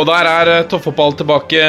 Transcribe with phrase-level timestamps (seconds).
[0.00, 1.60] Og der er eh, toppfotball tilbake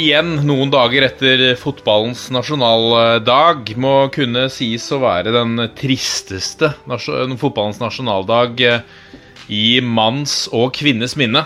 [0.00, 3.74] igjen noen dager etter fotballens nasjonaldag.
[3.76, 8.80] Må kunne sies å være den tristeste fotballens nasjonaldag eh,
[9.52, 11.44] i manns og kvinnes minne.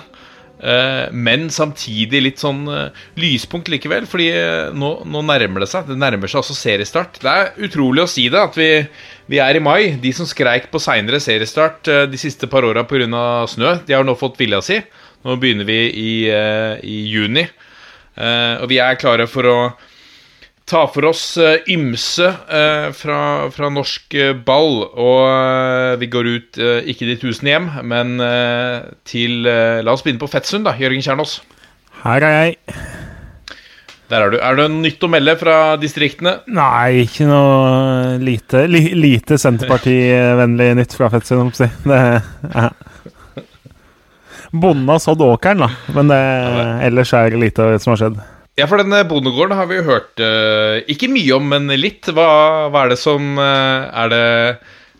[0.62, 5.90] Eh, Men samtidig litt sånn eh, lyspunkt likevel, fordi eh, nå, nå nærmer det seg.
[5.90, 7.18] Det nærmer seg også seriestart.
[7.24, 8.70] Det er utrolig å si det, at vi,
[9.26, 9.96] vi er i mai.
[9.98, 13.09] De som skreik på seinere seriestart eh, de siste par åra pga.
[13.51, 14.84] snø, de har nå fått vilja si.
[15.23, 17.46] Nå begynner vi i, eh, i juni,
[18.16, 19.59] eh, og vi er klare for å
[20.66, 22.26] ta for oss eh, ymse
[22.96, 23.18] fra,
[23.52, 24.82] fra norsk ball.
[24.98, 28.16] Og vi går ut ikke de tusen hjem, men
[29.09, 31.40] til La oss begynne på Fettsund, da, Jørgen Kjernås.
[32.02, 32.79] Her er jeg.
[34.12, 34.38] Der er du.
[34.45, 36.34] Er det noe nytt å melde fra distriktene?
[36.52, 41.68] Nei, ikke noe lite, li, lite Senterparti-vennlig nytt fra Fettsund, om å si.
[41.86, 42.01] Det
[42.52, 42.73] ja.
[44.52, 45.70] Bonden har sådd åkeren, da.
[45.96, 46.20] Men det,
[46.88, 48.20] ellers er det lite som har skjedd.
[48.60, 52.10] Ja, for denne bondegården har vi jo hørt eh, ikke mye om, men litt.
[52.12, 52.28] Hva,
[52.68, 54.24] hva er det som eh, Er det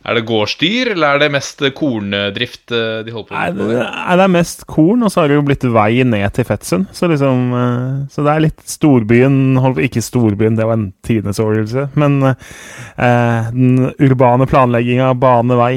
[0.03, 3.69] er det gårdsdyr, eller er det mest korndrift eh, de holder på med?
[3.79, 6.89] nei, det er mest korn, og så har det jo blitt vei ned til Fettsund.
[6.97, 11.87] Så liksom eh, Så det er litt storbyen Ikke storbyen, det var en tidenes overgivelse,
[11.95, 15.75] men eh, den urbane planlegginga, bane, vei,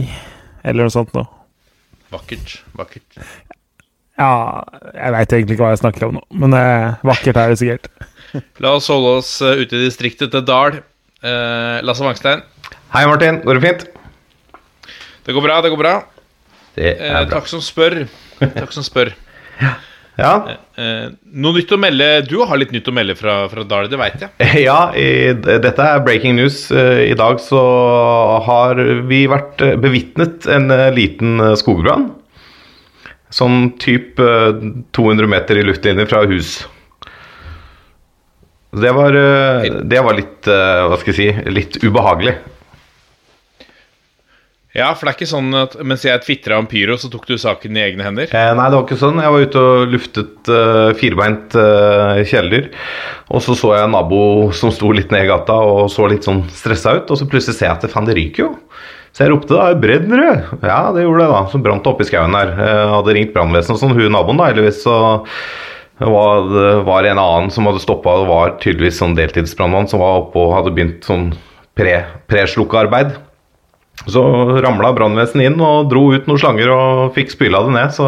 [0.66, 1.30] eller noe sånt noe.
[2.16, 2.62] Vakkert.
[2.78, 3.18] vakkert.
[4.16, 4.64] Ja,
[4.96, 7.90] jeg veit egentlig ikke hva jeg snakker om nå, men eh, vakkert er det sikkert.
[8.64, 10.78] La oss holde oss eh, ute i distriktet til Dal.
[11.26, 12.44] Eh, Lasse Wangstein.
[12.96, 13.42] Hei, Martin.
[13.44, 13.84] Går det fint?
[15.26, 15.96] Det går bra, det går bra.
[16.76, 17.38] Det Eh, er bra.
[17.40, 18.06] takk som spør.
[18.40, 19.14] Takk som spør.
[20.16, 20.30] Ja,
[20.80, 23.98] Eh, noe nytt å melde Du har litt nytt å melde fra, fra Dal, det
[24.00, 24.30] veit jeg.
[24.64, 26.70] ja i, dette er breaking news.
[26.72, 27.60] Eh, I dag så
[28.46, 32.14] har vi vært eh, bevitnet en eh, liten eh, skogbrann.
[33.36, 34.64] Sånn typ eh,
[34.96, 36.58] 200 meter i luftlinje fra hus.
[38.76, 42.36] Det var, eh, det var litt, eh, hva skal jeg si, litt ubehagelig.
[44.76, 47.38] Ja, for det er ikke sånn at mens jeg tvitra om pyro, så tok du
[47.40, 48.28] saken i egne hender.
[48.28, 49.22] Eh, nei, det var ikke sånn.
[49.24, 52.68] Jeg var ute og luftet uh, firbeint uh, kjæledyr.
[53.32, 54.20] Og så så jeg en nabo
[54.52, 57.08] som sto litt ned i gata og så litt sånn stressa ut.
[57.08, 58.52] Og så plutselig ser jeg at det, faen, det ryker jo.
[59.16, 61.42] Så jeg ropte da 'brenner det?' Ja, det gjorde det, da.
[61.48, 62.52] Så brant oppe i skauen der.
[62.52, 63.96] Jeg hadde ringt brannvesenet og sånn.
[63.96, 64.98] Hun naboen, da, heldigvis, så
[66.04, 68.18] var det var en annen som hadde stoppa.
[68.20, 71.30] Det var tydeligvis sånn deltidsbrannmann som var oppe og hadde begynt sånn
[71.80, 73.16] pre- preslukkearbeid.
[74.06, 74.22] Så
[74.62, 77.94] ramla brannvesenet inn og dro ut noen slanger og fikk spyla det ned.
[77.96, 78.06] Så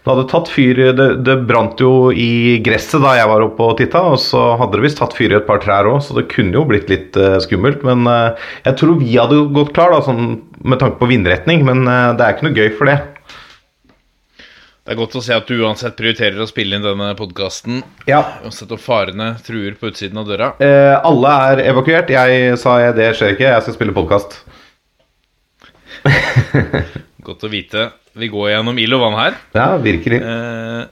[0.00, 3.76] det hadde tatt fyr Det, det brant jo i gresset da jeg var oppe og
[3.78, 6.26] titta, og så hadde det visst tatt fyr i et par trær òg, så det
[6.32, 7.84] kunne jo blitt litt uh, skummelt.
[7.86, 11.84] Men uh, jeg tror vi hadde gått klar, da, sånn, med tanke på vindretning, men
[11.86, 12.98] uh, det er ikke noe gøy for det.
[14.80, 17.84] Det er godt å se at du uansett prioriterer å spille inn denne podkasten.
[18.10, 18.24] Ja.
[18.42, 20.48] Uansett om farene truer på utsiden av døra.
[20.58, 22.10] Eh, alle er evakuert.
[22.10, 24.40] Jeg sa jeg, det skjer ikke, jeg skal spille podkast.
[27.26, 27.90] Godt å vite.
[28.18, 29.36] Vi går gjennom ild og vann her.
[29.56, 30.18] Ja, virkelig.
[30.22, 30.82] Eh,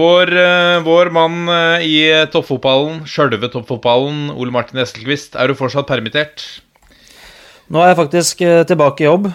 [0.00, 2.00] vår, eh, vår mann eh, i
[2.32, 6.44] toppfotballen, sjølve toppfotballen, Ole Martin Estelquist, er du fortsatt permittert?
[7.70, 9.30] Nå er jeg faktisk eh, tilbake i jobb.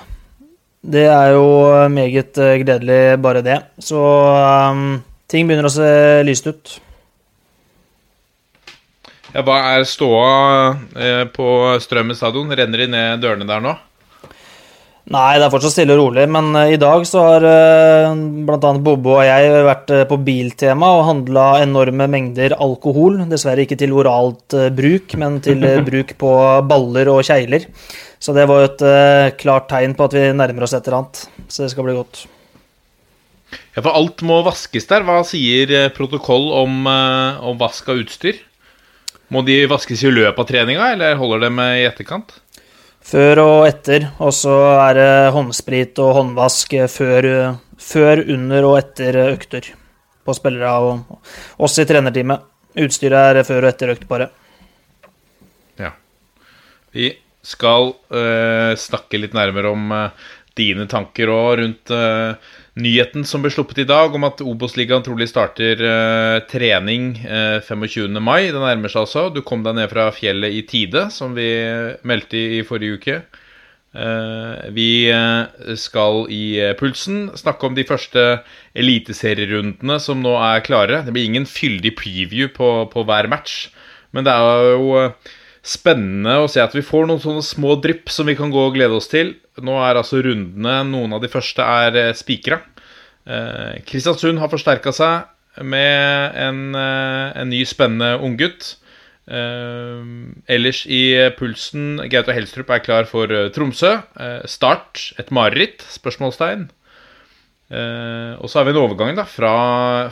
[0.85, 1.45] Det er jo
[1.89, 3.61] meget eh, gledelig, bare det.
[3.81, 4.01] Så
[4.35, 4.81] eh,
[5.31, 5.87] ting begynner å se
[6.27, 6.75] lyst ut.
[9.35, 10.29] Ja, hva er ståa
[10.95, 11.47] eh, på
[11.83, 12.53] Strømmen stadion?
[12.55, 13.73] Renner de ned dørene der nå?
[15.13, 18.15] Nei, det er fortsatt stille og rolig, men eh, i dag så har eh,
[18.47, 18.69] bl.a.
[18.81, 23.19] Bobo og jeg vært eh, på Biltema og handla enorme mengder alkohol.
[23.29, 26.31] Dessverre ikke til oralt bruk, men til bruk på
[26.65, 27.67] baller og kjegler.
[28.17, 31.21] Så det var jo et klart tegn på at vi nærmer oss et eller annet.
[31.53, 32.23] Så det skal bli godt.
[33.75, 35.05] Ja, for alt må vaskes der.
[35.05, 38.41] Hva sier protokoll om, om vask av utstyr?
[39.29, 42.39] Må de vaskes i løpet av treninga, eller holder dem i etterkant?
[43.05, 47.27] Før og etter, og så er det håndsprit og håndvask før,
[47.77, 49.67] før, under og etter økter
[50.25, 51.19] på spillere og
[51.61, 52.41] oss i trenerteamet.
[52.81, 54.31] Utstyret er før og etter økt, bare.
[55.77, 55.93] Ja.
[56.97, 57.13] Vi
[57.45, 63.51] skal uh, snakke litt nærmere om uh, dine tanker òg rundt eh, nyheten som ble
[63.53, 68.19] sluppet i dag, om at Obos-ligaen trolig starter eh, trening eh, 25.
[68.19, 68.51] mai.
[68.51, 69.29] Det nærmer seg altså.
[69.31, 71.47] Du kom deg ned fra fjellet i tide, som vi
[72.07, 73.17] meldte i, i forrige uke.
[73.95, 78.25] Eh, vi eh, skal i eh, Pulsen snakke om de første
[78.75, 80.99] eliteserierundene som nå er klare.
[81.05, 83.69] Det blir ingen fyldig preview på, på hver match,
[84.11, 85.33] men det er jo eh,
[85.65, 88.75] spennende å se at vi får noen sånne små drypp som vi kan gå og
[88.77, 89.33] glede oss til.
[89.65, 92.61] Nå er altså rundene Noen av de første er eh, spikra.
[93.25, 98.75] Eh, Kristiansund har forsterka seg med en, eh, en ny, spennende unggutt.
[99.25, 100.05] Eh,
[100.53, 101.03] ellers i
[101.39, 103.97] pulsen Gaute Helstrup er klar for Tromsø.
[104.45, 105.81] Start et mareritt?
[105.89, 106.69] Spørsmålstegn.
[107.65, 109.53] Eh, og så har vi en overgang da fra,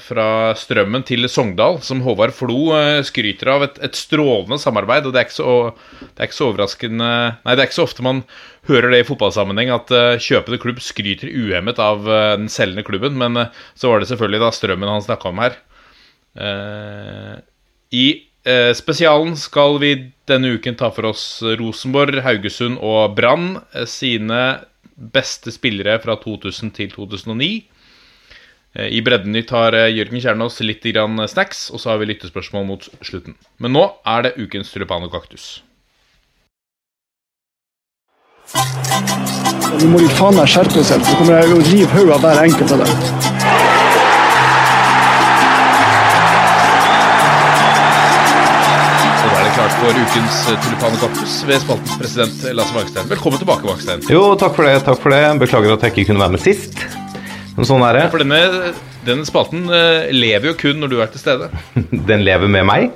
[0.02, 0.26] fra
[0.58, 3.68] Strømmen til Sogndal, som Håvard Flo uh, skryter av.
[3.68, 5.06] Et, et strålende samarbeid.
[5.06, 5.58] Og det er, ikke så,
[6.02, 7.12] det er ikke så overraskende
[7.44, 8.24] Nei, det er ikke så ofte man
[8.70, 13.46] hører det i fotballsammenheng at uh, kjøpende klubb skryter uhemmet av den selgende klubben, men
[13.78, 15.58] så var det selvfølgelig da Strømmen han snakka om her.
[17.94, 18.06] I
[18.74, 19.92] spesialen skal vi
[20.28, 21.26] denne uken ta for oss
[21.60, 24.40] Rosenborg, Haugesund og Brann sine
[24.95, 27.51] beste spillere fra 2000 til 2009.
[28.74, 32.66] Eh, I Breddenytt har eh, Jørgen Kjernås litt grann snacks, og så har vi lyttespørsmål
[32.69, 33.38] mot slutten.
[33.57, 35.62] Men nå er det ukens tulipan og kaktus.
[39.74, 42.44] Nå må de faen meg skjerpe seg, så kommer jeg å rive hodet av hver
[42.45, 43.62] enkelt av dem.
[49.63, 53.06] Klart for ukens Tulipanekorpus tulipan og kaktus ved spaltens president Lasse Magstein.
[53.07, 54.01] Velkommen tilbake, Magstein.
[54.12, 54.74] Jo, takk for det.
[54.83, 56.81] takk for det Beklager at jeg ikke kunne være med sist.
[57.56, 58.01] Men sånn er det.
[58.12, 58.74] For denne,
[59.07, 61.48] denne spalten eh, lever jo kun når du er til stede.
[62.10, 62.89] Den lever med meg.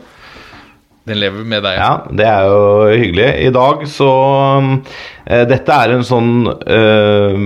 [1.07, 1.79] Den lever med deg.
[1.79, 2.61] Ja, det er jo
[2.91, 3.31] hyggelig.
[3.47, 4.11] I dag så
[4.59, 7.43] uh, Dette er en sånn uh,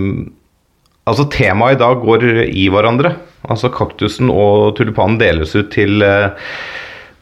[1.11, 3.13] Altså, temaet i dag går i hverandre.
[3.45, 6.31] Altså, kaktusen og tulipanen deles ut til uh,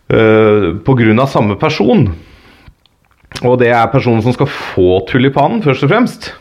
[0.10, 2.08] På grunn av samme person.
[3.46, 6.32] Og det er personen som skal få tulipanen, først og fremst.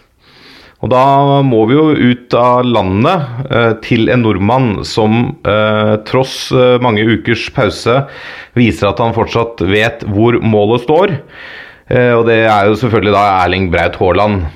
[0.79, 1.03] Og da
[1.43, 7.03] må vi jo ut av landet eh, til en nordmann som eh, tross eh, mange
[7.03, 7.97] ukers pause
[8.55, 11.17] viser at han fortsatt vet hvor målet står.
[11.91, 14.47] Eh, og det er jo selvfølgelig da Erling Braut Haaland.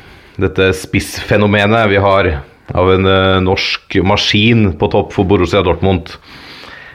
[0.43, 2.31] Dette spissfenomenet vi har
[2.71, 6.15] av en eh, norsk maskin på topp for Borussia Dortmund.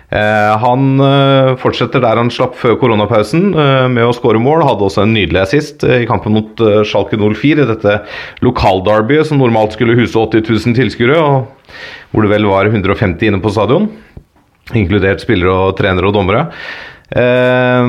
[0.08, 4.64] Eh, han eh, fortsetter der han slapp før koronapausen eh, med å skåre mål.
[4.64, 7.98] Hadde også en nydelig assist i kampen mot Schalke 04, i dette
[8.46, 13.44] lokalderbyet som normalt skulle huse 80 000 tilskuere, og hvor det vel var 150 inne
[13.44, 13.90] på stadion.
[14.76, 16.48] Inkludert spillere og trenere og dommere.
[17.08, 17.86] Eh,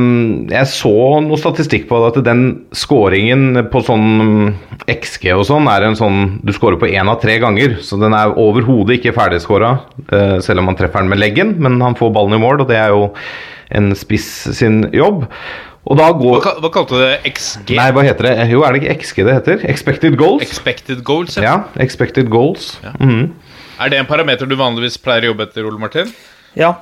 [0.52, 0.92] jeg så
[1.24, 2.42] noe statistikk på at den
[2.76, 4.52] scoringen på sånn
[4.86, 8.14] XG og sånn er en sånn Du scorer på én av tre ganger, så den
[8.14, 9.72] er overhodet ikke ferdigscora.
[10.12, 12.68] eh, selv om han treffer den med leggen, men han får ballen i mål, og
[12.68, 13.12] det er jo
[13.70, 15.26] en spiss sin jobb.
[15.88, 17.20] Og da Hva, går kal- hva kalte du det?
[17.34, 17.74] XG?
[17.76, 18.50] Nei, hva heter det?
[18.50, 19.64] Jo, er det ikke XG det heter?
[19.68, 20.42] Expected goals?
[20.42, 21.36] Expected goals?
[21.36, 21.42] Ja.
[21.42, 22.78] Ja, expected goals.
[23.00, 23.32] Mhm.
[23.80, 26.12] Er det en parameter du vanligvis pleier å jobbe etter, Ole Martin?
[26.56, 26.74] Ja,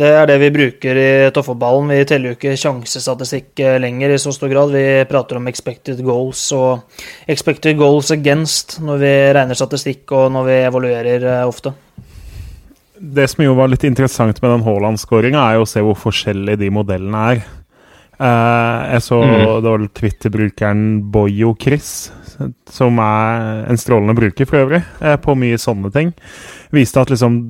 [0.00, 1.90] det er det vi bruker i toppfotballen.
[1.92, 4.72] Vi teller jo ikke sjansestatistikk eh, lenger i så stor grad.
[4.74, 10.48] Vi prater om expected goals og expected goals against når vi regner statistikk og når
[10.48, 11.74] vi evaluerer eh, ofte.
[12.96, 16.62] Det som jo var litt interessant med den Haaland-skåringa, er jo å se hvor forskjellige
[16.64, 17.44] de modellene er.
[18.16, 21.90] Eh, jeg så det var Twitter-brukeren Boyo Chris,
[22.72, 24.82] som er en strålende bruker for øvrig,
[25.22, 26.16] på mye sånne ting,
[26.72, 27.40] viste at liksom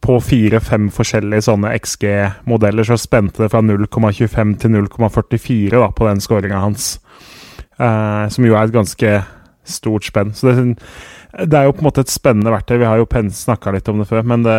[0.00, 6.22] på fire-fem forskjellige sånne XG-modeller så spente det fra 0,25 til 0,44 da, på den
[6.24, 6.94] skåringa hans.
[7.76, 9.12] Eh, som jo er et ganske
[9.68, 10.32] stort spenn.
[10.36, 10.64] Så det,
[11.44, 12.78] det er jo på en måte et spennende verktøy.
[12.80, 14.56] Vi har jo snakka litt om det før, men det,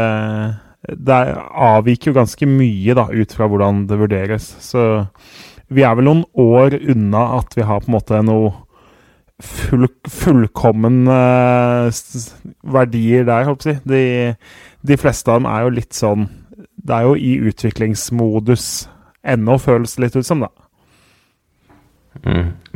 [0.93, 1.19] det
[1.49, 4.51] avviker jo ganske mye da, ut fra hvordan det vurderes.
[4.61, 5.07] Så
[5.73, 8.53] vi er vel noen år unna at vi har på en måte noe
[9.43, 11.89] full, fullkommen uh,
[12.63, 13.81] verdier der, holdt jeg.
[13.87, 14.03] De,
[14.87, 16.27] de fleste av dem er jo litt sånn
[16.57, 18.87] Det er jo i utviklingsmodus
[19.27, 20.53] ennå, føles det litt ut som, da.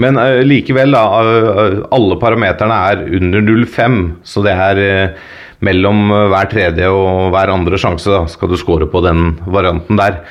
[0.02, 1.04] Men uh, likevel, da.
[1.26, 4.00] Uh, alle parameterne er under 0,5.
[4.28, 5.28] Så det er eh,
[5.66, 10.24] mellom hver tredje og hver andre sjanse da, skal du score på den varianten der.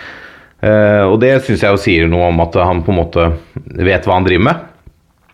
[0.60, 3.22] Og det syns jeg jo sier noe om at han på en måte
[3.80, 4.66] vet hva han driver med.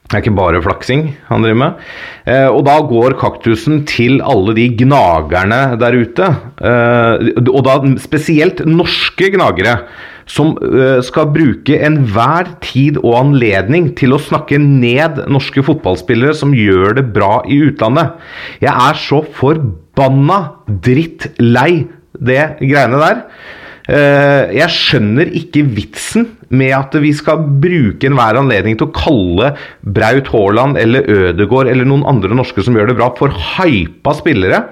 [0.07, 1.87] Det er ikke bare flaksing han driver med.
[2.31, 6.29] Eh, og da går kaktusen til alle de gnagerne der ute.
[6.63, 9.81] Eh, og da spesielt norske gnagere.
[10.31, 16.55] Som eh, skal bruke enhver tid og anledning til å snakke ned norske fotballspillere som
[16.55, 18.15] gjør det bra i utlandet.
[18.63, 20.41] Jeg er så forbanna
[20.87, 21.87] drittlei
[22.17, 23.23] det greiene der.
[23.87, 29.53] Eh, jeg skjønner ikke vitsen med at vi skal bruke enhver anledning til å kalle
[29.83, 34.65] Braut Haaland eller Ødegaard eller noen andre norske som gjør det bra, for hypa spillere.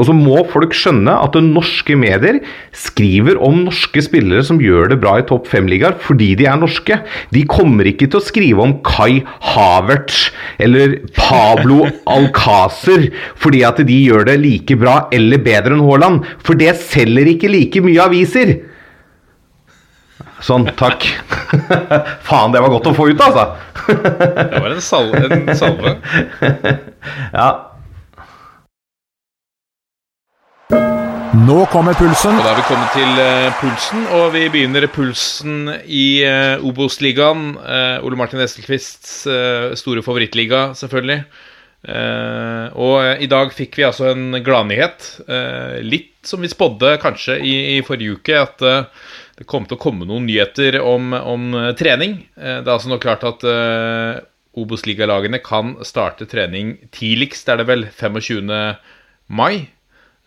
[0.00, 2.40] Og så må folk skjønne at norske medier
[2.76, 6.98] skriver om norske spillere som gjør det bra i topp fem-ligaer, fordi de er norske.
[7.34, 9.20] De kommer ikke til å skrive om Kai
[9.52, 10.30] Havertz
[10.62, 11.84] eller Pablo
[12.16, 13.10] Alcácer
[13.42, 16.28] fordi at de gjør det like bra eller bedre enn Haaland.
[16.44, 18.54] For det selger ikke like mye aviser.
[20.42, 21.04] Sånn, takk.
[22.26, 23.44] Faen, det var godt å få ut, altså.
[23.86, 25.20] Det var en salve.
[25.36, 25.92] En salve.
[27.38, 27.50] ja.
[31.32, 32.36] Nå kommer pulsen.
[32.36, 37.54] Og da er vi kommet til uh, pulsen, og vi begynner pulsen i uh, Obos-ligaen.
[37.56, 39.22] Uh, Ole Martin Esselquists
[39.80, 41.24] store favorittliga, selvfølgelig.
[42.78, 45.08] og i dag fikk vi altså en gladnyhet.
[45.82, 50.06] litt som vi spådde kanskje i, i forrige uke, at det kom til å komme
[50.06, 52.20] noen nyheter om, om trening.
[52.36, 53.42] det er altså nå klart at
[54.54, 58.52] Obos-ligalagene kan starte trening tidligst, er det vel 25.
[59.26, 59.66] mai.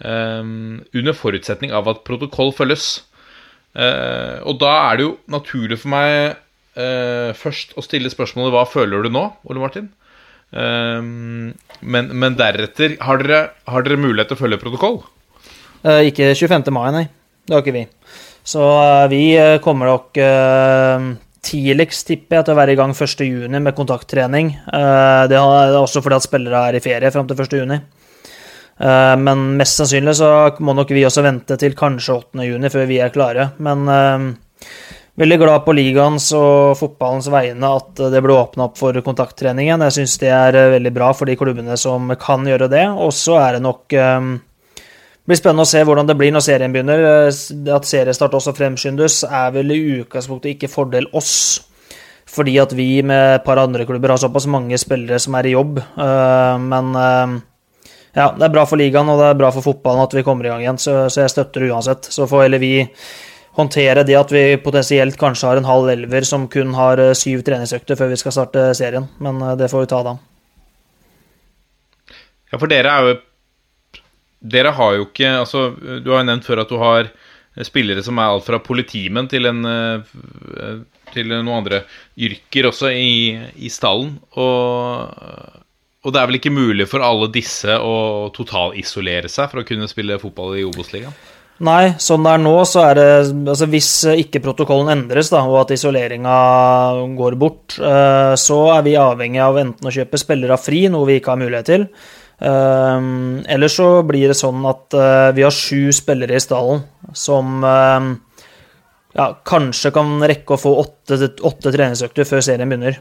[0.03, 3.05] Um, under forutsetning av at protokoll følges.
[3.75, 6.35] Uh, og da er det jo naturlig for meg
[6.75, 9.89] uh, først å stille spørsmålet hva føler du nå, Ole Martin?
[10.51, 15.01] Um, men, men, deretter, har dere, har dere, mulighet til å følge protokoll?
[15.83, 16.71] Uh, ikke 25.
[16.75, 17.05] mai, nei.
[17.45, 17.87] Det har ikke vi.
[18.45, 18.61] Så
[19.09, 19.23] vi
[19.61, 20.17] kommer nok
[21.45, 24.51] tidligst, tipper jeg, til å være i gang 1.6 med kontakttrening.
[25.29, 27.94] det er også fordi at spillere er i ferie fram til 1.6.
[28.79, 30.29] Eh, men mest sannsynlig så
[30.59, 33.49] må nok vi også vente til kanskje 8.6 før vi er klare.
[33.63, 34.25] Men uh,
[35.21, 39.85] veldig glad på ligaens og fotballens vegne at det ble åpna opp for kontakttreningen.
[39.87, 42.87] Jeg syns det er eh, veldig bra for de klubbene som kan gjøre det.
[42.91, 44.35] Og så er det nok um,
[45.25, 47.07] blir spennende å se hvordan det blir når serien begynner.
[47.77, 51.63] At seriestart også fremskyndes, er vel i utgangspunktet ikke fordel oss.
[52.35, 55.53] Fordi at vi med et par andre klubber har såpass mange spillere som er i
[55.53, 55.77] jobb.
[55.95, 56.89] Men
[58.15, 60.47] ja, det er bra for ligaen og det er bra for fotballen at vi kommer
[60.47, 62.07] i gang igjen, så, så jeg støtter det uansett.
[62.15, 62.73] Så får heller vi
[63.55, 67.43] håndtere det at vi potensielt kanskje har en halv elver som kun har eh, syv
[67.47, 70.17] treningsøkter før vi skal starte serien, men eh, det får vi ta da.
[72.51, 73.15] Ja, for dere er jo
[74.45, 77.07] Dere har jo ikke Altså, du har jo nevnt før at du har
[77.65, 80.83] spillere som er alt fra politimenn til en eh,
[81.15, 81.83] til noen andre
[82.19, 84.17] yrker også i, i stallen.
[84.35, 85.64] Og
[86.05, 89.89] og det er vel ikke mulig for alle disse å totalisolere seg for å kunne
[89.89, 91.15] spille fotball i Obos-ligaen?
[91.65, 93.05] Nei, sånn det er nå, så er det
[93.47, 96.35] altså Hvis ikke protokollen endres, da, og at isoleringa
[97.15, 101.17] går bort, eh, så er vi avhengig av enten å kjøpe spillere fri, noe vi
[101.21, 101.87] ikke har mulighet til.
[102.43, 103.07] Eh,
[103.55, 106.83] eller så blir det sånn at eh, vi har sju spillere i stallen
[107.15, 107.63] som
[109.15, 112.99] ja, kanskje kan rekke å få åtte, åtte treningsøkter før serien begynner.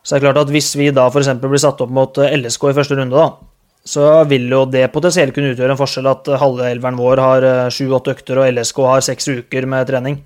[0.00, 1.30] Så det er klart at hvis vi da f.eks.
[1.42, 3.50] blir satt opp mot eh, LSK i første runde, da,
[3.90, 7.72] så vil jo det potensielt kunne utgjøre en forskjell at halve elveren vår har eh,
[7.74, 10.20] sju-åtte økter, og LSK har seks uker med trening.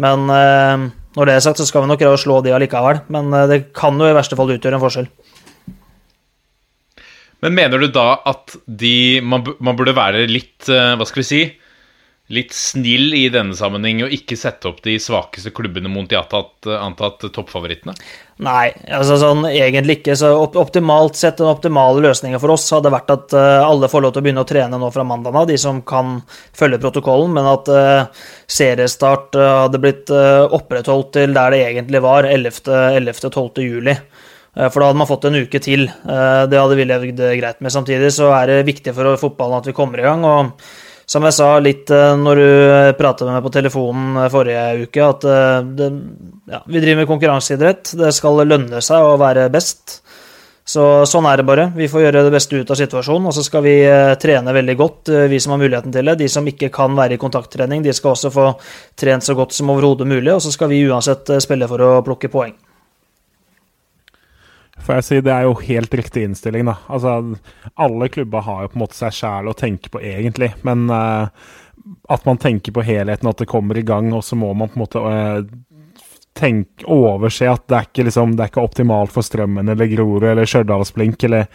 [0.00, 3.04] Men eh, når det er sagt, så skal vi nok greie å slå de allikevel.
[3.14, 5.10] Men det kan jo i verste fall utgjøre en forskjell.
[7.44, 11.40] Men mener du da at de Man, man burde være litt Hva skal vi si?
[12.32, 16.64] Litt snill i denne sammenheng og ikke sette opp de svakeste klubbene mot de antatt,
[16.72, 17.92] antatt toppfavorittene?
[18.44, 20.16] Nei, altså sånn egentlig ikke.
[20.16, 24.14] Så optimalt sett, den optimale løsninga for oss hadde vært at uh, alle får lov
[24.14, 26.16] til å begynne å trene nå fra mandag av, de som kan
[26.56, 32.24] følge protokollen, men at uh, seriestart uh, hadde blitt opprettholdt til der det egentlig var,
[32.24, 33.60] 11.-12.
[33.64, 33.98] juli.
[34.54, 35.88] For da hadde man fått en uke til.
[36.06, 37.72] Det hadde vi levd greit med.
[37.74, 40.22] Samtidig så er det viktig for fotballen at vi kommer i gang.
[40.22, 40.52] og
[41.06, 42.48] som jeg sa litt eh, når du
[42.98, 45.90] pratet med meg på telefonen eh, forrige uke, at eh, det,
[46.50, 47.92] ja, vi driver med konkurranseidrett.
[48.00, 50.00] Det skal lønne seg å være best.
[50.64, 51.66] Så sånn er det bare.
[51.76, 53.74] Vi får gjøre det beste ut av situasjonen, og så skal vi
[54.16, 56.14] trene veldig godt, vi som har muligheten til det.
[56.22, 58.46] De som ikke kan være i kontakttrening, de skal også få
[58.96, 62.32] trent så godt som overhodet mulig, og så skal vi uansett spille for å plukke
[62.32, 62.56] poeng
[64.84, 65.20] får jeg si.
[65.24, 66.78] Det er jo helt riktig innstilling, da.
[66.92, 67.18] Altså,
[67.74, 70.52] alle klubber har jo på en måte seg sjæl å tenke på, egentlig.
[70.66, 71.28] Men uh,
[72.08, 74.78] at man tenker på helheten, at det kommer i gang, og så må man på
[74.78, 75.46] en måte uh,
[76.34, 80.26] tenk, overse at det er ikke, liksom, det er ikke optimalt for Strømmen eller Grorud
[80.26, 81.46] eller Stjørdalsblink eller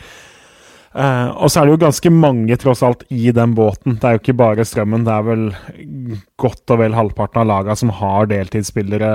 [0.93, 3.97] uh, Og så er det jo ganske mange, tross alt, i den båten.
[3.99, 5.03] Det er jo ikke bare Strømmen.
[5.07, 5.49] Det er vel
[6.39, 9.11] godt og vel halvparten av lagene som har deltidsspillere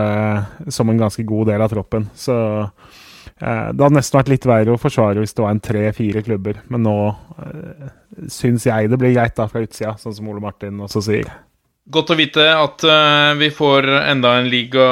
[0.75, 2.11] som en ganske god del av troppen.
[2.19, 3.03] Så eh,
[3.45, 6.85] det hadde nesten vært litt verre å forsvare hvis det var en tre-fire klubber, men
[6.87, 6.97] nå
[7.45, 7.91] eh,
[8.33, 11.29] syns jeg det blir greit da fra utsida, sånn som Ole Martin også sier.
[11.93, 14.87] Godt å vite at uh, vi får enda en liga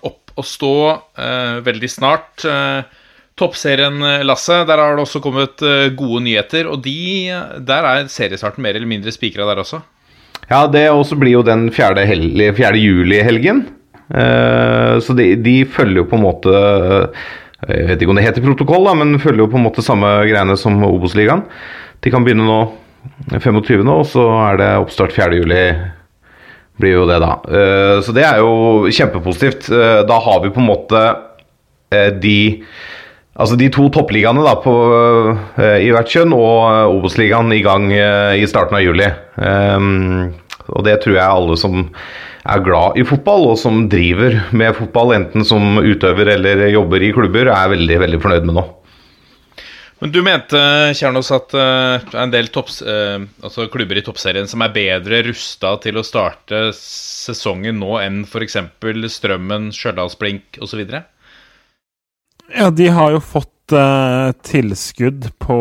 [0.00, 0.74] opp og stå
[1.20, 2.46] uh, veldig snart.
[2.48, 3.00] Uh,
[3.40, 6.68] Toppserien, eh, Lasse, der har det også kommet eh, gode nyheter.
[6.68, 7.30] Og de,
[7.64, 9.80] der er seriestarten mer eller mindre spikra der også.
[10.50, 12.04] Ja, det også blir jo den 4.
[12.08, 12.72] hel- 4.
[12.80, 13.64] juli-helgen.
[14.10, 17.28] Eh, så de, de følger jo på en måte eh,
[17.68, 20.08] Jeg vet ikke om det heter protokoll, da, men følger jo på en måte samme
[20.24, 21.44] greiene som Obos-ligaen.
[22.00, 22.60] De kan begynne nå
[23.36, 25.40] 25., og så er det oppstart 4.
[25.40, 25.64] juli.
[26.80, 27.34] Blir jo det, da.
[27.44, 29.68] Eh, så det er jo kjempepositivt.
[29.74, 31.04] Eh, da har vi på en måte
[31.92, 32.40] eh, de
[33.40, 34.72] Altså de to toppligaene da på,
[35.80, 39.06] i hvert kjønn og Obos-ligaen i gang i starten av juli.
[40.66, 41.86] Og det tror jeg alle som
[42.48, 47.12] er glad i fotball og som driver med fotball, enten som utøver eller jobber i
[47.16, 48.66] klubber, er veldig veldig fornøyd med nå.
[50.00, 50.60] Men du mente,
[50.96, 54.72] Kjernos, at eh, det er en del topps, eh, altså klubber i toppserien som er
[54.72, 58.56] bedre rusta til å starte sesongen nå enn f.eks.
[59.12, 60.80] Strømmen, Stjørdalsblink osv.?
[62.56, 65.58] Ja, de har jo fått uh, tilskudd på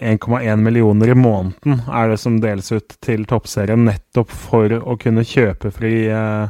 [0.00, 5.26] 1,1 millioner i måneden, er det som deles ut til toppserien, nettopp for å kunne
[5.28, 6.48] kjøpe fri uh,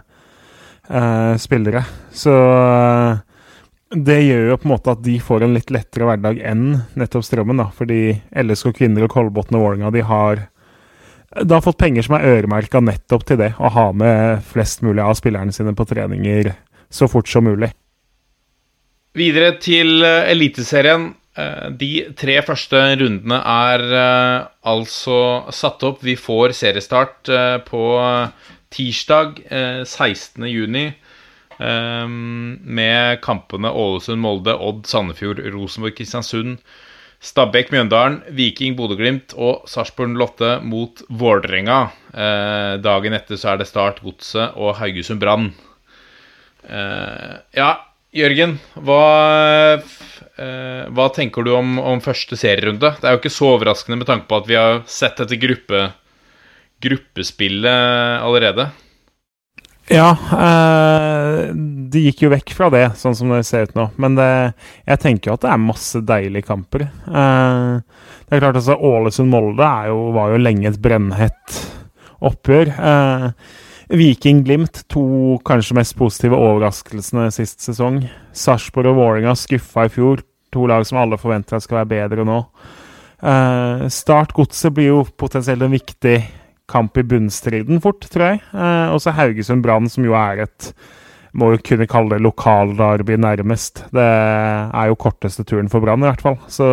[0.90, 1.82] uh, spillere.
[2.14, 3.18] Så eh,
[3.98, 6.64] det gjør jo på en måte at de får en litt lettere hverdag enn
[6.98, 7.68] nettopp Strømmen, da.
[7.74, 10.46] Fordi LSK Kvinner og Kolbotn og Vålerenga, de har
[11.28, 15.02] de har fått penger som er øremerka nettopp til det, å ha med flest mulig
[15.04, 16.54] av spillerne sine på treninger
[16.88, 17.68] så fort som mulig.
[19.16, 21.08] Videre til eh, Eliteserien.
[21.38, 25.20] Eh, De tre første rundene er eh, altså
[25.54, 26.02] satt opp.
[26.06, 27.30] Vi får seriestart
[27.68, 27.84] på
[28.74, 30.44] tirsdag eh, 16.
[30.50, 30.86] juni.
[31.58, 36.58] eh, Med kampene Ålesund, Molde, Odd, Sandefjord, Rosenborg, Kristiansund,
[37.18, 41.78] Stabæk, Mjøndalen, Viking, Bodø-Glimt og Sarpsborg Lotte mot Vålerenga.
[42.78, 45.48] Dagen etter så er det Start, Godset og Haugesund Brann.
[47.58, 47.72] Ja,
[48.16, 48.54] Jørgen,
[48.88, 49.02] hva,
[50.40, 52.94] eh, hva tenker du om, om første serierunde?
[52.96, 55.82] Det er jo ikke så overraskende med tanke på at vi har sett dette gruppe,
[56.80, 58.70] gruppespillet allerede.
[59.92, 63.88] Ja, eh, de gikk jo vekk fra det, sånn som det ser ut nå.
[64.00, 64.30] Men det,
[64.88, 66.88] jeg tenker jo at det er masse deilige kamper.
[66.88, 69.70] Eh, det er klart altså Ålesund-Molde
[70.16, 71.62] var jo lenge et brennhett
[72.24, 72.72] oppgjør.
[72.72, 73.30] Eh,
[73.88, 78.02] Viking-Glimt, to kanskje mest positive overraskelsene sist sesong.
[78.36, 80.20] Sarpsborg og Vålerenga skuffa i fjor.
[80.52, 82.42] To lag som alle forventer skal være bedre nå.
[83.18, 86.18] Eh, Start Godset blir jo potensielt en viktig
[86.68, 88.42] kamp i bunnstriden fort, tror jeg.
[88.52, 90.72] Eh, og så Haugesund Brann, som jo er et
[91.38, 93.84] må jo kunne kalle det lokalderby nærmest.
[93.94, 96.38] Det er jo korteste turen for Brann, i hvert fall.
[96.50, 96.66] Så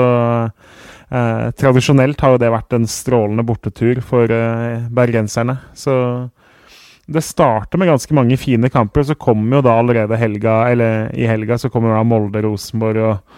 [1.12, 5.60] eh, tradisjonelt har jo det vært en strålende bortetur for eh, bergenserne.
[5.78, 5.96] Så
[7.06, 11.28] det starter med ganske mange fine kamper, så kommer jo da allerede helga, eller i
[11.30, 13.36] helga så kommer da Molde, Rosenborg og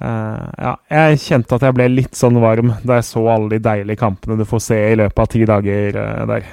[0.00, 3.60] uh, ja, jeg kjente at jeg ble litt sånn varm da jeg så alle de
[3.66, 6.48] deilige kampene du får se i løpet av ti dager uh, der.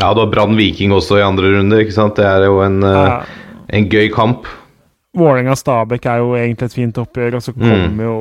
[0.00, 2.16] Ja, du har Brann Viking også i andre runde, ikke sant.
[2.16, 3.18] Det er jo en, uh, Ja.
[3.68, 4.48] en gøy kamp.
[5.14, 8.16] Vålerenga-Stabæk er jo egentlig et fint oppgjør, og så kommer jo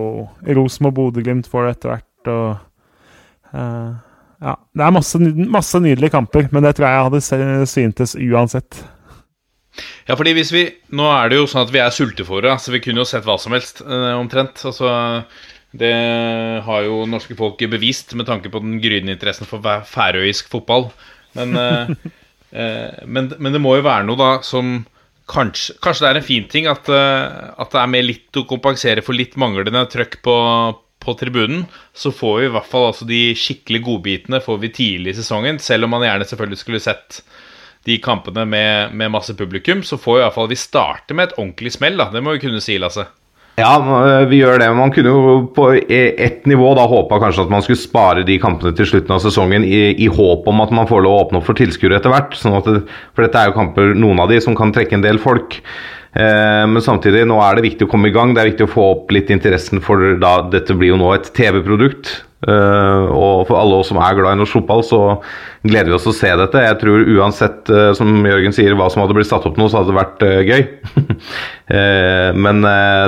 [0.59, 2.29] Rosenborg og Bodø-Glimt for det etter hvert.
[2.29, 4.03] og
[4.43, 5.19] ja, Det er masse,
[5.57, 8.83] masse nydelige kamper, men det tror jeg hadde syntes uansett.
[10.05, 12.81] Ja, fordi hvis vi Nå er det jo sånn at vi er sultefòra, så vi
[12.83, 14.61] kunne jo sett hva som helst, eh, omtrent.
[14.69, 14.91] Altså,
[15.73, 15.93] det
[16.67, 20.91] har jo norske folk bevist med tanke på den gryende interessen for færøysk fotball.
[21.33, 21.93] Men, eh,
[22.61, 24.81] eh, men, men det må jo være noe da som
[25.23, 28.43] Kanskje, kanskje det er en fin ting at, eh, at det er med litt å
[28.43, 30.33] kompensere for litt manglende trøkk på,
[31.03, 31.65] på tribunen.
[31.93, 35.59] Så får vi i hvert fall altså de skikkelig godbitene får vi tidlig i sesongen.
[35.61, 37.23] Selv om man gjerne selvfølgelig skulle sett
[37.83, 41.29] de kampene med, med masse publikum, så får vi i hvert fall vi starte med
[41.29, 41.99] et ordentlig smell.
[41.99, 43.05] da, Det må vi kunne si, Lasse.
[43.59, 44.69] Ja, eh, vi gjør det.
[44.73, 48.39] Man kunne jo på e- ett nivå da håpa kanskje at man skulle spare de
[48.41, 51.41] kampene til slutten av sesongen i, i håp om at man får lov å åpne
[51.41, 52.33] opp for tilskuere etter hvert.
[52.39, 52.79] Sånn det,
[53.13, 55.59] for dette er jo kamper, noen av de, som kan trekke en del folk.
[56.13, 58.33] Eh, men samtidig, nå er det viktig å komme i gang.
[58.33, 61.31] Det er viktig å få opp litt interessen for da Dette blir jo nå et
[61.33, 62.11] TV-produkt.
[62.43, 64.99] Eh, og for alle oss som er glad i norsk fotball, så
[65.63, 66.65] gleder vi oss til å se dette.
[66.67, 69.81] Jeg tror uansett, eh, som Jørgen sier, hva som hadde blitt satt opp nå, så
[69.81, 70.63] hadde det vært gøy.
[72.43, 72.59] Men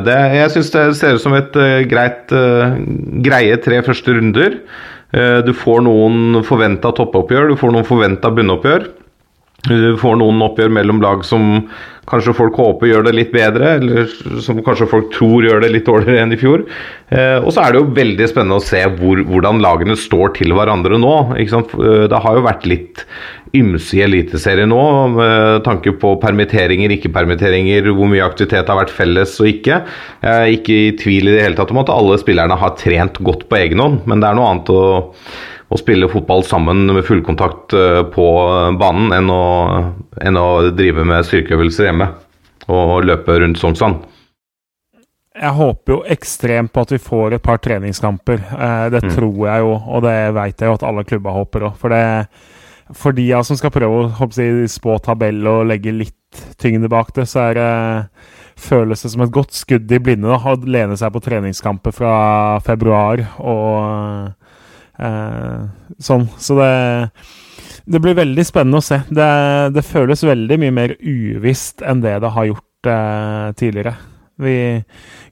[0.08, 1.58] det, jeg syns det ser ut som et
[1.92, 2.32] greit
[3.26, 4.56] greie tre første runder.
[5.46, 8.88] Du får noen forventa toppoppgjør, du får noen forventa bunnoppgjør.
[9.66, 11.66] Du får noen oppgjør mellom lag som
[12.06, 14.10] kanskje folk håper gjør det litt bedre, eller
[14.46, 16.62] som kanskje folk tror gjør det litt dårligere enn i fjor.
[17.10, 20.54] Eh, og så er det jo veldig spennende å se hvor, hvordan lagene står til
[20.54, 21.16] hverandre nå.
[21.34, 23.02] Eh, Det har jo vært litt
[23.56, 24.84] ymse i Eliteserien nå,
[25.16, 29.82] med tanke på permitteringer, ikke-permitteringer, hvor mye aktivitet har vært felles og ikke.
[30.22, 33.18] Jeg er ikke i tvil i det hele tatt om at alle spillerne har trent
[33.26, 34.84] godt på egen hånd, men det er noe annet å
[35.76, 38.26] å spille fotball sammen med fullkontakt eh, på
[38.80, 39.44] banen enn å,
[40.26, 42.10] enn å drive med styrkeøvelser hjemme
[42.72, 44.00] og løpe rundt Sognsvann.
[45.36, 48.40] Jeg håper jo ekstremt på at vi får et par treningskamper.
[48.56, 49.10] Eh, det Mm.
[49.18, 51.76] tror jeg jo, og det veit jeg jo at alle klubber håper òg.
[51.78, 52.28] For, det-
[52.96, 56.16] for de som skal prøve å jeg, spå tabell og legge litt
[56.58, 58.10] tyngde bak det, så er det
[58.56, 62.60] føles det som et godt skudd i blinde da, å lene seg på treningskamper fra
[62.64, 64.34] februar og eh,
[64.96, 66.30] sånn.
[66.40, 66.70] Så det
[67.86, 69.00] det blir veldig spennende å se.
[69.14, 69.30] Det,
[69.76, 73.94] det føles veldig mye mer uvisst enn det det har gjort eh, tidligere.
[74.42, 74.56] Vi,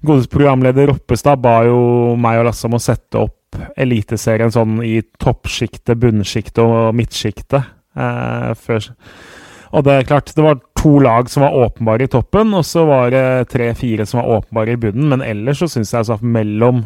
[0.06, 5.00] Godes programleder Roppestad ba jo meg og Lasse om å sette opp Eliteserien sånn i
[5.22, 7.74] toppsjiktet, bunnsjiktet og midtsjiktet.
[7.94, 8.78] Eh.
[9.74, 12.86] Og det er klart, det var to lag som var åpenbare i toppen, og så
[12.90, 15.10] var det tre-fire som var åpenbare i bunnen.
[15.10, 16.84] Men ellers så syns jeg altså at mellom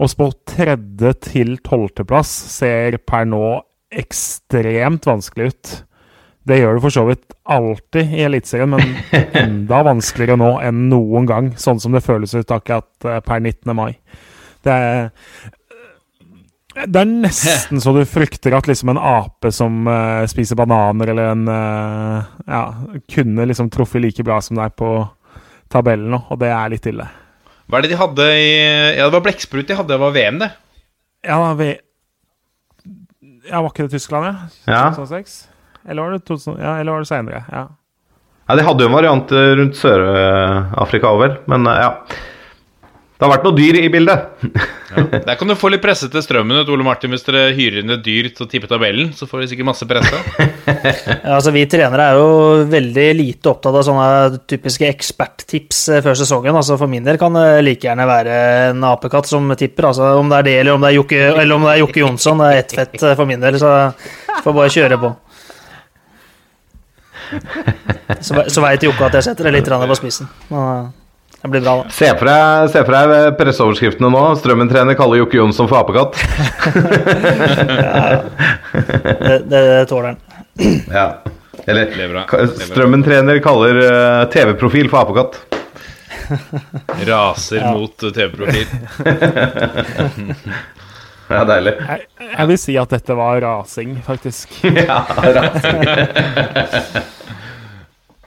[0.00, 3.44] å spå tredje til tolvteplass ser per nå
[3.90, 5.72] ekstremt vanskelig ut.
[6.48, 8.94] Det gjør det for så vidt alltid i Eliteserien, men
[9.42, 13.74] enda vanskeligere nå enn noen gang, sånn som det føles ut akkurat eh, per 19.
[13.76, 13.92] mai.
[14.64, 15.10] Det er,
[16.86, 21.32] det er nesten så du frykter at liksom en ape som uh, spiser bananer, eller
[21.32, 22.64] en uh, Ja,
[23.10, 24.92] kunne liksom truffet like bra som deg på
[25.72, 27.08] tabellen nå, og det er litt ille.
[27.70, 28.48] Hva er det de hadde i
[28.98, 30.50] Ja, det var blekksprut de hadde, det var VM, det.
[31.26, 31.68] Ja, vi
[33.50, 34.34] Ja, var ikke det Tyskland, ja?
[34.66, 34.82] Ja.
[34.96, 35.36] 2006?
[35.88, 37.44] Eller var det, 2000, ja, eller var det senere?
[37.50, 37.62] Ja.
[38.50, 41.36] Ja, De hadde jo en variant eh, rundt Sør-Afrika òg, vel.
[41.50, 41.90] Men eh, ja.
[43.20, 44.44] Det har vært noe dyr i bildet.
[45.26, 47.92] Der kan du få litt presse til strømmen ut, Ole Martin, hvis dere hyrer inn
[47.92, 49.10] et dyr til å tippe tabellen.
[49.12, 50.20] Så får vi sikkert masse presse.
[50.70, 56.16] Ja, altså Vi trenere er jo veldig lite opptatt av sånne typiske eksperttips eh, før
[56.16, 56.56] sesongen.
[56.56, 58.36] altså For min del kan det like gjerne være
[58.70, 59.90] en apekatt som tipper.
[59.90, 62.00] altså Om det er det, eller om det er Jokke, eller om det er Jokke
[62.00, 62.40] Jonsson.
[62.40, 63.74] Det er ett fett eh, for min del, så
[64.40, 65.12] får bare kjøre på.
[68.24, 70.32] Så, så veit Jokke at jeg setter det litt på spissen.
[70.48, 70.88] Men eh,
[71.42, 71.90] det blir bra, da.
[71.96, 74.24] Se for deg, se for deg presseoverskriftene nå.
[74.40, 76.18] Strømmen-trener kaller Jokke Jonsson for apekatt.
[79.20, 80.18] Det, det tåler han.
[80.92, 81.06] Ja.
[81.66, 82.66] Eller Det er Det er.
[82.70, 85.40] Strømmen-trener kaller eh, TV-profil for apekatt.
[87.08, 88.66] Raser mot eh, TV-profil.
[91.30, 91.76] Ja, deilig.
[91.78, 94.50] Jeg, jeg vil si at dette var rasing, faktisk.
[94.80, 95.84] Ja, rasing.
[95.86, 97.04] Ja, det var ikke,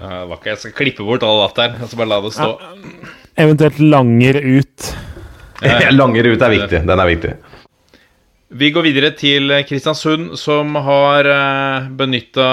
[0.03, 2.51] jeg skal klippe bort all latteren og så bare la det stå.
[3.39, 4.93] Eventuelt langer ut.
[5.95, 6.83] Langer ut er viktig.
[6.83, 7.33] Den er viktig.
[8.53, 12.49] Vi går videre til Kristiansund, som har uh, benytta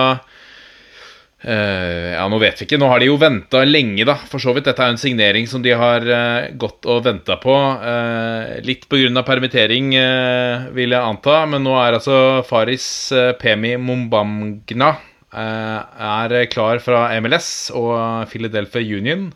[1.41, 2.77] Ja, nå vet vi ikke.
[2.81, 4.19] Nå har de jo venta lenge, da.
[4.29, 4.67] For så vidt.
[4.69, 7.55] Dette er en signering som de har eh, gått og venta på.
[7.81, 9.23] Uh, litt pga.
[9.25, 11.47] permittering, eh, vil jeg anta.
[11.49, 12.87] Men nå er altså Faris
[13.17, 19.31] eh, Pemi Mumbamgna eh, er klar fra MLS og Philadelphia Union.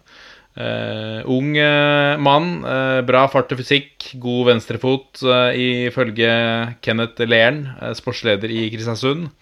[0.54, 6.30] Eh, ung eh, mann, eh, bra fart og fysikk, god venstrefot, uh, ifølge
[6.84, 9.32] Kenneth uh, sportsleder i Kristiansund.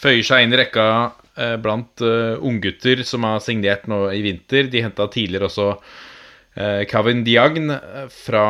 [0.00, 0.84] Føyer seg inn i rekka
[1.36, 4.70] eh, blant uh, unggutter som har signert nå i vinter.
[4.72, 5.98] De henta tidligere også eh,
[6.90, 8.44] Kavin Diagne eh, fra,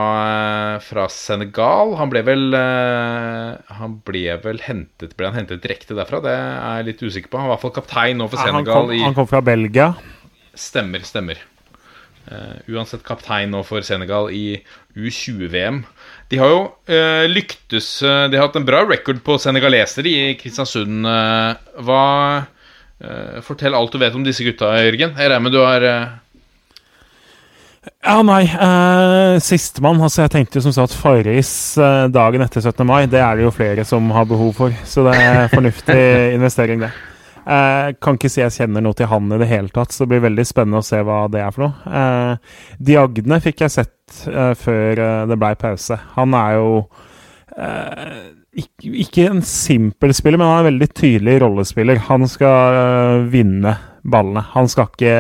[0.80, 1.92] fra Senegal.
[2.00, 6.22] Han ble vel eh, Han ble vel hentet Ble han hentet direkte derfra?
[6.24, 7.38] Det er jeg litt usikker på.
[7.42, 8.88] Han var i hvert fall kaptein nå for Han Senegal.
[8.88, 9.90] kom, han kom fra Belgia.
[10.56, 11.42] Stemmer, stemmer.
[12.30, 14.60] Uh, uansett kaptein nå for Senegal i
[14.94, 15.80] U20-VM.
[16.30, 20.16] De har jo uh, lyktes uh, De har hatt en bra record på senegaleser i
[20.38, 21.06] Kristiansund.
[21.10, 22.02] eh, hva
[23.00, 25.16] eh, Fortell alt du vet om disse gutta, Jørgen.
[25.16, 26.12] Jeg regner med du har eh,
[28.00, 28.44] Ja, nei.
[28.48, 30.00] Eh, Sistemann.
[30.00, 32.86] Altså, jeg tenkte jo som sagt Farris eh, dagen etter 17.
[32.88, 33.04] mai.
[33.12, 36.00] Det er det jo flere som har behov for, så det er fornuftig
[36.38, 36.90] investering, det.
[37.40, 40.14] Eh, kan ikke si jeg kjenner noe til han i det hele tatt, så det
[40.14, 41.94] blir veldig spennende å se hva det er for noe.
[42.00, 42.58] Eh,
[42.90, 46.00] Diagne fikk jeg sett eh, før eh, det blei pause.
[46.16, 46.74] Han er jo
[47.56, 48.18] eh,
[48.64, 52.00] ikke, ikke en simpel spiller, men han er en veldig tydelig rollespiller.
[52.08, 53.76] Han skal eh, vinne
[54.08, 54.46] ballene.
[54.56, 55.16] Han skal ikke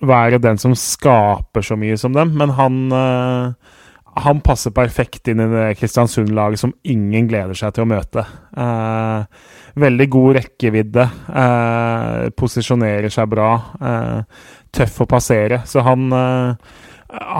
[0.00, 3.74] være den som skaper så mye som dem, men han uh,
[4.18, 8.24] han passer perfekt inn i det Kristiansund-laget som ingen gleder seg til å møte.
[8.58, 11.06] Eh, veldig god rekkevidde.
[11.42, 13.50] Eh, posisjonerer seg bra.
[13.78, 15.62] Eh, tøff å passere.
[15.66, 16.54] Så han, eh,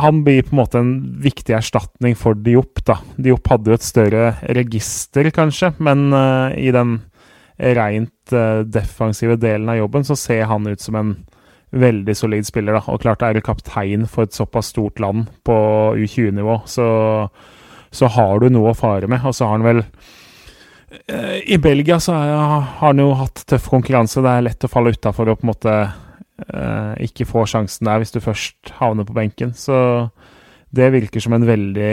[0.05, 2.85] han blir på en måte en viktig erstatning for Diop.
[2.85, 3.01] da.
[3.17, 7.03] Diop hadde jo et større register, kanskje, men eh, i den
[7.59, 8.31] rent
[8.71, 11.17] defensive delen av jobben så ser han ut som en
[11.71, 12.79] veldig solid spiller.
[12.79, 15.55] da, og klart Er du kaptein for et såpass stort land på
[15.97, 17.29] U20-nivå, så,
[17.91, 19.25] så har du noe å fare med.
[19.25, 19.83] Og så har han vel
[21.07, 24.23] eh, I Belgia så er, har han jo hatt tøff konkurranse.
[24.25, 28.01] Det er lett å falle utafor og på en måte eh, ikke få sjansen der
[28.03, 29.53] hvis du først havner på benken.
[29.57, 30.09] Så
[30.71, 31.93] det virker som en veldig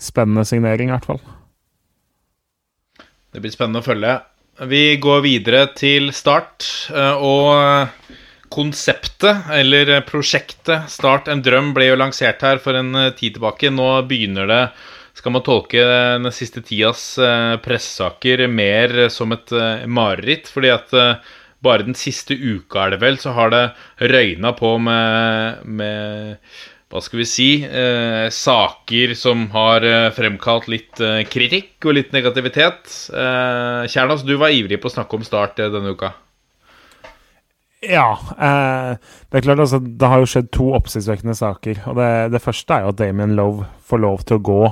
[0.00, 1.24] spennende signering, i hvert fall.
[3.34, 4.14] Det blir spennende å følge.
[4.70, 6.62] Vi går videre til start,
[6.94, 7.88] eh, og
[8.54, 13.72] konseptet, eller prosjektet Start en drøm, ble jo lansert her for en eh, tid tilbake.
[13.74, 14.60] Nå begynner det,
[15.18, 19.52] skal man tolke den siste tidas eh, pressesaker mer som et
[19.86, 20.94] mareritt, fordi at
[21.64, 23.64] bare den siste uka er det vel, så har det
[24.12, 26.38] røyna på med, med
[26.94, 32.12] hva skal vi si eh, saker som har eh, fremkalt litt eh, kritikk og litt
[32.14, 32.86] negativitet.
[33.10, 36.12] Eh, Kjernas, du var ivrig på å snakke om Start denne uka.
[37.90, 38.08] Ja.
[38.34, 41.82] det er klart altså, det har jo skjedd to oppsiktsvekkende saker.
[41.90, 44.62] og det, det, første er jo at Damien Love får lov til å gå.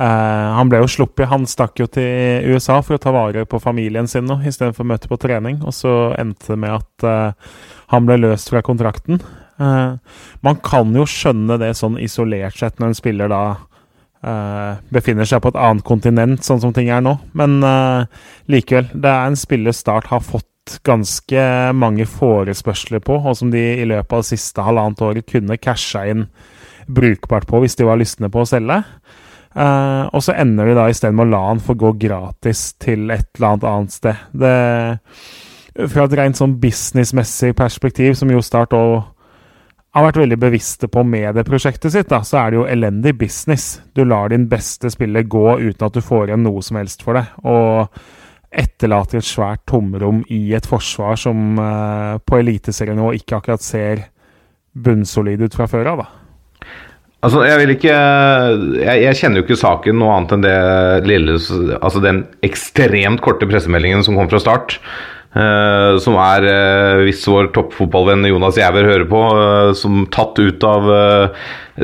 [0.00, 1.28] han ble jo sluppet.
[1.28, 4.92] Han stakk jo til USA for å ta vare på familien sin nå, istedenfor å
[4.94, 5.60] møte på trening.
[5.60, 7.36] Og så endte det med at
[7.92, 9.20] han ble løst fra kontrakten.
[9.60, 9.98] Uh,
[10.40, 13.42] man kan jo skjønne det sånn isolert sett når en spiller da
[14.24, 17.18] uh, befinner seg på et annet kontinent, sånn som ting er nå.
[17.36, 18.08] Men uh,
[18.50, 20.48] likevel, det er en spiller Start har fått
[20.86, 21.44] ganske
[21.76, 26.06] mange forespørsler på, og som de i løpet av det siste halvannet året kunne casha
[26.10, 26.26] inn
[26.90, 28.82] brukbart på hvis de var lystne på å selge.
[30.14, 33.28] og så ender de da isteden med å la han få gå gratis til et
[33.34, 34.26] eller annet annet sted.
[34.32, 34.56] Det,
[35.90, 39.00] fra et rent sånn businessmessig perspektiv, som jo Start òg
[39.90, 43.16] har vært veldig bevisste på med det prosjektet sitt, da, så er det jo elendig
[43.18, 43.80] business.
[43.94, 47.18] Du lar din beste spiller gå uten at du får igjen noe som helst for
[47.18, 47.26] det.
[47.42, 47.90] Og
[48.50, 54.08] etterlater et svært tomrom i et forsvar som eh, på eliteserienivå ikke akkurat ser
[54.74, 56.08] bunnsolid ut fra før av, da.
[57.20, 57.94] Altså, jeg vil ikke
[58.80, 60.54] jeg, jeg, kjenner jo ikke saken noe annet enn det
[61.04, 61.34] lille
[61.76, 64.78] Altså den ekstremt korte pressemeldingen som kom fra start.
[65.30, 70.64] Uh, som er, uh, hvis vår toppfotballvenn Jonas Jæver hører på, uh, som tatt ut
[70.66, 70.88] av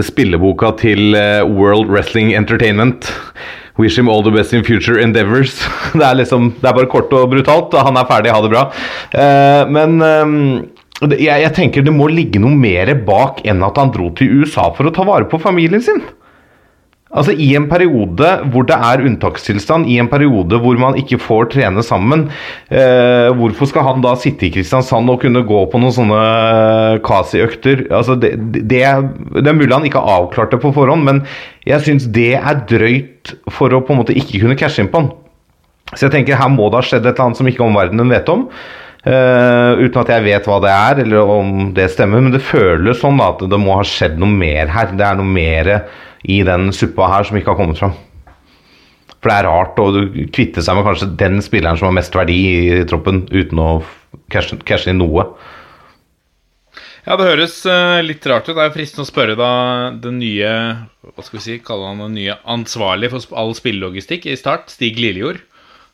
[0.03, 1.15] spilleboka til
[1.53, 3.13] World Wrestling Entertainment.
[3.77, 5.59] Wish him all the best in future endeavors.
[5.93, 7.77] det, er liksom, det er bare kort og brutalt.
[7.77, 8.67] Han er ferdig, ha det bra.
[9.69, 10.37] men um,
[11.05, 14.71] jeg, jeg tenker det må ligge noe mer bak enn at han dro til USA
[14.77, 16.01] for å ta vare på familien sin.
[17.15, 21.53] Altså I en periode hvor det er unntakstilstand, i en periode hvor man ikke får
[21.53, 22.25] trene sammen,
[22.67, 26.23] eh, hvorfor skal han da sitte i Kristiansand og kunne gå på noen sånne
[27.07, 27.85] Kasi-økter?
[27.95, 31.23] Altså det, det, det, er mulig han ikke har avklart det på forhånd, men
[31.69, 35.05] jeg syns det er drøyt for å på en måte ikke kunne cashe inn på
[35.05, 35.15] han.
[35.95, 38.33] Så jeg tenker her må det ha skjedd et eller annet som ikke omverdenen vet
[38.33, 38.49] om.
[39.07, 42.25] Uh, uten at jeg vet hva det er, eller om det stemmer.
[42.25, 44.91] Men det føles sånn da, at det må ha skjedd noe mer her.
[44.99, 45.71] Det er noe mer
[46.27, 47.95] i den suppa her som ikke har kommet fram.
[49.17, 49.89] For det er rart å
[50.35, 53.71] kvitte seg med kanskje den spilleren som har mest verdi i troppen, uten å
[54.33, 55.25] cashe, cashe inn noe.
[57.07, 58.57] Ja, det høres uh, litt rart ut.
[58.57, 59.51] Det er fristende å spørre da
[60.03, 60.51] den nye
[61.07, 64.99] Hva skal vi si, kalle han den nye ansvarlig for all spillelogistikk i Start, Stig
[64.99, 65.39] Liljord.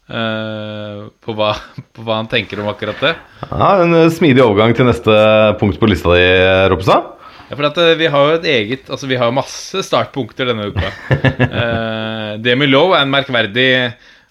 [0.09, 1.53] Uh, på, hva,
[1.95, 3.13] på, hva, han tenker om akkurat det.
[3.45, 5.13] Ja, En smidig overgang til neste
[5.61, 6.25] punkt på lista di,
[6.73, 7.12] Roppestad.
[7.53, 10.71] Ja, for at uh, Vi har jo et eget Altså vi har masse startpunkter denne
[10.73, 10.89] uka.
[11.61, 13.69] uh, Demi Lowe er en merkverdig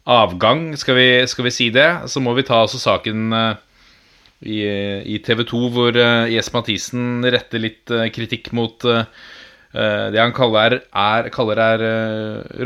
[0.09, 1.85] avgang, skal vi, skal vi, si det.
[2.09, 3.53] Så må vi ta også saken uh,
[4.41, 4.63] i,
[5.05, 8.89] i TV 2 hvor uh, Jes Mathisen retter litt kritikk mot
[9.71, 11.81] det han kaller er, kaller er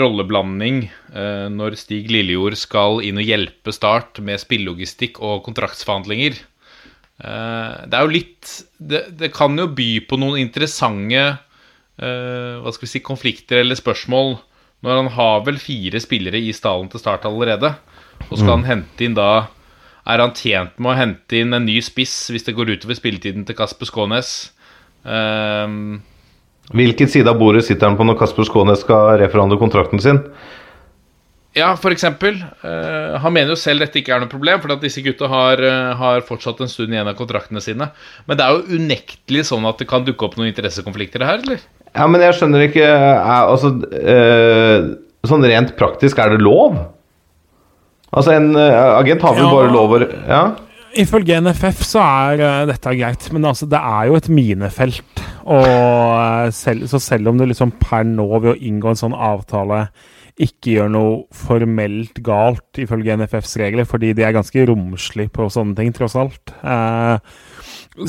[0.01, 0.79] rolleblanding
[1.53, 6.39] når Stig Lillejord skal inn og hjelpe Start med spillelogistikk og kontraktsforhandlinger.
[7.15, 12.73] Uh, det er jo litt det, det, kan jo by på noen interessante uh, hva
[12.75, 14.33] skal vi si, konflikter eller spørsmål
[14.83, 17.71] når han har vel fire spillere i stallen til start allerede.
[18.27, 18.55] Og skal mm.
[18.57, 19.47] han hente inn da
[20.05, 23.47] Er han tjent med å hente inn en ny spiss hvis det går utover spilletiden
[23.47, 24.35] til Kasper Skånes?
[25.07, 25.97] Uh,
[26.75, 30.21] Hvilken side av bordet sitter han på når Kasper Skånes skal reforhandle kontrakten sin?
[31.55, 32.41] Ja, for eksempel.
[32.67, 35.61] Eh, han mener jo selv dette ikke er noe problem, for at disse gutta har,
[35.63, 37.87] uh, har fortsatt en stund igjen av kontraktene sine.
[38.27, 41.63] Men det er jo unektelig sånn at det kan dukke opp noen interessekonflikter her, eller?
[41.95, 44.91] Ja, men jeg skjønner ikke er, Altså, uh,
[45.25, 46.75] sånn rent praktisk, er det lov?
[48.15, 49.51] Altså, en eh, agent har vel Ja.
[49.51, 50.43] bare lov å Ja?
[50.95, 55.23] Ifølge NFF så er eh, dette greit, men altså, det er jo et minefelt.
[55.43, 59.17] Og eh, selv, så selv om du liksom per nå ved å inngå en sånn
[59.17, 59.89] avtale
[60.35, 65.77] ikke gjør noe formelt galt ifølge NFFs regler, fordi de er ganske romslige på sånne
[65.77, 67.15] ting, tross alt, eh,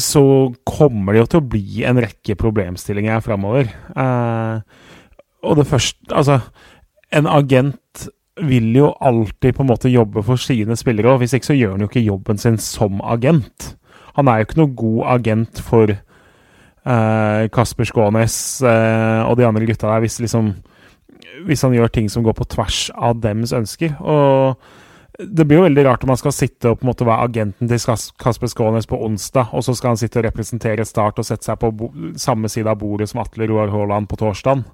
[0.03, 0.25] så
[0.67, 3.71] kommer det jo til å bli en rekke problemstillinger framover.
[3.71, 4.61] Eh,
[5.47, 6.41] og det første Altså,
[7.15, 8.09] en agent
[8.43, 11.77] vil jo alltid på en måte jobbe for sine spillere, og hvis ikke så gjør
[11.77, 13.77] han jo ikke jobben sin som agent.
[14.19, 18.37] Han er jo ikke noe god agent for eh, Kasper Skånes
[18.67, 20.57] eh, og de andre gutta der, hvis, liksom,
[21.45, 23.97] hvis han gjør ting som går på tvers av dems ønsker.
[24.01, 24.57] Og
[25.17, 27.69] det blir jo veldig rart om han skal sitte og på en måte være agenten
[27.71, 31.25] til Kas- Kasper Skånes på onsdag, og så skal han sitte og representere Start og
[31.29, 31.73] sette seg på
[32.21, 34.65] samme side av bordet som Atle Roar Haaland på torsdag.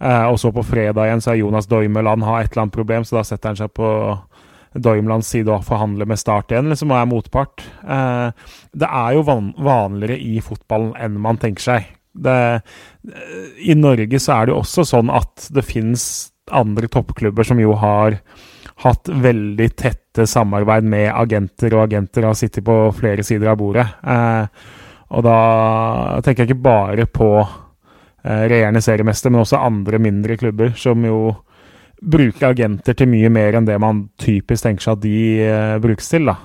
[0.00, 3.06] Eh, og så på fredag igjen så er Jonas Doimeland har et eller annet problem,
[3.06, 3.92] så da setter han seg på
[4.78, 7.64] Doimlands side og forhandler med Start igjen, liksom, og er motpart.
[7.82, 11.88] Eh, det er jo van vanligere i fotballen enn man tenker seg.
[12.24, 12.38] Det,
[13.64, 16.04] I Norge så er det jo også sånn at det finnes
[16.50, 18.18] andre toppklubber som jo har
[18.84, 23.86] hatt veldig tette samarbeid med agenter, og agenter har sittet på flere sider av bordet.
[24.06, 24.44] Eh,
[25.08, 25.38] og da
[26.22, 31.32] tenker jeg ikke bare på eh, regjerende seriemester, men også andre mindre klubber som jo
[31.98, 36.12] bruker agenter til mye mer enn det man typisk tenker seg at de eh, brukes
[36.12, 36.30] til.
[36.30, 36.36] da.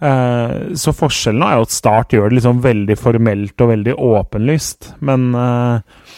[0.00, 4.92] Eh, så forskjellen er jo at Start gjør det liksom veldig formelt og veldig åpenlyst.
[5.06, 6.08] Men eh,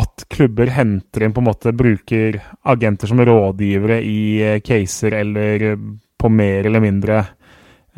[0.00, 2.40] at klubber henter inn på en måte bruker
[2.70, 5.76] agenter som rådgivere i eh, caser eller
[6.20, 7.26] på mer eller mindre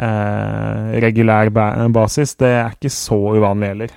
[0.02, 1.50] regulær
[1.92, 3.90] basis, det er ikke så uvanlig heller.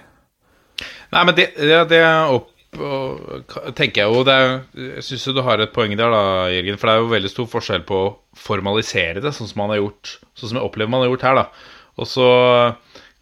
[1.15, 2.01] Nei, men det, det, det
[2.35, 2.49] opp
[2.81, 4.53] og, tenker jeg jo det er,
[4.97, 6.79] Jeg syns du har et poeng der, da, Jørgen.
[6.81, 9.81] For det er jo veldig stor forskjell på å formalisere det, sånn som man har
[9.83, 11.73] gjort Sånn som jeg opplever man har gjort her, da.
[11.95, 12.29] Og så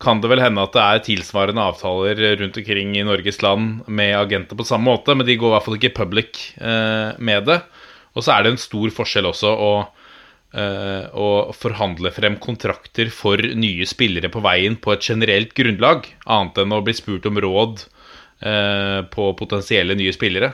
[0.03, 4.15] kan det vel hende at det er tilsvarende avtaler rundt omkring i Norges land med
[4.17, 7.61] agenter på samme måte, men de går i hvert fall ikke public eh, med det.
[8.13, 9.71] Og så er det en stor forskjell også å,
[10.59, 16.59] eh, å forhandle frem kontrakter for nye spillere på veien på et generelt grunnlag, annet
[16.65, 17.85] enn å bli spurt om råd
[19.13, 20.51] på potensielle nye spillere.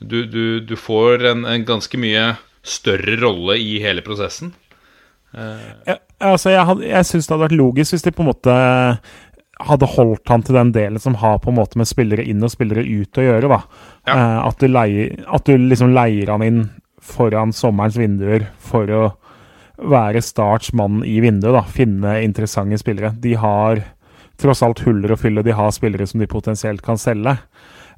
[0.00, 2.34] Du, du, du får en, en ganske mye
[2.66, 4.50] større rolle i hele prosessen.
[5.34, 8.54] Jeg, altså jeg had- jeg syns det hadde vært logisk hvis de på en måte
[9.64, 12.50] hadde holdt han til den delen som har på en måte med spillere inn og
[12.52, 13.50] spillere ut å gjøre.
[13.50, 13.60] da.
[14.06, 14.14] Ja.
[14.14, 16.62] Eh, at, du leier, at du liksom leier han inn
[17.04, 19.02] foran sommerens vinduer for å
[19.78, 21.54] være Starts mann i vinduet.
[21.54, 23.12] da, Finne interessante spillere.
[23.20, 23.82] De har
[24.40, 27.36] tross alt huller å fylle, de har spillere som de potensielt kan selge.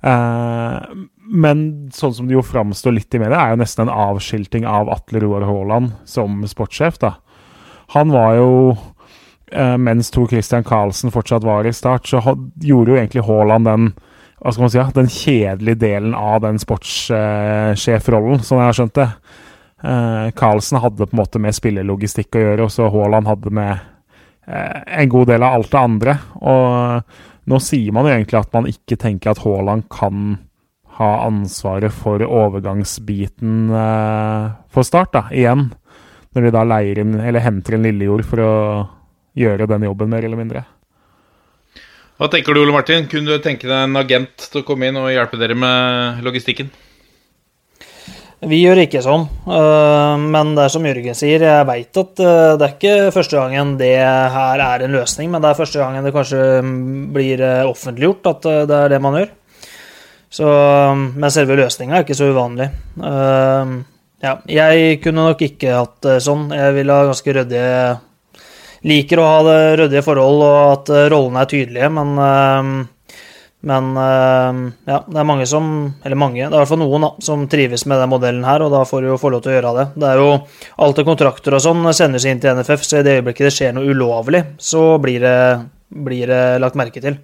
[0.02, 0.96] Eh,
[1.26, 1.62] men
[1.94, 5.22] sånn som det jo framstår litt i media, er jo nesten en avskilting av Atle
[5.24, 7.00] Roar Haaland som sportssjef.
[7.02, 7.16] da.
[7.94, 8.50] Han var jo
[9.52, 13.70] eh, Mens Tor Christian Karlsen fortsatt var i Start, så had, gjorde jo egentlig Haaland
[13.70, 13.90] den
[14.36, 19.06] hva skal man si, den kjedelige delen av den sportssjefrollen, som jeg har skjønt det.
[19.82, 23.80] Eh, hadde på en måte med spillelogistikk å gjøre, og så Haaland hadde med
[24.46, 26.16] en god del av alt det andre.
[26.38, 30.36] Og nå sier man jo egentlig at man ikke tenker at Haaland kan
[30.96, 35.68] ha ansvaret for overgangsbiten eh, for Start, da, igjen.
[36.32, 38.54] Når de da leier inn, eller henter inn Lillejord for å
[39.36, 40.64] gjøre den jobben, mer eller mindre.
[42.16, 43.04] Hva tenker du, Ole Martin?
[43.12, 46.72] Kunne du tenke deg en agent til å komme inn og hjelpe dere med logistikken?
[48.44, 52.56] Vi gjør ikke sånn, øh, men det er som Jørgen sier, jeg veit at øh,
[52.60, 56.04] det er ikke første gangen det her er en løsning, men det er første gangen
[56.04, 59.30] det kanskje mm, blir øh, offentliggjort at det er det man gjør.
[60.36, 60.50] Så,
[61.16, 62.66] men selve løsninga er ikke så uvanlig.
[64.20, 66.50] Ja, jeg kunne nok ikke hatt det sånn.
[66.52, 67.78] Jeg vil ha ganske ryddige
[68.90, 72.84] Liker å ha det ryddige forhold og at rollene er tydelige, men
[73.66, 75.64] men øh, ja, det er mange som
[76.04, 78.62] Eller mange, det er i hvert fall noen da, som trives med den modellen her,
[78.62, 79.86] og da får du jo få lov til å gjøre det.
[79.98, 80.28] Det er jo
[80.86, 83.74] Alt av kontrakter og sånn sendes inn til NFF, så i det øyeblikket det skjer
[83.74, 85.40] noe ulovlig, så blir det,
[86.06, 87.18] blir det lagt merke til.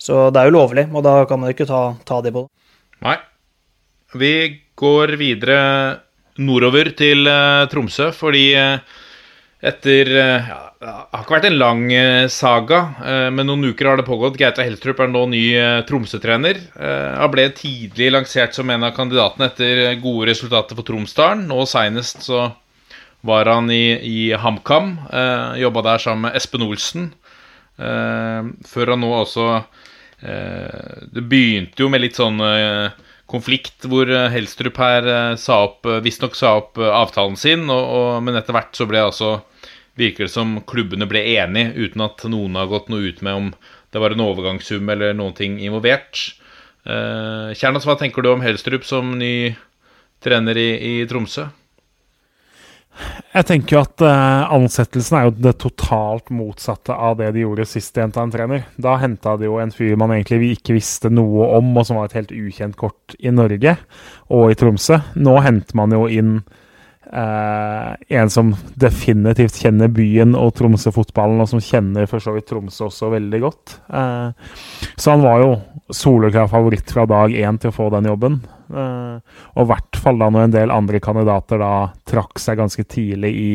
[0.00, 2.44] Så det er jo lovlig, og da kan man jo ikke ta, ta de på
[2.46, 2.50] det.
[3.04, 3.18] Nei.
[4.14, 4.34] Vi
[4.78, 5.58] går videre
[6.42, 8.98] nordover til eh, Tromsø, fordi eh,
[9.64, 13.88] etter eh, ja, Det har ikke vært en lang eh, saga, eh, men noen uker
[13.88, 14.36] har det pågått.
[14.40, 15.44] Gaute Helstrup er nå ny
[15.88, 16.60] Tromsø-trener.
[16.74, 21.46] Han ble tidlig lansert som en av kandidatene etter gode resultater for Tromsdalen.
[21.48, 22.50] Nå seinest så
[23.24, 24.98] var han i, i HamKam.
[25.56, 27.08] Jobba der sammen med Espen Olsen.
[27.74, 29.46] Før han nå også
[30.20, 32.38] Det begynte jo med litt sånn
[33.30, 37.82] konflikt hvor eh, Helstrup her eh, sa opp eh, visstnok sa opp avtalen sin, og,
[37.82, 39.34] og, men etter hvert så ble altså
[39.98, 43.50] virker det som klubbene ble enige, uten at noen har gått noe ut med om
[43.94, 46.32] det var en overgangssum eller noen ting involvert.
[46.82, 49.54] Kjernas, hva tenker du om Helstrup som ny
[50.26, 51.46] trener i, i Tromsø?
[53.34, 57.66] Jeg tenker jo at uh, ansettelsen er jo det totalt motsatte av det de gjorde
[57.66, 58.66] sist de henta en trener.
[58.78, 62.10] Da henta de jo en fyr man egentlig ikke visste noe om, og som var
[62.10, 63.76] et helt ukjent kort i Norge
[64.30, 65.00] og i Tromsø.
[65.18, 66.36] Nå henter man jo inn
[67.10, 67.90] uh,
[68.20, 73.10] en som definitivt kjenner byen og Tromsø-fotballen, og som kjenner for så vidt Tromsø også
[73.16, 73.78] veldig godt.
[73.90, 74.30] Uh,
[74.94, 75.54] så han var jo
[75.90, 78.38] soleklar favoritt fra dag én til å få den jobben.
[78.70, 81.74] Eh, og i hvert fall da når en del andre kandidater da
[82.08, 83.52] trakk seg ganske tidlig i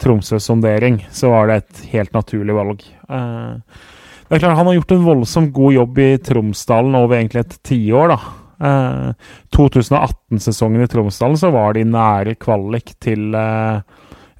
[0.00, 2.82] Tromsøs sondering, så var det et helt naturlig valg.
[3.08, 3.84] Eh,
[4.26, 7.58] det er klart Han har gjort en voldsomt god jobb i Tromsdalen over egentlig et
[7.62, 8.14] tiår.
[8.14, 8.18] da.
[8.56, 9.10] Eh,
[9.54, 13.80] 2018-sesongen i Tromsdalen så var de nære kvalik til eh,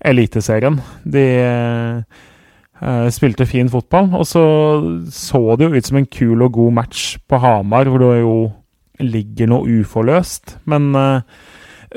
[0.06, 0.80] Eliteserien.
[1.04, 4.44] De eh, spilte fin fotball, og så
[5.12, 8.36] så det jo ut som en kul og god match på Hamar, hvor det jo
[9.02, 10.56] ligger noe uforløst.
[10.70, 11.22] Men uh,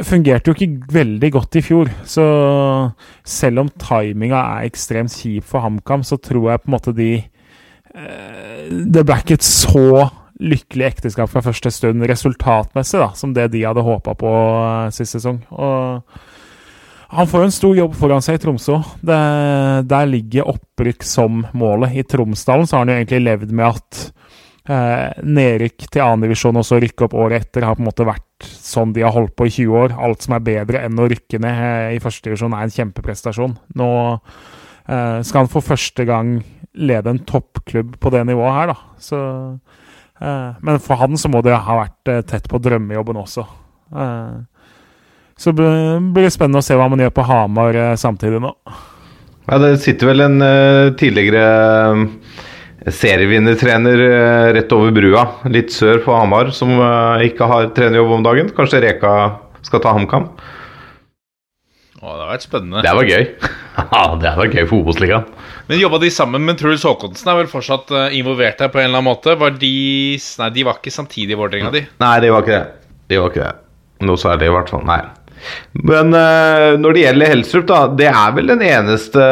[0.06, 1.92] fungerte jo ikke veldig godt i fjor.
[2.08, 2.26] Så
[3.28, 7.12] selv om timinga er ekstremt kjip for HamKam, så tror jeg på en måte de
[7.20, 13.50] uh, Det ble ikke et så lykkelig ekteskap fra første stund resultatmessig da, som det
[13.52, 15.42] de hadde håpa på uh, sist sesong.
[15.52, 16.04] Og
[17.10, 18.76] han får jo en stor jobb foran seg i Tromsø.
[19.02, 19.20] Det,
[19.90, 21.96] der ligger opprykk som målet.
[21.98, 24.02] I Tromsdalen så har han jo egentlig levd med at
[24.70, 28.46] Eh, nedrykk til annendivisjon og så rykke opp året etter har på en måte vært
[28.46, 29.96] sånn de har holdt på i 20 år.
[29.98, 33.56] Alt som er bedre enn å rykke ned eh, i førstedivisjon, er en kjempeprestasjon.
[33.82, 36.36] Nå eh, skal han for første gang
[36.78, 38.78] lede en toppklubb på det nivået her, da.
[39.02, 39.22] Så,
[40.22, 43.48] eh, men for han så må det ha vært eh, tett på drømmejobben også.
[43.90, 44.38] Eh,
[45.40, 48.54] så blir det spennende å se hva man gjør på Hamar samtidig nå.
[49.50, 50.44] Ja, det sitter vel en
[51.00, 51.46] tidligere
[52.88, 58.26] serievinnertrener eh, rett over brua, litt sør på Hamar, som eh, ikke har trenerjobb om
[58.26, 58.52] dagen.
[58.56, 59.14] Kanskje Reka
[59.66, 60.30] skal ta HamKam?
[62.00, 62.84] Å, det har vært spennende.
[62.86, 63.26] Det var gøy.
[63.80, 65.28] Ja, det var gøy for Obos-ligaen.
[65.70, 67.30] Men Jobba de sammen med Truls Håkonsen?
[67.32, 69.38] Er vel fortsatt uh, involvert her på en eller annen måte?
[69.40, 69.70] Var de
[70.20, 71.86] Nei, de var ikke samtidig i Vålerenga, de?
[72.04, 72.90] Nei, de var ikke det.
[73.08, 73.54] De var ikke det.
[74.10, 74.84] Noe særlig, i hvert fall.
[74.90, 75.00] Nei.
[75.74, 79.24] Men uh, når det gjelder Helstrup, da, det er vel den eneste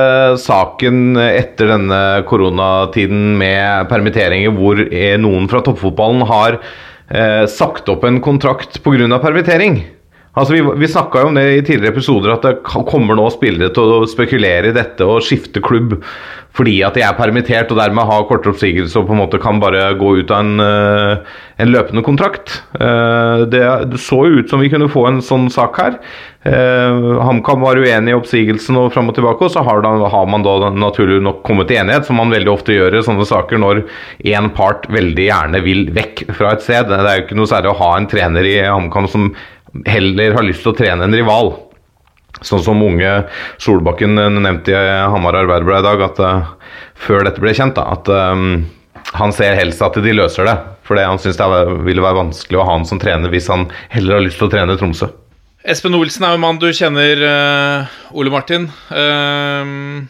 [0.41, 4.81] saken etter denne koronatiden med permitteringer hvor
[5.21, 9.19] noen fra toppfotballen har uh, sagt opp en kontrakt pga.
[9.23, 9.81] permittering.
[10.37, 13.73] Altså Vi, vi snakka jo om det i tidligere episoder, at det kommer nå spillere
[13.73, 15.97] til å spekulere i dette og skifte klubb
[16.57, 19.59] fordi at de er permittert og dermed har kortere oppsigelse og på en måte kan
[19.61, 22.55] bare gå ut av en, eh, en løpende kontrakt.
[22.79, 23.61] Eh, det,
[23.91, 25.99] det, så jo ut som vi kunne få en sånn sak her.
[26.47, 30.25] Eh, HamKam var uenig i oppsigelsen og fram og tilbake, og så har, da, har,
[30.31, 33.61] man da naturlig nok kommet til enighet, som man veldig ofte gjør i sånne saker
[33.61, 33.83] når
[34.25, 36.89] én part veldig gjerne vil vekk fra et sted.
[36.89, 39.29] Det er jo ikke noe særlig å ha en trener i HamKam som
[39.85, 41.53] heller har lyst til å trene en rival.
[42.45, 43.11] Sånn som unge
[43.61, 46.73] Solbakken nevnte i Hamar Arbeiderblad i dag, at uh,
[47.07, 48.67] før dette ble kjent, da, at um,
[49.17, 50.57] han ser helst at de løser det.
[50.87, 51.47] Fordi han syns det
[51.87, 54.53] ville være vanskelig å ha han som trener hvis han heller har lyst til å
[54.53, 55.09] trene Tromsø.
[55.67, 58.69] Espen Olsen er jo en mann du kjenner, uh, Ole Martin.
[58.91, 60.05] Uh,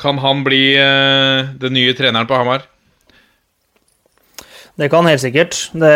[0.00, 2.64] kan han bli den nye treneren på Hamar?
[4.78, 5.58] Det kan helt sikkert.
[5.76, 5.92] Det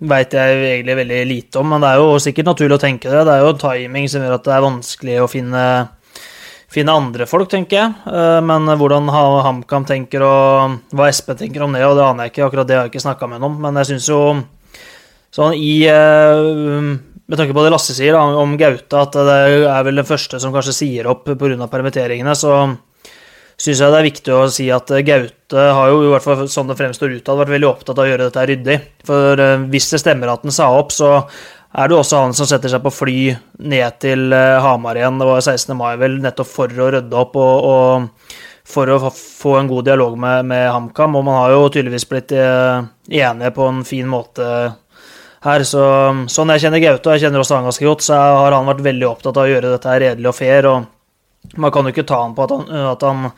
[0.00, 3.22] veit jeg egentlig veldig lite om, men det er jo sikkert naturlig å tenke det.
[3.26, 5.62] Det er jo timing som gjør at det er vanskelig å finne,
[6.72, 7.94] finne andre folk, tenker jeg.
[8.10, 12.34] Eh, men hvordan HamKam tenker og hva SP tenker om det, og det aner jeg
[12.34, 12.48] ikke.
[12.48, 13.60] Akkurat det har jeg ikke snakka med ham om.
[13.64, 14.22] Men jeg syns jo
[15.36, 19.98] sånn i eh, Med tanke på det Lasse sier om Gaute, at det er vel
[19.98, 21.66] den første som kanskje sier opp pga.
[21.66, 22.52] permitteringene, så
[23.56, 26.48] syns jeg det er viktig å si at eh, Gaute har jo, i hvert fall
[26.52, 28.78] sånn det fremstår utad, vært veldig opptatt av å gjøre dette ryddig.
[29.08, 31.12] For eh, hvis det stemmer at han sa opp, så
[31.76, 33.20] er det også han som setter seg på fly
[33.64, 35.72] ned til eh, Hamar igjen, det var 16.
[35.78, 38.34] mai vel, nettopp for å rydde opp og, og
[38.66, 41.16] for å få en god dialog med, med HamKam.
[41.16, 44.48] Og man har jo tydeligvis blitt enige på en fin måte
[45.46, 45.62] her.
[45.62, 45.84] Så,
[46.32, 48.82] sånn jeg kjenner Gaute, og jeg kjenner også han ganske godt, så har han vært
[48.88, 50.68] veldig opptatt av å gjøre dette redelig og fair.
[50.72, 50.90] og
[51.56, 53.28] Man kan jo ikke ta han på at han, at han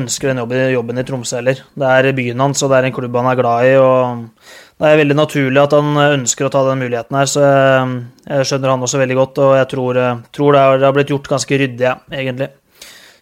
[0.00, 1.62] ønsker den jobben, jobben i Tromsø heller.
[1.74, 3.74] Det er byen hans, og det er en klubb han er glad i.
[3.80, 4.50] og
[4.80, 8.50] Det er veldig naturlig at han ønsker å ta den muligheten her, så jeg, jeg
[8.50, 9.42] skjønner han også veldig godt.
[9.44, 10.00] Og jeg tror,
[10.34, 12.50] tror det, har, blitt gjort ganske ryddig, egentlig.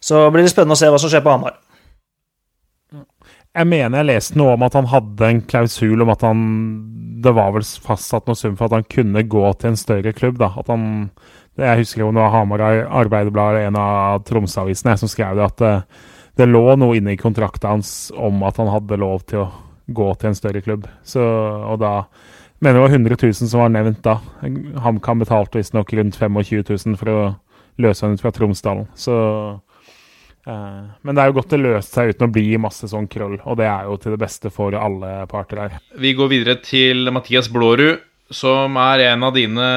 [0.03, 1.61] Så blir det spennende å se hva som skjer på Hamar.
[3.53, 6.45] Jeg mener jeg leste noe om at han hadde en klausul om at han
[7.22, 10.40] Det var vel fastsatt noe sum for at han kunne gå til en større klubb.
[10.40, 10.49] da.
[10.59, 11.11] At han,
[11.61, 15.72] Jeg husker jo det var Hamar Arbeiderblad, en av Tromsø-avisene, som skrev det at det,
[16.40, 19.50] det lå noe inne i kontrakten hans om at han hadde lov til å
[19.92, 20.86] gå til en større klubb.
[21.05, 22.07] Så, og da
[22.62, 24.16] mener det var 100 000 som var nevnt da.
[24.84, 27.20] HamKam betalte visstnok rundt 25 000 for å
[27.82, 28.88] løse han ut fra Tromsdalen.
[28.96, 29.18] Så
[30.42, 33.36] Uh, men det er jo godt det løste seg uten å bli masse sånn krøll,
[33.46, 35.76] og det er jo til det beste for alle parter her.
[36.03, 39.68] Vi går videre til Mathias Blårud, som er en av dine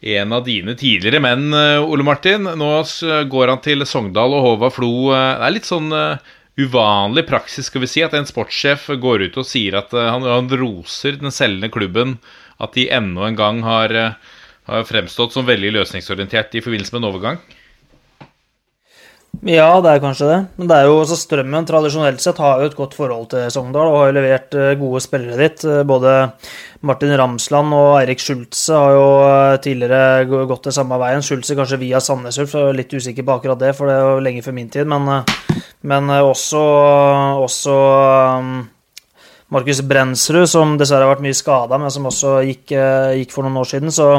[0.00, 2.44] en av dine tidligere menn, eh, Ole Martin.
[2.44, 2.70] Nå
[3.28, 4.92] går han til Sogndal og Håvard Flo.
[5.12, 5.92] Eh, det er litt sånn
[6.58, 10.48] uvanlig praksis skal vi si, at en sportssjef går ut og sier at han, han
[10.50, 12.18] roser den selgende klubben.
[12.58, 13.94] At de enda en gang har,
[14.66, 17.38] har fremstått som veldig løsningsorientert i forbindelse med en overgang.
[19.46, 20.38] Ja, det er kanskje det.
[20.58, 23.86] Men det er jo også Strømmen tradisjonelt sett har jo et godt forhold til Sogndal
[23.86, 25.62] og har jo levert eh, gode spillere dit.
[25.62, 26.14] Eh, både
[26.88, 31.22] Martin Ramsland og Eirik Schulze har jo eh, tidligere gått den samme veien.
[31.22, 34.42] Schulze kanskje via Sandnes Ulf, litt usikker på akkurat det, for det er jo lenge
[34.42, 34.90] før min tid.
[34.90, 35.06] Men,
[35.86, 36.64] men også,
[37.44, 37.76] også
[39.54, 42.74] Markus Brensrud, som dessverre har vært mye skada, men som også gikk,
[43.22, 43.94] gikk for noen år siden.
[43.94, 44.16] så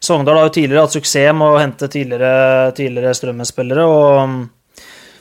[0.00, 3.84] Sogndal har jo tidligere hatt suksess med å hente tidligere, tidligere Strømmen-spillere.
[3.88, 4.38] og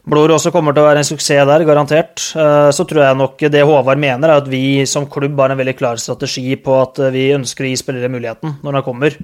[0.08, 2.22] Blod også kommer til å være en suksess der, garantert.
[2.32, 5.60] Uh, så tror jeg nok det Håvard mener, er at vi som klubb har en
[5.60, 9.18] veldig klar strategi på at uh, vi ønsker å gi spillere muligheten når de kommer.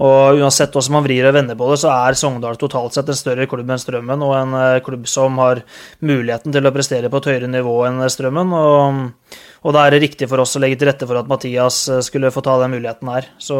[0.00, 3.18] Og uansett hvordan man vrir og vender på det, så er Sogndal totalt sett en
[3.18, 5.64] større klubb enn Strømmen, og en uh, klubb som har
[5.98, 8.54] muligheten til å prestere på et høyere nivå enn Strømmen.
[8.54, 9.34] Og,
[9.66, 12.30] og da er det riktig for oss å legge til rette for at Mathias skulle
[12.30, 13.32] få ta den muligheten her.
[13.42, 13.58] Så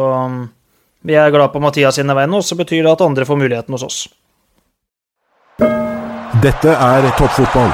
[1.01, 3.77] vi er glad på Mathias sine vegne, og så betyr det at andre får muligheten
[3.77, 4.01] hos oss.
[6.41, 7.71] Dette er toppfotball.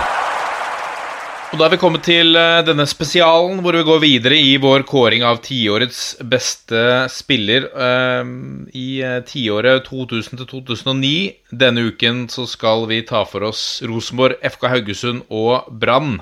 [1.47, 4.83] Og Da er vi kommet til eh, denne spesialen hvor vi går videre i vår
[4.89, 8.27] kåring av tiårets beste spiller uh,
[8.75, 11.13] i eh, tiåret 2000 2009.
[11.55, 16.19] Denne uken så skal vi ta for oss Rosenborg, FK Haugesund og Brann.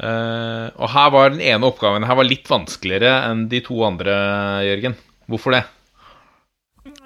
[0.00, 4.14] Og her var den ene oppgaven her var litt vanskeligere enn de to andre,
[4.64, 4.94] Jørgen.
[5.28, 5.66] Hvorfor det?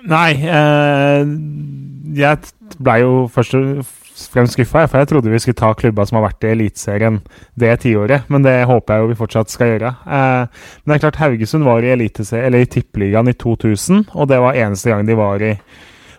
[0.05, 1.24] Nei, eh,
[2.18, 3.84] jeg blei jo først og
[4.14, 7.18] fremst skuffa, for jeg trodde vi skulle ta klubba som har vært i Eliteserien
[7.59, 8.28] det tiåret.
[8.32, 9.94] Men det håper jeg jo vi fortsatt skal gjøre.
[10.05, 14.61] Eh, men det er klart Haugesund var i, i Tippeligaen i 2000, og det var
[14.61, 15.55] eneste gang de var i,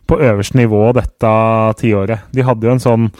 [0.05, 1.35] på øverste nivå dette
[1.81, 2.25] tiåret.
[2.33, 3.11] De hadde jo en sånn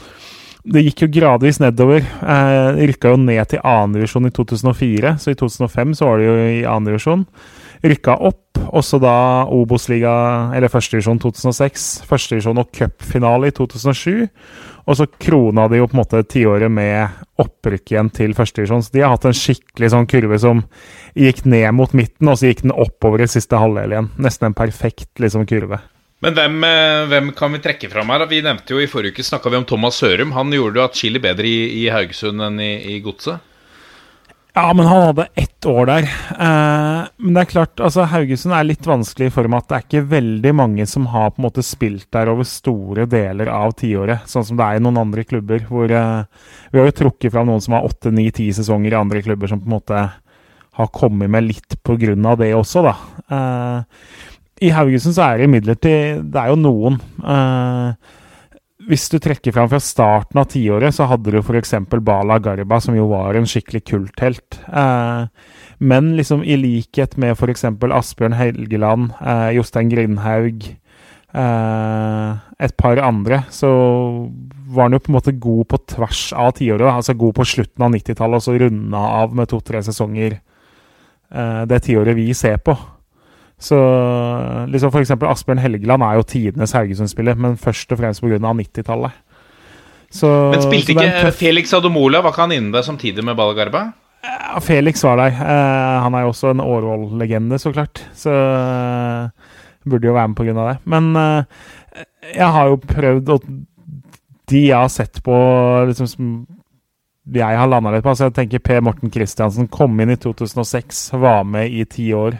[0.66, 2.02] det gikk jo gradvis nedover.
[2.02, 6.34] Eh, rykka jo ned til annendivisjon i 2004, så i 2005 så var de jo
[6.42, 7.22] i annendivisjon.
[7.86, 9.14] Rykka opp, også da
[9.52, 10.12] Obos-liga,
[10.56, 11.86] eller førstedivisjon 2006.
[12.08, 14.26] Førstedivisjon og cupfinale i 2007.
[14.86, 18.84] Og så krona de jo på en måte tiåret med opprykk igjen til førstedivisjon.
[18.86, 20.62] Så de har hatt en skikkelig sånn kurve som
[21.18, 24.10] gikk ned mot midten, og så gikk den oppover i siste halvdel igjen.
[24.22, 25.82] Nesten en perfekt liksom kurve.
[26.24, 28.24] Men hvem, eh, hvem, kan vi trekke fram her?
[28.26, 30.32] Vi nevnte jo I forrige uke snakka vi om Thomas Sørum.
[30.32, 33.42] Han gjorde jo atskillig bedre i, i, Haugesund enn i, i Godset.
[34.56, 36.06] Ja, men han hadde ett år der.
[36.30, 39.76] Eh, men det er klart, altså Haugesund er litt vanskelig i form av at det
[39.76, 43.74] er ikke veldig mange som har på en måte spilt der over store deler av
[43.76, 45.60] tiåret, sånn som det er i noen andre klubber.
[45.68, 48.98] hvor eh, Vi har jo trukket fram noen som har åtte, ni, ti sesonger i
[49.02, 50.06] andre klubber, som på en måte
[50.80, 52.96] har kommet med litt på grunn av det også, da.
[53.36, 54.16] Eh,
[54.64, 56.96] I Haugesund så er det imidlertid Det er jo noen.
[57.20, 58.24] Eh,
[58.86, 61.74] hvis du trekker fram fra starten av tiåret, så hadde du f.eks.
[62.06, 64.60] Bala Garba, som jo var en skikkelig kulthelt.
[64.70, 65.26] Eh,
[65.78, 67.66] men liksom i likhet med f.eks.
[67.66, 70.68] Asbjørn Helgeland, eh, Jostein Grindhaug,
[71.34, 72.30] eh,
[72.62, 73.70] et par andre, så
[74.70, 76.86] var han jo på en måte god på tvers av tiåret.
[76.92, 81.82] Altså god på slutten av 90-tallet, og så runda av med to-tre sesonger eh, det
[81.88, 82.76] tiåret vi ser på.
[83.58, 83.76] Så
[84.68, 88.36] liksom eksempel Asbjørn Helgeland er jo tidenes Haugesund-spiller, men først og fremst pga.
[88.36, 89.22] 90-tallet.
[90.22, 93.88] Men spilte ikke Felix Adomola, var ikke han inne der samtidig med Balagarba?
[94.26, 95.34] Ja, Felix var der.
[95.34, 98.02] Eh, han er jo også en Årvoll-legende, så klart.
[98.16, 99.28] Så eh,
[99.86, 100.68] burde jo være med pga.
[100.70, 100.76] det.
[100.84, 102.04] Men eh,
[102.34, 103.40] jeg har jo prøvd å
[104.46, 105.34] De jeg har sett på
[105.88, 106.46] liksom,
[107.34, 108.12] jeg har landa litt på.
[108.12, 112.38] Altså, jeg tenker Per Morten Christiansen kom inn i 2006, var med i ti år.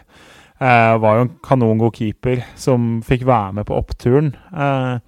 [0.56, 4.32] Eh, var jo en kanongod keeper som fikk være med på oppturen.
[4.56, 4.98] Eh,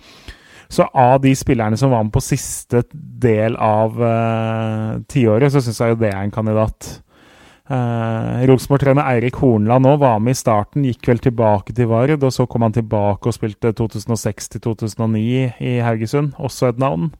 [0.68, 5.80] så av de spillerne som var med på siste del av eh, tiåret, så syns
[5.80, 6.90] jeg jo det er en kandidat.
[7.68, 12.16] Eh, Rosenborg-trener Eirik Hornland nå var med i starten, gikk vel tilbake til Vard.
[12.20, 15.24] Og så kom han tilbake og spilte 2006 til 2009
[15.64, 17.10] i Haugesund, også et navn.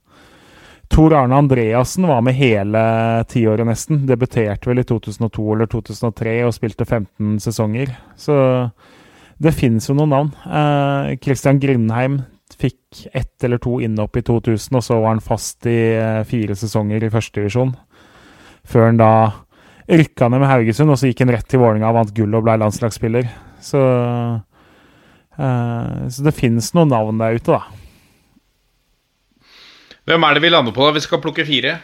[0.89, 2.81] Tor Arne Andreassen var med hele
[3.29, 4.07] tiåret nesten.
[4.09, 7.93] Debuterte vel i 2002 eller 2003 og spilte 15 sesonger.
[8.17, 8.37] Så
[9.39, 10.31] det finnes jo noen navn.
[10.49, 12.23] Eh, Christian Grindheim
[12.59, 16.57] fikk ett eller to innhopp i 2000, og så var han fast i eh, fire
[16.59, 17.75] sesonger i førstedivisjon.
[18.69, 19.13] Før han da
[19.89, 22.57] rykka ned med Haugesund, og så gikk han rett til Vålerenga vant gull og ble
[22.61, 23.29] landslagsspiller.
[23.65, 23.83] Så,
[25.39, 27.78] eh, så det finnes noen navn der ute, da.
[30.09, 30.95] Hvem er det vi lander på, da?
[30.97, 31.75] Vi skal plukke fire.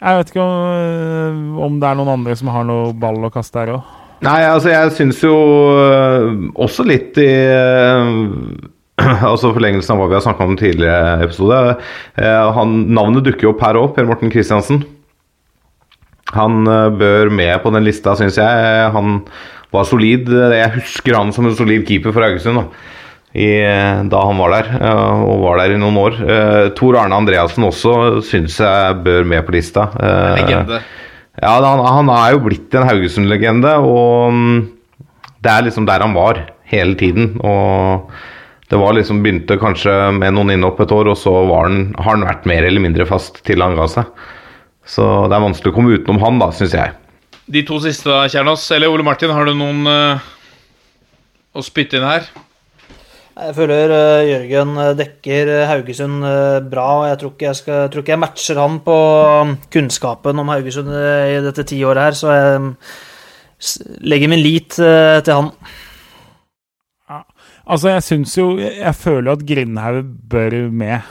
[0.00, 3.60] Jeg vet ikke om, om det er noen andre som har noe ball å kaste
[3.60, 3.96] her òg.
[4.24, 5.32] Nei, altså jeg syns jo
[5.80, 8.10] øh, også litt i øh,
[9.30, 11.60] Altså forlengelsen av hva vi har snakka om i tidligere episode.
[12.20, 14.84] øh, han, navnet dukker jo opp her òg, Per Morten Kristiansen.
[16.36, 18.92] Han øh, bør med på den lista, syns jeg.
[18.92, 19.22] Han
[19.72, 20.28] var solid.
[20.52, 22.60] Jeg husker han som en solid keeper for Haugesund.
[22.60, 22.99] da
[23.30, 23.46] i,
[24.10, 26.16] da han var der, eh, og var der i noen år.
[26.18, 27.92] Uh, Tor Arne Andreassen også
[28.26, 29.86] syns jeg bør med på lista.
[30.34, 30.80] Legende.
[31.40, 34.58] Ja, han, han er jo blitt en Haugesund-legende, og um,
[35.40, 37.36] det er liksom der han var hele tiden.
[37.46, 38.10] Og
[38.70, 42.26] det var liksom begynte kanskje med noen innhopp et år, og så han, har han
[42.26, 44.10] vært mer eller mindre fast til han ga seg.
[44.86, 46.98] Så det er vanskelig å komme utenom han, da, syns jeg.
[47.50, 48.66] De to siste, da, Kjernås.
[48.74, 50.30] Eller Ole Martin, har du noen uh,
[51.54, 52.26] å spytte inn her?
[53.40, 56.86] Jeg føler uh, Jørgen dekker Haugesund uh, bra.
[57.00, 58.96] og Jeg tror ikke jeg, tror ikke jeg matcher han på
[59.42, 62.72] um, kunnskapen om Haugesund i dette tiåret her, så jeg um,
[64.04, 65.50] legger min lit til han.
[67.10, 67.22] Ja.
[67.66, 71.10] Altså, jeg syns jo Jeg føler at Grindhaug bør med,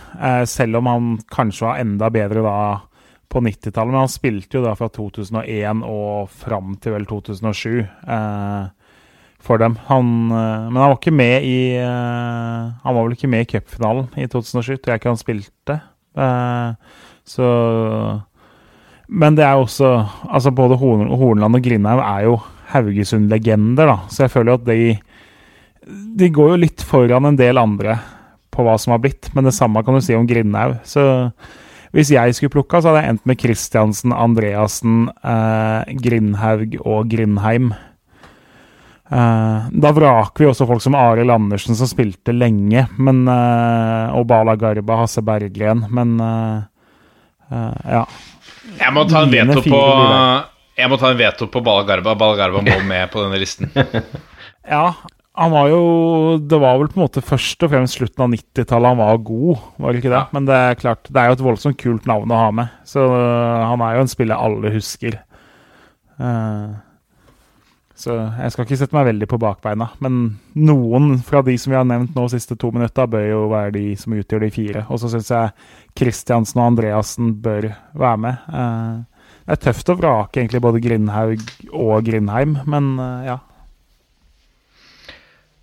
[0.49, 2.59] selv om han kanskje var enda bedre da
[3.30, 3.91] på 90-tallet.
[3.91, 7.80] Men han spilte jo da fra 2001 og fram til vel 2007.
[7.86, 8.63] Eh,
[9.39, 9.77] for dem.
[9.87, 14.27] Han, men han var ikke med i Han var vel ikke med i cupfinalen i
[14.27, 15.77] 2007, tror jeg ikke han spilte.
[17.29, 17.47] Så
[19.07, 19.91] Men det er jo også
[20.27, 23.97] Altså, både Hornland og Grindheim er jo Haugesund-legender, da.
[24.09, 24.99] Så jeg føler jo at de
[26.19, 27.97] De går jo litt foran en del andre
[28.53, 30.79] på hva som har blitt, men det samme kan du si om Grindhaug.
[30.83, 31.31] Så
[31.95, 37.71] hvis jeg skulle plukka, så hadde jeg endt med Kristiansen, Andreassen, eh, Grindhaug og Grindheim.
[39.10, 44.28] Uh, da vraker vi også folk som Arild Andersen, som spilte lenge, men, uh, og
[44.30, 46.62] Bala Garba, Hasse Berggren, men uh,
[47.49, 48.03] ja.
[48.78, 49.78] Jeg må ta en veto på
[50.78, 52.14] Jeg må ta en veto på Bala Garba.
[52.20, 53.72] Bala Garba må med på denne listen.
[54.76, 54.84] ja,
[55.39, 55.80] han var jo
[56.43, 59.64] Det var vel på en måte først og fremst slutten av 90-tallet han var god,
[59.82, 60.20] var det ikke det?
[60.22, 60.28] Ja.
[60.38, 63.07] Men det er klart, det er jo et voldsomt kult navn å ha med, så
[63.10, 65.18] han er jo en spiller alle husker.
[66.22, 66.78] Uh,
[67.99, 69.89] så jeg skal ikke sette meg veldig på bakbeina.
[69.99, 70.21] Men
[70.55, 73.73] noen fra de som vi har nevnt nå de siste to minutta, bør jo være
[73.75, 74.85] de som utgjør de fire.
[74.87, 75.51] Og så syns jeg
[75.99, 77.67] Kristiansen og Andreassen bør
[77.99, 78.47] være med.
[79.43, 81.43] Det er tøft å vrake egentlig både Grindhaug
[81.73, 82.89] og Grindheim, men
[83.27, 83.37] ja.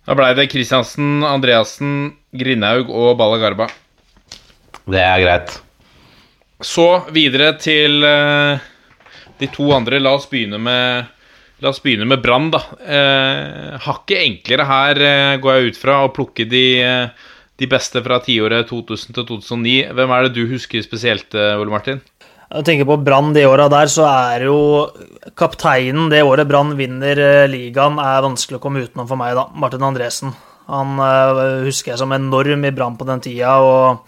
[0.07, 3.67] Da blei det Kristiansen, Andreassen, Grindhaug og Bala Garba.
[4.87, 5.57] Det er greit.
[6.63, 9.99] Så videre til de to andre.
[9.99, 11.13] La oss begynne med
[11.57, 12.59] La oss begynne med Brann, da.
[12.85, 17.09] Eh, Hakket enklere her, eh, går jeg ut fra, å plukke de, eh,
[17.57, 19.89] de beste fra tiåret 2000 til 2009.
[19.89, 22.01] Hvem er det du husker spesielt, eh, Ole Martin?
[22.53, 24.91] Jeg tenker på Brann de åra der, så er jo
[25.35, 29.47] kapteinen det året Brann vinner eh, ligaen, er vanskelig å komme utenom for meg, da.
[29.55, 30.35] Martin Andresen.
[30.67, 30.97] Han
[31.63, 34.03] husker jeg som enorm i Brann på den tida, og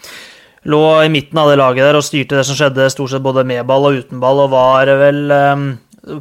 [0.65, 3.45] lå i midten av det laget der og styrte det som skjedde, stort sett både
[3.45, 5.31] med ball og uten ball, og var vel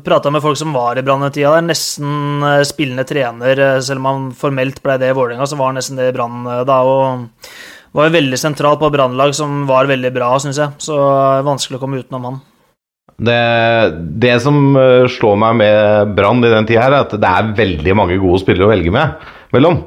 [0.05, 3.63] Prata med folk som var i Brann den tida, der, nesten spillende trener.
[3.85, 6.45] Selv om han formelt ble det i Vålerenga, så var han nesten det i Brann
[6.69, 6.79] da.
[6.85, 7.29] og
[7.97, 10.77] var jo veldig sentralt på brannlag som var veldig bra, syns jeg.
[10.83, 10.97] Så
[11.47, 12.41] vanskelig å komme utenom han.
[13.19, 13.39] Det,
[14.23, 14.77] det som
[15.11, 18.43] slår meg med Brann i den tida, her, er at det er veldig mange gode
[18.45, 19.81] spillere å velge med mellom.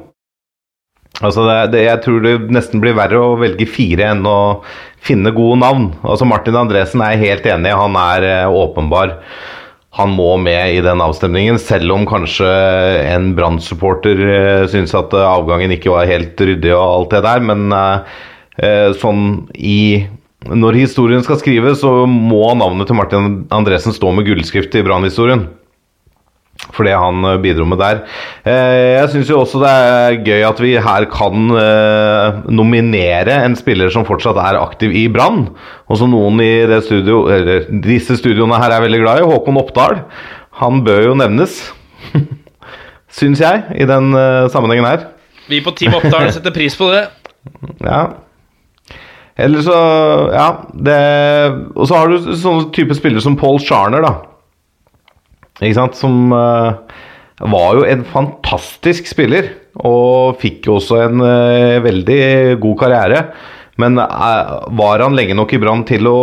[1.22, 4.38] Altså det, det, jeg tror det nesten blir verre å velge fire enn å
[5.04, 5.90] finne gode navn.
[6.02, 9.18] Altså Martin Andresen er helt enig, han er åpenbar
[9.92, 12.48] han må med i den avstemningen, selv om kanskje
[13.10, 17.44] en Brann-supporter uh, syns at uh, avgangen ikke var helt ryddig og alt det der.
[17.50, 18.22] Men uh,
[19.00, 19.26] sånn
[19.56, 20.08] i
[20.42, 25.44] når historien skal skrives, så må navnet til Martin Andresen stå med gullskrift i Brann-historien.
[26.72, 28.02] For det han eh, bidro med der.
[28.48, 33.56] Eh, jeg syns jo også det er gøy at vi her kan eh, nominere en
[33.58, 35.46] spiller som fortsatt er aktiv i Brann.
[35.92, 39.28] Og som noen i det studio, eller disse studioene her er veldig glad i.
[39.28, 40.00] Håkon Oppdal.
[40.62, 41.60] Han bør jo nevnes.
[43.12, 44.14] syns jeg, i den
[44.48, 45.08] sammenhengen her.
[45.50, 47.08] Vi på Team Oppdal setter pris på det.
[47.82, 48.06] Ja.
[49.34, 49.76] Eller så
[50.30, 50.98] Ja, det
[51.74, 54.12] Og så har du sånne type spillere som Paul Charner, da.
[55.62, 55.98] Ikke sant?
[55.98, 56.78] Som uh,
[57.42, 59.50] var jo en fantastisk spiller.
[59.82, 62.22] Og fikk jo også en uh, veldig
[62.62, 63.24] god karriere.
[63.80, 66.18] Men uh, var han lenge nok i Brann til å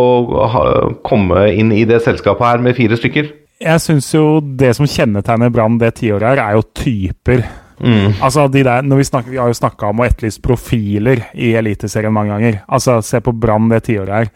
[0.54, 0.66] ha,
[1.06, 3.34] komme inn i det selskapet her med fire stykker?
[3.60, 7.44] Jeg syns jo det som kjennetegner Brann det tiåret her, er jo typer.
[7.80, 12.14] Altså, de der, vi, snakker, vi har jo snakka om å etterlyse profiler i Eliteserien
[12.14, 12.62] mange ganger.
[12.68, 14.32] Altså, Se på Brann det tiåret her.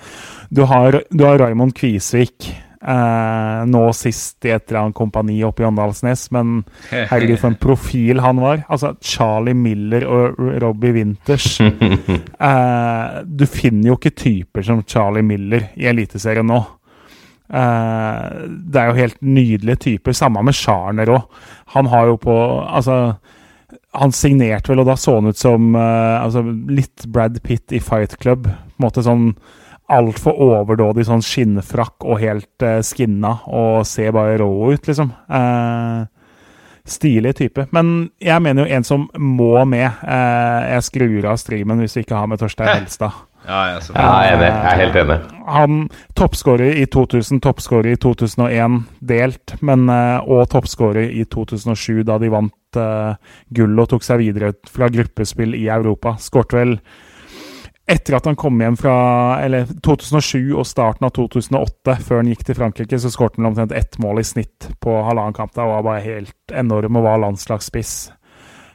[0.53, 2.51] Du har, du har Raymond Kvisvik.
[2.83, 6.57] Eh, nå sist i et eller annet kompani oppe i Åndalsnes, men
[6.91, 8.65] herregud, for en profil han var.
[8.67, 11.57] Altså, Charlie Miller og Robbie Winters.
[12.43, 16.57] Eh, du finner jo ikke typer som Charlie Miller i Eliteserien nå.
[17.53, 20.15] Eh, det er jo helt nydelige typer.
[20.17, 21.39] Samme med Charner òg.
[21.77, 22.35] Han har jo på
[22.67, 23.15] Altså,
[23.93, 27.79] han signerte vel, og da så han ut som eh, altså, litt Brad Pitt i
[27.83, 28.49] Fight Club.
[28.49, 29.29] På en måte sånn
[29.93, 35.13] altfor overdådig sånn skinnfrakk og helt uh, skinna og ser bare rå ut, liksom.
[35.29, 36.09] Uh,
[36.85, 37.67] stilig type.
[37.71, 39.87] Men jeg mener jo en som må med.
[40.03, 43.21] Eh, jeg skrur av streamen hvis vi ikke har med Torstein Helstad.
[43.43, 44.49] Ja, ja, Ja, jeg er enig.
[44.49, 45.17] Jeg er helt enig.
[45.51, 45.79] Han
[46.15, 52.31] toppskårer i 2000, toppskårer i 2001 delt, men eh, og toppskårer i 2007, da de
[52.31, 53.15] vant uh,
[53.53, 56.15] gull og tok seg videre fra gruppespill i Europa.
[56.23, 56.77] Skåret vel
[57.85, 58.95] etter at han kom hjem fra
[59.43, 63.75] eller 2007 og starten av 2008, før han gikk til Frankrike, så skårte han omtrent
[63.75, 65.51] ett mål i snitt på halvannen kamp.
[65.55, 67.95] Da var bare helt enorm og var landslagsspiss.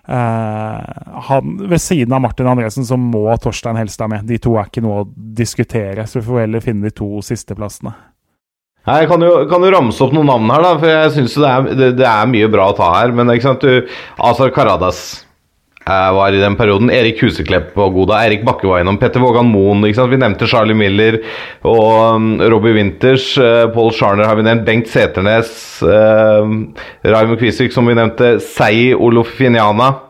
[0.08, 0.80] Eh,
[1.28, 4.28] han, ved siden av Martin Andresen så må Torstein Helstad med.
[4.28, 7.94] De to er ikke noe å diskutere, så vi får heller finne de to sisteplassene.
[8.88, 11.54] Jeg kan jo, kan jo ramse opp noen navn her, da, for jeg syns det,
[11.76, 13.12] det, det er mye bra å ta her.
[13.16, 15.02] Men ikke sant, du, Azar Karadas
[15.88, 16.90] var i den perioden.
[16.92, 18.22] Erik Huseklepp var god da.
[18.26, 18.98] Erik Bakke var innom.
[19.00, 19.84] Petter Vågan Moen.
[19.84, 21.20] Vi nevnte Charlie Miller
[21.66, 23.30] og um, Robbie Winters.
[23.38, 24.66] Uh, Paul Scharner har vi nevnt.
[24.68, 25.52] Bengt Seternes.
[25.82, 26.68] Uh,
[27.06, 28.36] Raymond Kvisvik, som vi nevnte.
[28.44, 30.07] Sei Olofiniana.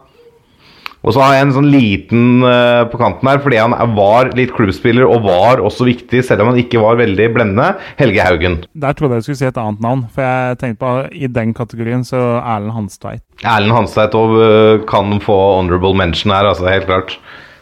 [1.07, 4.51] Og så har jeg en sånn liten uh, på kanten her, fordi han var litt
[4.57, 7.69] klubbspiller og var også viktig, selv om han ikke var veldig blendende.
[8.01, 8.59] Helge Haugen.
[8.75, 11.55] Der trodde jeg du skulle si et annet navn, for jeg tenkte på i den
[11.57, 13.23] kategorien så Erlend Hanstveit.
[13.45, 17.17] Erlend Hansteit òg uh, kan få honorable mention her, altså, helt klart.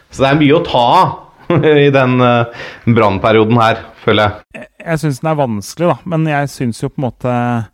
[0.09, 1.15] Så det er mye å ta av
[1.87, 4.67] i den uh, brannperioden her, føler jeg.
[4.87, 7.65] Jeg syns den er vanskelig, da, men jeg syns jo på en måte eh,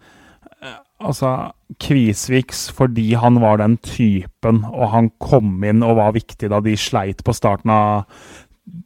[1.04, 1.52] Altså,
[1.84, 6.78] Kvisviks fordi han var den typen, og han kom inn og var viktig da de
[6.80, 8.06] sleit på starten av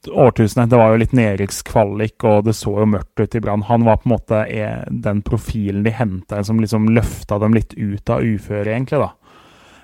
[0.07, 0.71] årtusenet.
[0.71, 3.67] Det var jo litt nedrykkskvalik, og det så jo mørkt ut i Brann.
[3.67, 7.77] Han var på en måte eh, den profilen de henta som liksom løfta dem litt
[7.77, 9.11] ut av uføret, egentlig, da.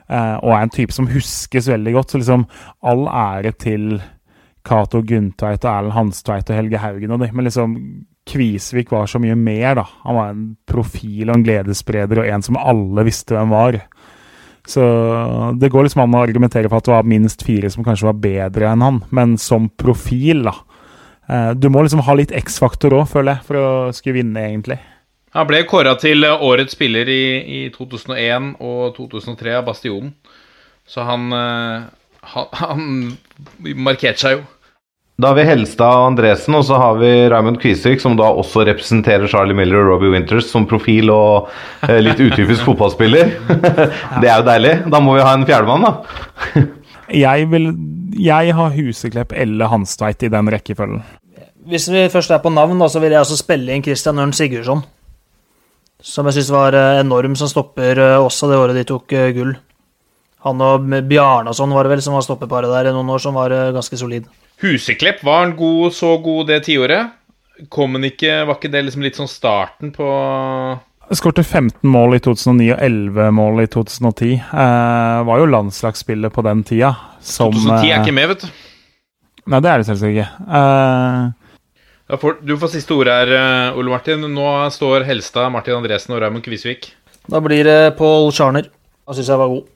[0.07, 2.13] Eh, og er en type som huskes veldig godt.
[2.13, 2.47] Så liksom
[2.81, 4.01] all ære til
[4.65, 7.77] Cato Gundtveit og Erlend Hanstveit og Helge Haugen og de, men liksom
[8.29, 9.85] Kvisvik var så mye mer, da.
[10.05, 13.81] Han var en profil og en gledesspreder og en som alle visste hvem var.
[14.67, 14.83] Så
[15.59, 18.21] det går liksom an å argumentere for at det var minst fire som kanskje var
[18.23, 20.53] bedre enn han, men som profil, da.
[21.27, 24.79] Eh, Du må liksom ha litt X-faktor òg, føler jeg, for å skulle vinne, egentlig.
[25.33, 30.13] Han ble kåra til eh, årets spiller i, i 2001 og 2003 av Bastionen.
[30.87, 31.83] Så han, eh,
[32.33, 33.17] han, han
[33.75, 34.43] markerte seg jo.
[35.21, 38.65] Da har vi Helstad og Andresen, og så har vi Raymond Kvisvik, som da også
[38.65, 41.51] representerer Charlie Miller og Robbie Winters som profil og
[41.85, 43.35] eh, litt utypisk fotballspiller.
[44.21, 44.73] det er jo deilig.
[44.89, 46.63] Da må vi ha en fjerdemann, da.
[47.13, 47.67] Jeg, vil,
[48.15, 51.03] jeg har Huseklepp eller Hanstveit i den rekkefølgen.
[51.69, 54.33] Hvis vi først er på navn, da, så vil jeg også spille inn Christian Ørn
[54.33, 54.81] Sigurdsson.
[56.03, 59.29] Som jeg syns var eh, enorm som stopper eh, også det året de tok eh,
[59.35, 59.53] gull.
[60.47, 63.53] Han og Bjarnason var det vel som var stoppeparet der i noen år, som var
[63.75, 64.25] ganske solid.
[64.63, 67.11] Huseklepp var han god, så god det tiåret.
[67.69, 70.07] Kom han ikke Var ikke det liksom litt sånn starten på
[71.13, 74.29] Skårte 15 mål i 2009 og 11 mål i 2010.
[74.39, 76.93] Eh, var jo landslagsspiller på den tida.
[77.19, 78.63] Som, 2010 er eh, ikke med, vet du.
[79.51, 80.29] Nei, det er det selvsagt ikke.
[80.47, 81.19] Eh,
[82.07, 84.23] ja, for, du får siste ord her, eh, Ole Martin.
[84.31, 86.93] Nå står Helstad, Martin Andresen og Raymond Kvisvik.
[87.27, 88.71] Da blir det Paul Charner.
[89.03, 89.67] Han syns jeg var god.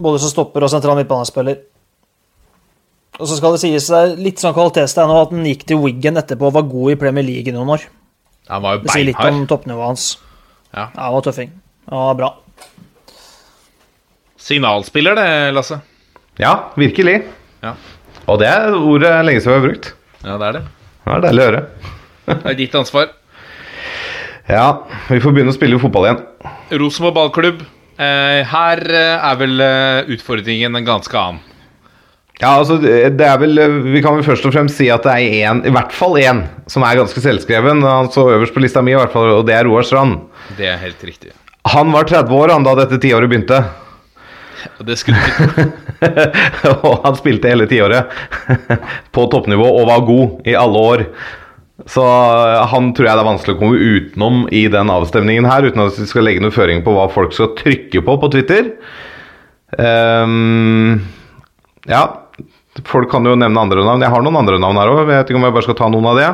[0.00, 1.62] Både som stopper og sentral midtbanespiller.
[3.20, 6.48] Og så skal det sies eh, litt sånn kvalitetstegn at han gikk til Wiggen etterpå
[6.48, 7.84] og var god i Premier League i noen år.
[8.50, 9.48] Han var jo Det sier litt om beinhard.
[9.52, 10.06] toppnivået hans.
[10.74, 10.88] Ja.
[10.96, 11.52] han var tøffing.
[11.90, 12.30] Han var bra.
[14.40, 15.80] Signalspiller, det, Lasse.
[16.40, 17.18] Ja, virkelig.
[17.62, 17.74] Ja.
[18.30, 19.90] Og det er ordet lenge siden vi har brukt.
[20.24, 20.62] Ja, det er det.
[21.04, 21.62] Det er deilig å høre.
[22.30, 23.08] Det er ditt ansvar.
[24.50, 24.66] Ja,
[25.08, 26.20] vi får begynne å spille fotball igjen.
[26.78, 27.62] Rosenborg ballklubb.
[28.00, 31.40] Eh, her eh, er vel eh, utfordringen en ganske annen.
[32.40, 33.58] Ja, altså, det er vel
[33.92, 36.46] Vi kan vel først og fremst si at det er en, i hvert fall én,
[36.72, 37.84] som er ganske selvskreven.
[37.84, 40.22] Han står øverst på lista mi, i hvert fall, og det er Roar Strand.
[40.56, 41.34] Det er helt riktig.
[41.68, 43.60] Han var 30 år han da dette tiåret begynte.
[44.84, 45.68] Det skulle ikke
[46.88, 48.08] og han spilte hele tiåret
[49.14, 51.04] på toppnivå og var god i alle år.
[51.88, 52.04] Så
[52.72, 56.00] han tror jeg det er vanskelig å komme utenom i den avstemningen her, uten at
[56.00, 58.72] vi skal legge noe føring på hva folk skal trykke på på Twitter.
[59.80, 61.00] Um,
[61.88, 62.02] ja,
[62.88, 64.02] folk kan jo nevne andre navn.
[64.04, 65.02] Jeg har noen andre navn her òg.
[65.02, 66.30] Jeg vet ikke om jeg bare skal ta noen av det.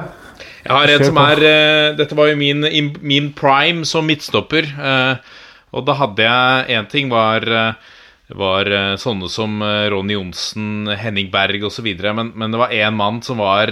[0.67, 2.67] Jeg har en som er eh, Dette var jo min,
[3.01, 4.67] min prime som midtstopper.
[4.67, 5.37] eh,
[5.77, 7.95] og da hadde jeg Én ting var, eh,
[8.35, 11.87] var sånne som Ronny Johnsen, Henning Berg osv.
[12.03, 13.71] Men, men det var én mann som var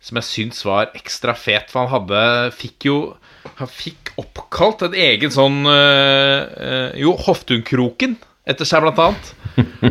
[0.00, 1.72] Som jeg syns var ekstra fet.
[1.72, 2.98] For han hadde Fikk jo
[3.58, 5.64] Han fikk oppkalt en egen sånn
[7.02, 8.16] Jo, Hoftun-kroken
[8.46, 9.32] etter seg, blant annet.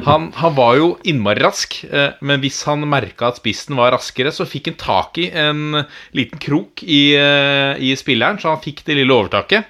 [0.05, 4.33] Han, han var jo innmari rask, eh, men hvis han merka at spissen var raskere,
[4.33, 5.81] så fikk han tak i en
[6.17, 9.65] liten krok i, eh, i spilleren, så han fikk det lille overtaket.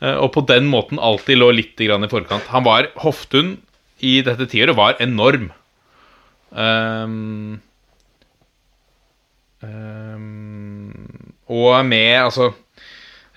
[0.00, 2.46] Eh, Og på den måten alltid lå litt i forkant.
[2.50, 3.58] Han var Hoftun
[4.00, 5.50] i dette tiåret var enorm.
[6.50, 7.60] Um,
[9.62, 12.54] um, og med altså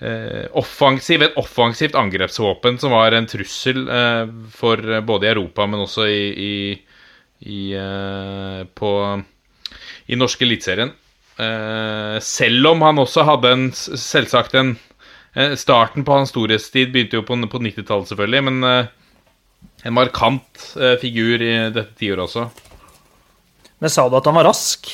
[0.04, 5.86] eh, offensiv, et offensivt angrepsvåpen som var en trussel eh, for både i Europa, men
[5.86, 6.56] også i, i,
[7.48, 8.92] i eh, på
[10.12, 10.92] i norske eliteserien.
[11.40, 14.76] Eh, selv om han også hadde en selvsagt en
[15.34, 18.92] eh, Starten på hans storhetstid begynte jo på, på 90-tallet, selvfølgelig, men eh,
[19.88, 20.68] en markant
[21.02, 22.46] figur i dette tiåret også.
[23.84, 24.88] Men sa du at han var rask?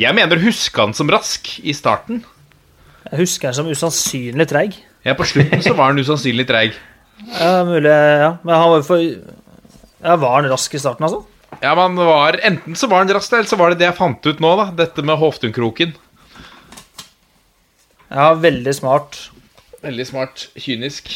[0.00, 2.20] Jeg mener å huske han som rask i starten.
[3.08, 4.76] Jeg husker han som usannsynlig treig.
[5.06, 6.74] Ja, På slutten så var han usannsynlig treig.
[7.38, 8.34] Ja, mulig, ja.
[8.44, 11.24] Men han var jo for Ja, var han rask i starten, altså?
[11.60, 14.26] Ja, men var, Enten så var han rask, eller så var det det jeg fant
[14.30, 14.68] ut nå, da.
[14.84, 15.92] Dette med Hoftun-kroken.
[18.10, 19.18] Ja, veldig smart.
[19.84, 20.48] Veldig smart.
[20.58, 21.10] Kynisk.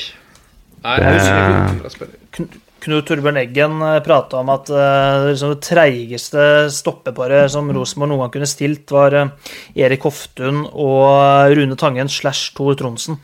[0.84, 2.63] Nei, Jeg husker ikke.
[2.84, 8.34] Knut Torbjørn Eggen prata om at eh, liksom det treigeste stoppeparet som Rosenborg noen gang
[8.34, 9.52] kunne stilt, var eh,
[9.86, 13.20] Erik Hoftun og Rune Tangen slash Tor Tronsen.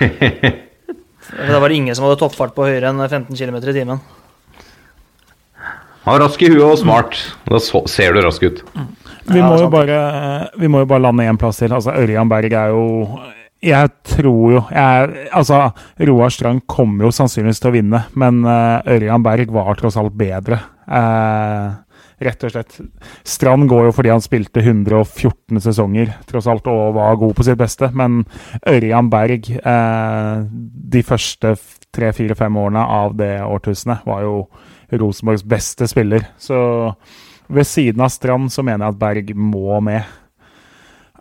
[1.26, 3.98] Da var det ingen som hadde toppfart på høyere enn 15 km i timen.
[6.06, 7.16] Han var rask i huet og smart.
[7.50, 7.58] Da
[7.90, 8.60] ser du rask ut.
[9.26, 9.96] Vi Ja, må, jo bare,
[10.54, 11.74] vi må jo bare lande én plass til.
[11.74, 12.84] Altså, Ørjan Berg er jo
[13.64, 15.70] Jeg tror jo jeg, Altså,
[16.08, 20.14] Roar Strand kommer jo sannsynligvis til å vinne, men uh, Ørjan Berg var tross alt
[20.18, 20.60] bedre.
[20.86, 21.86] Uh,
[22.22, 22.76] rett og slett.
[23.26, 27.60] Strand går jo fordi han spilte 114 sesonger, tross alt, og var god på sitt
[27.60, 27.90] beste.
[27.96, 28.22] Men
[28.68, 30.46] Ørjan Berg, eh,
[30.96, 31.56] de første
[31.92, 34.36] tre, fire, fem årene av det årtusenet, var jo
[34.92, 36.28] Rosenborgs beste spiller.
[36.38, 36.58] Så
[37.48, 40.04] ved siden av Strand så mener jeg at Berg må med.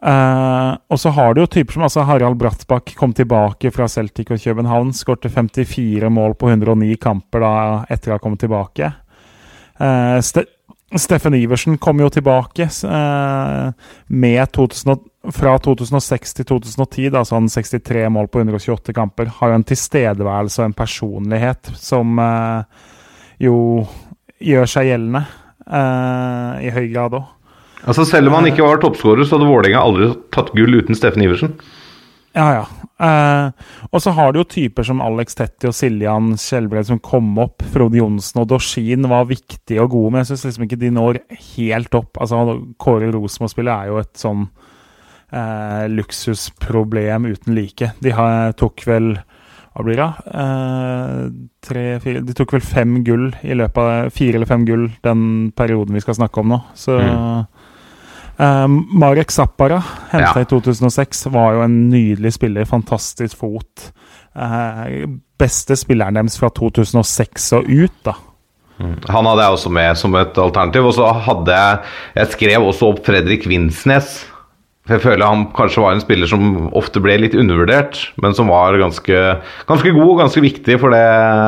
[0.06, 4.30] Eh, og så har du jo typer som altså Harald Brattbakk kom tilbake fra Celtic
[4.30, 4.94] og København.
[4.94, 7.54] Skårte 54 mål på 109 kamper da
[7.90, 8.92] etter å ha kommet tilbake.
[9.82, 10.46] Uh, Ste
[10.96, 13.74] Steffen Iversen kom jo tilbake uh,
[14.08, 15.02] med 2000,
[15.34, 17.10] fra 2006 til 2010.
[17.12, 19.34] Da, så han 63 mål på 128 kamper.
[19.40, 22.22] Har jo en tilstedeværelse og en personlighet som
[23.42, 23.58] jo
[24.40, 25.26] gjør seg gjeldende
[26.64, 27.35] i høy grad òg.
[27.86, 31.26] Altså Selv om han ikke var toppskårer, så hadde Vålerenga aldri tatt gull uten Steffen
[31.26, 31.56] Iversen.
[32.36, 32.64] Ja, ja.
[32.96, 33.52] Eh,
[33.92, 37.64] og så har du jo typer som Alex Tetti og Siljan Skjelbred som kom opp.
[37.72, 41.22] Frode Johnsen og Dorsin var viktige og gode, men jeg syns liksom ikke de når
[41.56, 42.20] helt opp.
[42.20, 44.44] Altså, Kåre Rosenborg-spillet er jo et sånn
[45.32, 47.94] eh, luksusproblem uten like.
[48.04, 49.14] De har, tok vel
[49.76, 50.12] hva blir det?
[50.40, 51.24] Eh,
[51.68, 55.26] tre, fire, de tok vel fem gull i løpet av Fire eller fem gull den
[55.56, 56.62] perioden vi skal snakke om nå.
[56.80, 56.96] Så
[58.40, 59.82] eh, Marek Zappara,
[60.12, 60.42] henta Ja.
[60.42, 62.66] i 2006, var jo en nydelig spiller.
[62.66, 63.92] Fantastisk fot.
[64.36, 65.08] Uh,
[65.40, 68.14] beste spilleren deres fra 2006 og ut, da.
[68.84, 70.86] Han hadde jeg også med som et alternativ.
[70.90, 71.80] Og så hadde jeg
[72.16, 74.26] Jeg skrev også opp Fredrik Vinsnes.
[74.86, 78.52] For Jeg føler han kanskje var en spiller som ofte ble litt undervurdert, men som
[78.52, 81.06] var ganske, ganske god og ganske viktig for det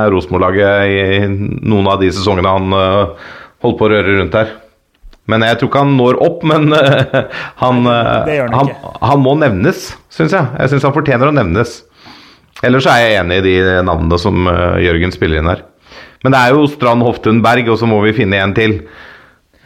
[0.09, 1.27] Rosenborg-laget i
[1.67, 3.11] noen av de sesongene han, øh,
[3.61, 4.55] holdt på å røre rundt der.
[5.27, 7.17] Men jeg tror ikke han når opp, men uh,
[7.63, 8.71] han, eh, han han,
[9.03, 10.51] han må nevnes, syns jeg.
[10.55, 11.81] Jeg syns han fortjener å nevnes.
[12.65, 15.65] Ellers er jeg enig i de navnene som uh, Jørgen spiller inn her.
[16.23, 18.79] Men det er jo Strand Hoftun Berg, og så må vi finne en til.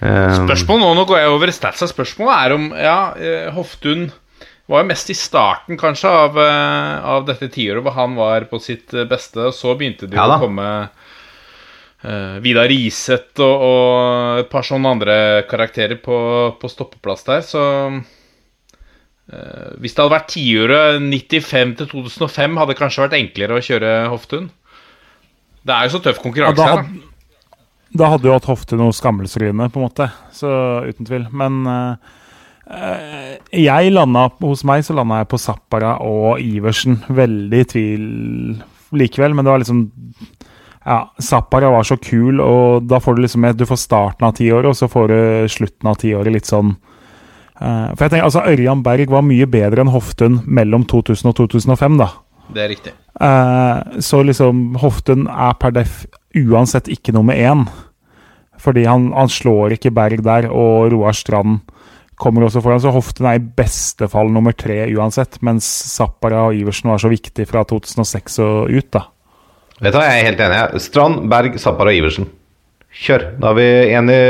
[0.02, 1.88] Uh, Spørsmål nå, nå går jeg over statsa.
[1.90, 2.98] Spørsmålet er om Ja,
[3.54, 4.10] Hoftun
[4.72, 8.94] var jo mest i starten, kanskje, av, av dette tiåret hvor han var på sitt
[9.10, 9.52] beste.
[9.52, 10.68] Og så begynte det Ja å komme
[12.42, 15.18] Vidar Riseth og, og et par sånne andre
[15.50, 16.16] karakterer på,
[16.58, 22.80] på stoppeplass der, så uh, Hvis det hadde vært tiåret 95 til 2005, hadde det
[22.80, 24.50] kanskje vært enklere å kjøre Hoftun.
[25.62, 27.60] Det er jo så tøff Ja, konkurranse hadde, her, da.
[28.02, 30.10] da hadde jo hatt Hofte noe skammelsryne, på en måte.
[30.34, 30.50] Så
[30.88, 31.28] uten tvil.
[31.38, 32.12] Men eh,
[32.80, 37.04] eh, jeg landa Hos meg så landa jeg på Zappara og Iversen.
[37.22, 38.08] Veldig i tvil
[38.98, 39.86] likevel, men det var liksom
[40.86, 44.72] ja, Zappara var så kul, og da får du liksom Du får starten av tiåret,
[44.72, 45.20] og så får du
[45.54, 49.86] slutten av tiåret litt sånn uh, For jeg tenker, altså Ørjan Berg var mye bedre
[49.86, 52.10] enn Hoftun mellom 2000 og 2005, da.
[52.52, 52.96] Det er riktig.
[53.22, 56.02] Uh, så liksom Hoftun er per def
[56.36, 57.68] uansett ikke nummer én.
[58.62, 61.62] Fordi han, han slår ikke Berg der, og Roar Strand
[62.22, 62.82] kommer også foran.
[62.82, 67.10] Så Hoftun er i beste fall nummer tre uansett, mens Zappara og Iversen var så
[67.12, 69.08] viktig fra 2006 og ut, da.
[69.82, 70.82] Vet du hva, jeg er helt enig.
[70.84, 72.28] Strand, Berg, Zappar og Iversen.
[73.02, 73.24] Kjør.
[73.40, 74.22] Da har vi én i,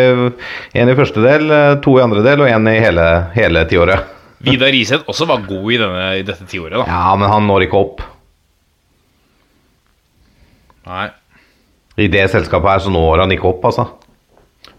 [0.80, 4.06] i første del, eh, to i andre del og én i hele, hele tiåret.
[4.47, 6.86] Vidar Riseth også var god i, denne, i dette tiåret, da.
[6.88, 8.06] Ja, men han når ikke opp.
[10.88, 11.10] Nei.
[11.99, 13.89] I det selskapet her så når han ikke opp, altså.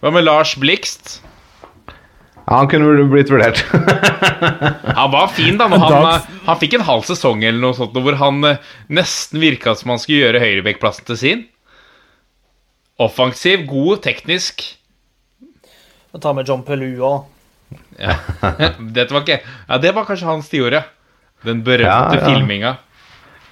[0.02, 1.18] Hva med Lars Blikst?
[2.42, 3.60] Ja, han kunne blitt vurdert.
[4.98, 5.68] Han var fin, da.
[5.70, 8.58] Men han, eh, han fikk en halv sesong eller noe sånt hvor han eh,
[8.92, 11.44] nesten virka som han skulle gjøre høyrebekkplassen til sin.
[13.02, 14.64] Offensiv, god, teknisk.
[16.20, 17.12] Ta med John Pelua.
[17.96, 18.18] Ja.
[18.98, 20.90] Dette var ikke Ja, det var kanskje hans tiåret.
[21.46, 22.26] Den berømte Ja, ja.
[22.26, 22.74] filminga.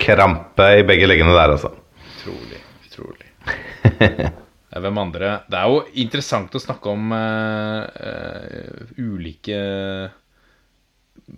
[0.03, 1.73] Krampe i begge leggene der, altså.
[2.19, 2.61] Utrolig.
[2.91, 4.31] Utrolig.
[4.71, 9.61] Ja, Hvem andre Det er jo interessant å snakke om uh, uh, ulike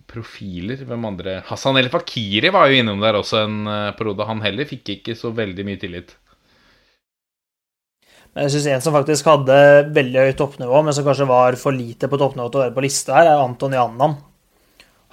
[0.08, 0.82] profiler.
[0.88, 4.26] Hvem andre Hassan El Fakiri var jo innom der også en eh, periode.
[4.28, 6.14] Han heller fikk ikke så veldig mye tillit.
[8.32, 9.58] Men jeg synes en som faktisk hadde
[9.92, 12.84] veldig høyt toppnivå, men som kanskje var for lite på toppnivå til å være på
[12.86, 14.16] lista her, er Anton Jannan.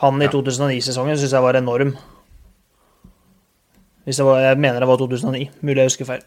[0.05, 1.91] Han i 2009-sesongen syns jeg var enorm.
[4.07, 5.49] Var, jeg mener det var 2009.
[5.59, 6.23] Mulig jeg husker feil.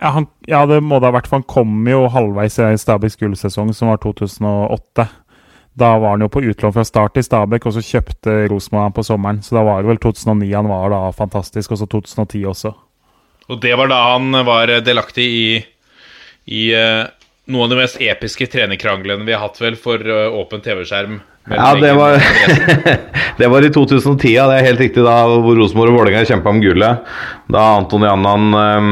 [0.00, 3.18] Ja, han, ja, det må det ha vært, for han kom jo halvveis i Stabæks
[3.20, 5.06] gullsesong, som var 2008.
[5.78, 8.96] Da var han jo på utlån fra start i Stabæk, og så kjøpte Rosenborg han
[8.96, 9.40] på sommeren.
[9.44, 12.74] Så da var det vel 2009 han var da fantastisk, og så 2010 også.
[13.52, 15.46] Og det var da han var delaktig i,
[16.52, 17.08] i uh,
[17.52, 21.20] noen av de mest episke trenerkranglene vi har hatt vel for uh, åpen TV-skjerm.
[21.50, 22.22] Ja, det var,
[23.40, 26.52] det var i 2010, ja, det er helt riktig, da hvor Rosenborg og Vålerenga kjempa
[26.52, 27.14] om gullet.
[27.50, 28.90] Da Anton Jannan eh,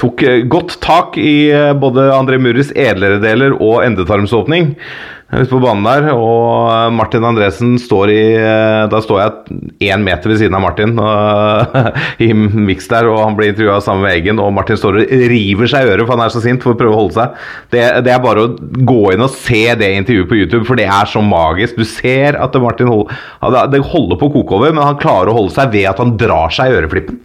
[0.00, 5.48] tok eh, godt tak i eh, både André Muris edlere deler og endetarmsåpning eh, ute
[5.50, 6.10] på banen der.
[6.12, 10.62] Og eh, Martin Andresen står i eh, Da står jeg én meter ved siden av
[10.66, 11.74] Martin og,
[12.26, 15.72] i miks der, og han blir intervjua sammen med Eggen, og Martin står og river
[15.72, 17.42] seg i øret, for han er så sint, for å prøve å holde seg.
[17.72, 18.54] Det, det er bare å
[18.84, 21.80] gå inn og se det intervjuet på YouTube, for det er så magisk.
[21.80, 23.08] Du ser at Martin hold,
[23.56, 26.04] det- det holder på å koke over, men han klarer å holde seg ved at
[26.04, 27.22] han drar seg i øreflippen.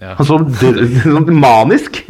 [0.00, 0.14] Ja.
[0.18, 2.02] Han så sånn manisk.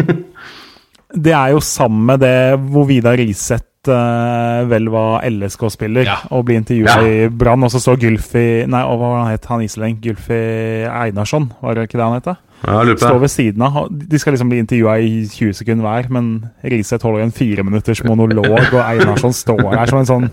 [1.14, 2.37] Det er jo sammen med det
[2.72, 6.16] hvor Vidar Riseth eh, vel var LSK-spiller Ja.
[6.35, 7.05] og ble intervjua Ja.
[7.05, 10.01] i Brann, og så står Gylfi Nei, og hva han het han islending?
[10.03, 10.41] Gylfi
[10.89, 12.32] Einarsson, var det ikke det han het?
[12.65, 13.89] Står ved siden av.
[13.91, 16.29] De skal liksom bli intervjua i 20 sekunder hver, men
[16.65, 20.29] Riseth holder en fireminutters monolog, og Einarsson står der som en sånn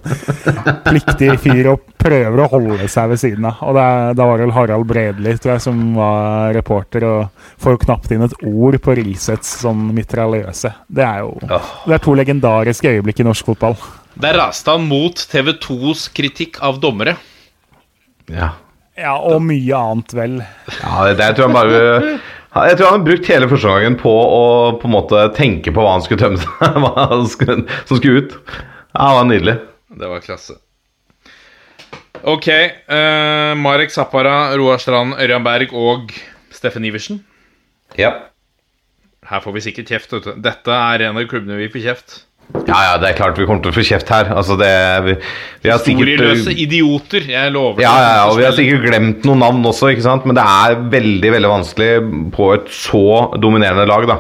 [0.88, 3.62] pliktig fyr og prøver å holde seg ved siden av.
[3.68, 7.48] Og det er, Da var det vel Harald Bredli tror jeg, som var reporter, og
[7.62, 10.74] får jo knapt inn et ord på Riseths sånn mitraljøse.
[10.88, 13.78] Det er jo Det er to legendariske øyeblikk i norsk fotball.
[14.22, 17.16] Der raste han mot TV 2s kritikk av dommere.
[18.32, 18.54] Ja.
[19.02, 20.40] Ja, og mye annet, vel.
[20.78, 21.82] Ja, det, det jeg tror han bare
[22.70, 24.42] Jeg tror han har brukt hele første gangen på å
[24.82, 26.76] på en måte tenke på hva han skulle tømme seg.
[26.84, 28.36] Hva han skulle, som skulle ut.
[28.92, 29.56] Ja, det var nydelig.
[30.02, 30.58] Det var klasse.
[32.22, 32.48] Ok.
[32.92, 36.12] Uh, Marek Zappara, Roar Strand, Ørjan Berg og
[36.54, 37.24] Steffen Iversen.
[37.98, 38.12] Ja.
[39.32, 40.14] Her får vi sikkert kjeft.
[40.44, 42.18] Dette er en av klubbene vi får kjeft.
[42.68, 44.32] Ja, ja, det er klart vi kommer til å få kjeft her.
[44.36, 44.72] Altså, det
[45.06, 45.16] vi,
[45.64, 47.30] vi har sikkert Historieløse idioter.
[47.32, 47.84] Jeg lover.
[47.84, 50.28] ja, ja, og vi har sikkert glemt noen navn også, ikke sant?
[50.28, 51.92] men det er veldig veldig vanskelig
[52.36, 53.06] på et så
[53.42, 54.10] dominerende lag.
[54.10, 54.20] da.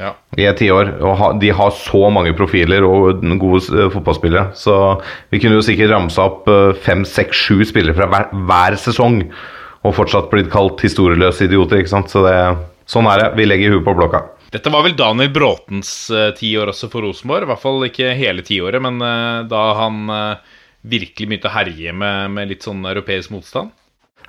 [0.00, 0.14] Ja.
[0.40, 0.94] i et tiår.
[1.04, 4.54] Og ha, de har så mange profiler og gode uh, fotballspillere.
[4.56, 4.74] Så
[5.28, 9.20] vi kunne jo sikkert ramsa opp eh, fem, seks, sju spillere fra hver, hver sesong
[9.84, 12.08] og fortsatt blitt kalt historieløse idioter, ikke sant.
[12.12, 12.36] Så det,
[12.88, 13.28] sånn er det.
[13.36, 14.24] Vi legger huet på blokka.
[14.50, 17.46] Dette var vel Daniel Bråtens uh, tiår også for Rosenborg.
[17.46, 21.92] I hvert fall ikke hele tiåret, men uh, da han uh, virkelig begynte å herje
[21.94, 23.70] med, med litt sånn europeisk motstand.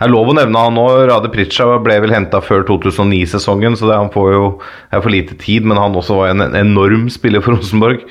[0.02, 0.84] Det er lov å nevne han nå.
[1.06, 5.14] Rade Pritcha ble vel henta før 2009-sesongen, så det, han får jo det er for
[5.14, 5.68] lite tid.
[5.70, 8.08] Men han også var en, en enorm spiller for Rosenborg.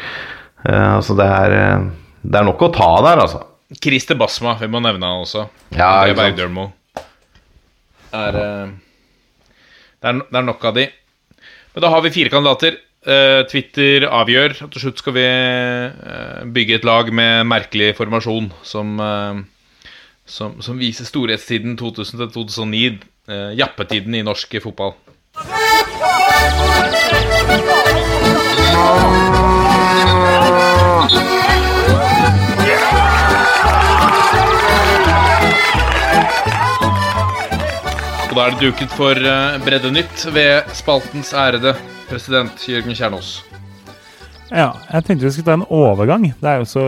[0.62, 1.88] Uh, så det er, eh,
[2.22, 3.40] det er nok å ta der, altså.
[3.82, 5.48] Christer Basma, vi må nevne han også.
[5.74, 7.02] Ja, ikke sant.
[8.14, 8.70] Er, eh,
[9.98, 10.86] det, er, det er nok av de.
[11.74, 12.78] Men da har vi fire kandidater.
[13.06, 14.56] Eh, Twitter avgjør.
[14.66, 19.40] Og til slutt skal vi eh, bygge et lag med merkelig formasjon som, eh,
[20.26, 22.98] som, som viser storhetstiden 2000 til 2009.
[23.30, 24.96] eh, jappetiden i norsk fotball.
[38.30, 41.72] Og da er det duket for eh, Breddenytt ved spaltens ærede
[42.06, 43.30] president Jørgen Kjernås.
[44.54, 46.28] Ja, jeg tenkte vi skulle ta en overgang.
[46.38, 46.84] Det er jo så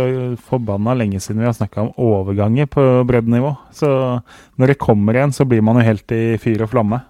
[0.46, 3.50] forbanna lenge siden vi har snakka om overganger på breddenivå.
[3.74, 3.90] Så
[4.54, 7.00] når det kommer igjen, så blir man jo helt i fyr og flamme.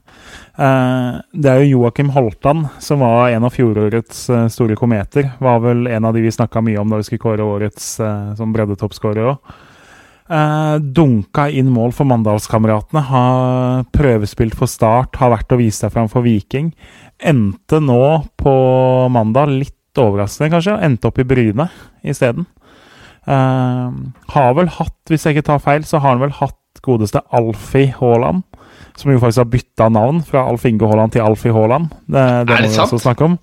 [0.57, 5.29] Eh, det er jo Joakim Holtan som var en av fjorårets eh, store kometer.
[5.45, 7.93] Var vel en av de vi snakka mye om da vi skulle kåre årets
[8.41, 9.53] som breddetoppskårer òg.
[10.31, 13.03] Eh, dunka inn mål for Mandalskameratene.
[13.09, 16.73] Har prøvespilt for Start, har vært og vist seg fram for Viking.
[17.19, 18.55] Endte nå på
[19.13, 21.69] mandag, litt overraskende kanskje, endte opp i Bryne
[22.07, 22.47] isteden.
[23.29, 23.93] Uh,
[24.35, 27.93] har vel hatt, hvis jeg ikke tar feil, så har han vel hatt godeste Alfie
[28.01, 28.43] Haaland.
[28.99, 31.93] Som jo faktisk har bytta navn fra Alf Inge Haaland til Alfie Haaland.
[32.07, 32.89] Det, det Er det må vi sant?
[32.89, 33.39] også snakke om.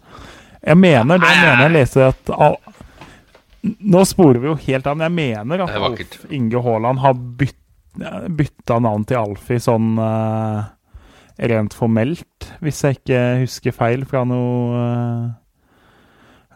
[0.65, 1.29] Jeg mener det.
[1.29, 2.33] Jeg mener jeg leste at
[3.61, 5.75] Nå sporer vi jo helt av, men jeg mener at.
[5.75, 7.57] Alf Inge Haaland har bytt,
[8.39, 10.63] bytta navn til Alfie sånn uh,
[11.51, 15.25] rent formelt, hvis jeg ikke husker feil fra noe uh,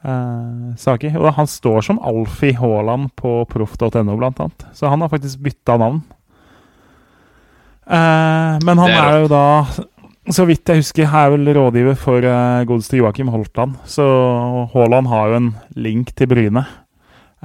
[0.08, 1.18] uh, saker.
[1.20, 4.68] Og han står som Alfie Haaland på proff.no, blant annet.
[4.72, 6.06] Så han har faktisk bytta navn.
[7.84, 9.42] Men han er er, jo da,
[10.32, 12.24] så vidt jeg husker, er vel rådgiver for
[12.70, 13.74] godeste Joakim Holtan.
[13.84, 14.06] Så
[14.72, 16.64] Haaland har jo en link til Bryne.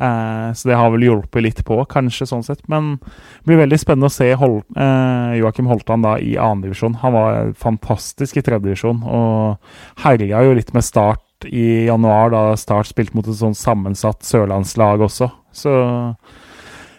[0.01, 2.63] Eh, så det har vel hjulpet litt på, kanskje, sånn sett.
[2.71, 7.01] Men det blir veldig spennende å se Hol eh, Joakim Holtan da i annendivisjon.
[7.03, 12.91] Han var fantastisk i tredjedivisjon og herja jo litt med Start i januar, da Start
[12.91, 15.31] spilte mot et sånn sammensatt sørlandslag også.
[15.55, 15.75] Så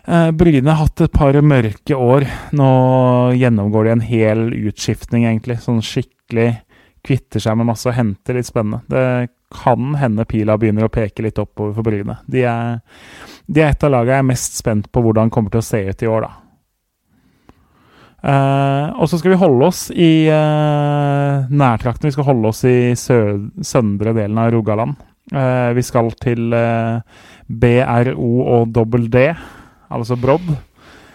[0.04, 2.28] eh, Bryne har hatt et par mørke år.
[2.56, 2.72] Nå
[3.40, 5.62] gjennomgår de en hel utskiftning, egentlig.
[5.64, 6.52] Sånn skikkelig
[7.06, 8.84] kvitter seg med masse og henter litt spennende.
[8.92, 12.20] Det kan hende pila begynner å peke litt oppover for Bryne.
[12.30, 12.78] De er,
[13.48, 15.82] de er et av lagene jeg er mest spent på hvordan kommer til å se
[15.90, 16.36] ut i år, da.
[18.20, 22.10] Uh, og så skal vi holde oss i uh, nærtrakten.
[22.10, 23.20] Vi skal holde oss i sø
[23.64, 25.00] søndre delen av Rogaland.
[25.32, 26.52] Uh, vi skal til
[27.48, 29.30] BRO og dobbel D,
[29.90, 30.52] altså Brodd.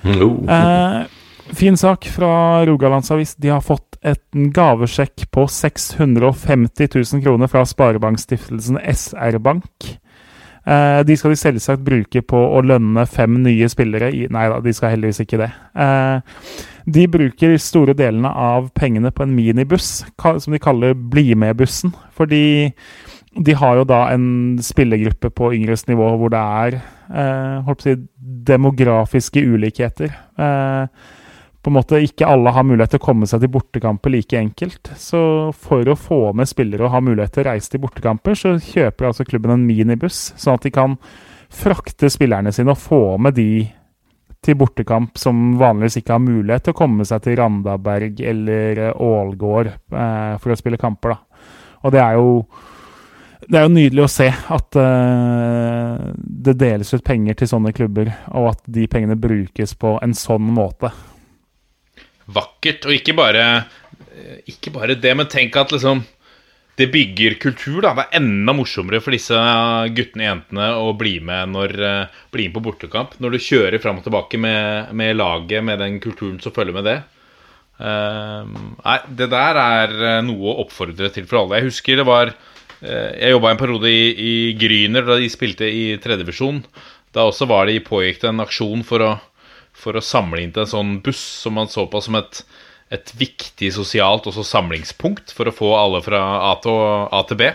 [0.04, 1.04] Eh,
[1.52, 3.34] fin sak fra Rogalandsavis.
[3.36, 9.98] De har fått en gavesjekk på 650 000 kroner fra Sparebankstiftelsen SR Bank.
[10.64, 14.62] Eh, de skal de selvsagt bruke på å lønne fem nye spillere i Nei da,
[14.64, 15.50] de skal heldigvis ikke det.
[15.76, 21.94] Eh, de bruker store delene av pengene på en minibuss, som de kaller Bli med-bussen.
[22.16, 22.44] Fordi
[23.34, 27.82] de har jo da en spillergruppe på yngres nivå hvor det er eh, holdt på
[27.82, 27.96] å si,
[28.44, 30.12] demografiske ulikheter.
[30.38, 31.12] Eh,
[31.64, 34.90] på en måte ikke alle har mulighet til å komme seg til bortekamper like enkelt.
[35.00, 35.20] Så
[35.56, 39.08] for å få med spillere og ha mulighet til å reise til bortekamper, så kjøper
[39.08, 40.98] altså klubben en minibuss, sånn at de kan
[41.54, 43.64] frakte spillerne sine og få med de
[44.44, 49.02] til bortekamp som vanligvis ikke har mulighet til å komme seg til Randaberg eller eh,
[49.06, 51.14] Ålgård eh, for å spille kamper.
[51.14, 51.48] da.
[51.84, 52.28] Og det er jo
[53.44, 58.08] det er jo nydelig å se at uh, det deles ut penger til sånne klubber,
[58.32, 60.88] og at de pengene brukes på en sånn måte.
[62.26, 62.86] Vakkert.
[62.88, 63.46] Og ikke bare,
[64.14, 66.04] eh, ikke bare det, men tenk at liksom
[66.76, 67.82] det bygger kultur.
[67.82, 69.34] da Det er enda morsommere for disse
[69.94, 73.20] guttene og jentene å bli med, når, eh, bli med på bortekamp.
[73.20, 76.84] Når du kjører fram og tilbake med, med laget, med den kulturen som følger med
[76.84, 77.02] det.
[77.74, 78.46] Uh,
[78.84, 81.58] nei, det der er eh, noe å oppfordre til for alle.
[81.58, 85.66] Jeg husker det var uh, Jeg jobba en periode i, i Gryner da de spilte
[85.66, 86.62] i tredjevisjon.
[87.14, 89.10] Da også var det pågikk det en aksjon for å,
[89.84, 92.40] for å samle inn til en sånn buss som man så på som et,
[92.94, 96.80] et viktig sosialt også samlingspunkt for å få alle fra A til,
[97.12, 97.52] A til B.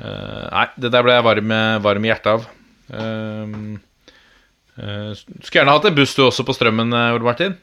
[0.00, 2.46] Uh, nei, det der ble jeg varm, varm i hjertet av.
[2.90, 3.74] Uh,
[4.80, 7.58] uh, skulle gjerne hatt en buss du også på Strømmen, Ole Martin.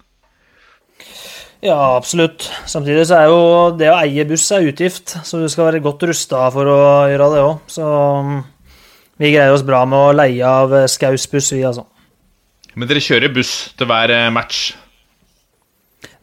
[1.64, 2.46] Ja, absolutt.
[2.70, 3.40] Samtidig så er jo
[3.80, 7.30] det å eie buss er utgift, så du skal være godt rusta for å gjøre
[7.34, 7.64] det òg.
[7.74, 7.88] Så
[8.28, 8.36] mm,
[9.24, 11.88] vi greier oss bra med å leie av Skaus buss, vi, altså.
[12.78, 14.68] Men dere kjører buss til hver eh, match?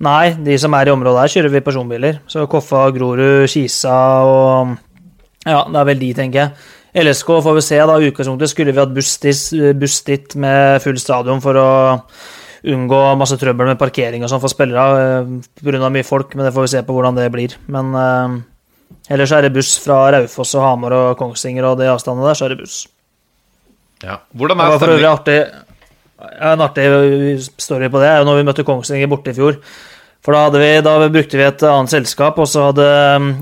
[0.05, 2.21] Nei, de som er i området her, kjører vi personbiler.
[2.31, 3.99] Så Koffa, Grorud, Kisa
[4.29, 4.77] og
[5.45, 6.71] Ja, det er vel de, tenker jeg.
[7.05, 7.99] LSK får vi se, da.
[7.99, 9.17] I utgangspunktet skulle vi hatt buss
[10.07, 11.69] dit, med full stadion for å
[12.71, 15.27] unngå masse trøbbel med parkering og sånn for spillere
[15.59, 15.91] pga.
[15.93, 17.59] mye folk, men det får vi se på hvordan det blir.
[17.67, 18.39] Men eh,
[19.17, 22.47] ellers er det buss fra Raufoss og Hamar og Kongsvinger og de avstandene der, så
[22.47, 22.79] er det buss.
[24.05, 24.21] Ja.
[24.33, 25.71] Hvordan Det er var for øvrig stemningen?
[26.53, 26.87] En artig
[27.61, 29.59] story på det er jo når vi møtte Kongsvinger borte i fjor.
[30.25, 32.85] For da, vi, da brukte vi et annet selskap, og, hadde,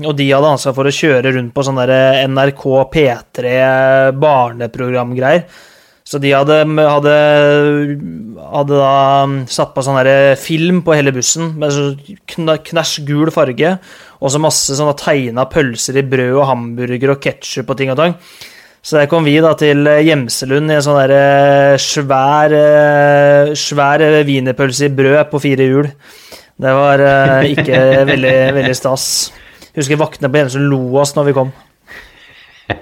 [0.03, 1.85] og de hadde ansvar for å kjøre rundt på sånne
[2.27, 3.53] NRK P3
[4.19, 5.45] barneprogramgreier.
[6.03, 7.13] Så de hadde, hadde,
[8.43, 8.95] hadde da
[9.47, 10.01] satt på sånn
[10.35, 11.85] film på hele bussen med så
[12.67, 13.77] knæsj gul farge,
[14.19, 18.01] og så masse sånne tegna pølser i brød og hamburger og ketsjup og ting og
[18.01, 18.17] tang.
[18.83, 24.03] Så der kom vi da til Gjemselund i en sånn der eh, svær, eh, svær
[24.27, 25.87] wienerpølse i brød på fire hjul.
[26.59, 27.79] Det var eh, ikke
[28.11, 29.05] veldig, veldig stas.
[29.77, 31.53] Husker vaktene på Gjemselund lo oss når vi kom.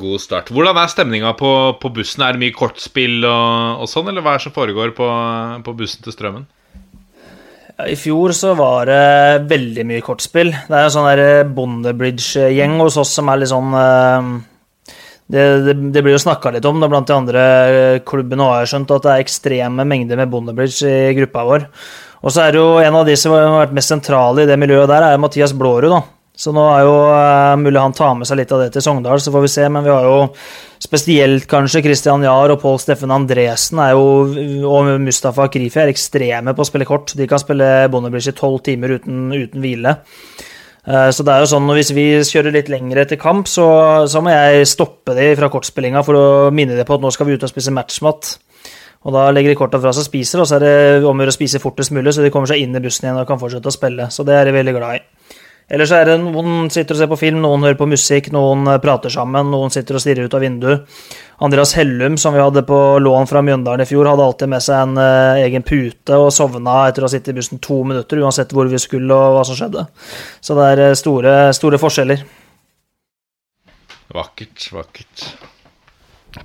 [0.00, 0.48] God start.
[0.54, 1.52] Hvordan er stemninga på,
[1.82, 2.24] på bussen?
[2.24, 5.10] Er det mye kortspill og, og sånn, eller hva er det som foregår på,
[5.68, 6.48] på bussen til Strømmen?
[7.88, 10.52] I fjor så var det veldig mye kortspill.
[10.52, 14.30] Det er en sånn der Bondebridge-gjeng hos oss som er litt sånn eh,
[15.30, 17.42] det, det, det blir jo snakka litt om det blant de andre
[18.06, 21.66] klubbene, og jeg har skjønt at det er ekstreme mengder med Bondebridge i gruppa vår.
[22.20, 24.58] Og så er det jo en av de som har vært mest sentrale i det
[24.60, 26.00] miljøet der, er Mathias Blårud, da.
[26.40, 29.20] Så nå er jo eh, mulig han tar med seg litt av det til Sogndal,
[29.20, 29.66] så får vi se.
[29.72, 30.20] Men vi har jo
[30.80, 34.06] spesielt kanskje Christian Jahr og Pål Steffen Andresen er jo,
[34.70, 37.12] og Mustafa Krifi er ekstreme på å spille kort.
[37.18, 39.98] De kan spille Bondebridge i tolv timer uten, uten hvile.
[40.88, 43.68] Eh, Så det er jo sånn, at Hvis vi kjører litt lenger etter kamp, så,
[44.08, 46.26] så må jeg stoppe de fra kortspillinga for å
[46.56, 48.38] minne dem på at nå skal vi ut og spise matchmat.
[49.04, 51.24] Og Da legger de korta fra seg og spiser, og så er det om å
[51.24, 53.40] gjøre å spise fortest mulig, så de kommer seg inn i bussen igjen og kan
[53.40, 54.08] fortsette å spille.
[54.12, 55.19] Så det er de veldig glad i.
[55.70, 58.80] Ellers er det noen sitter og ser på film, noen hører på musikk, noen eh,
[58.82, 61.04] prater sammen, noen sitter og stirrer ut av vinduet.
[61.46, 64.82] Andreas Hellum, som vi hadde på lån fra Mjøndalen i fjor, hadde alltid med seg
[64.82, 68.52] en uh, egen pute og sovna etter å ha sittet i bussen to minutter, uansett
[68.52, 69.86] hvor vi skulle og hva som skjedde.
[70.44, 72.26] Så det er eh, store, store forskjeller.
[74.10, 75.26] Vakkert, vakkert.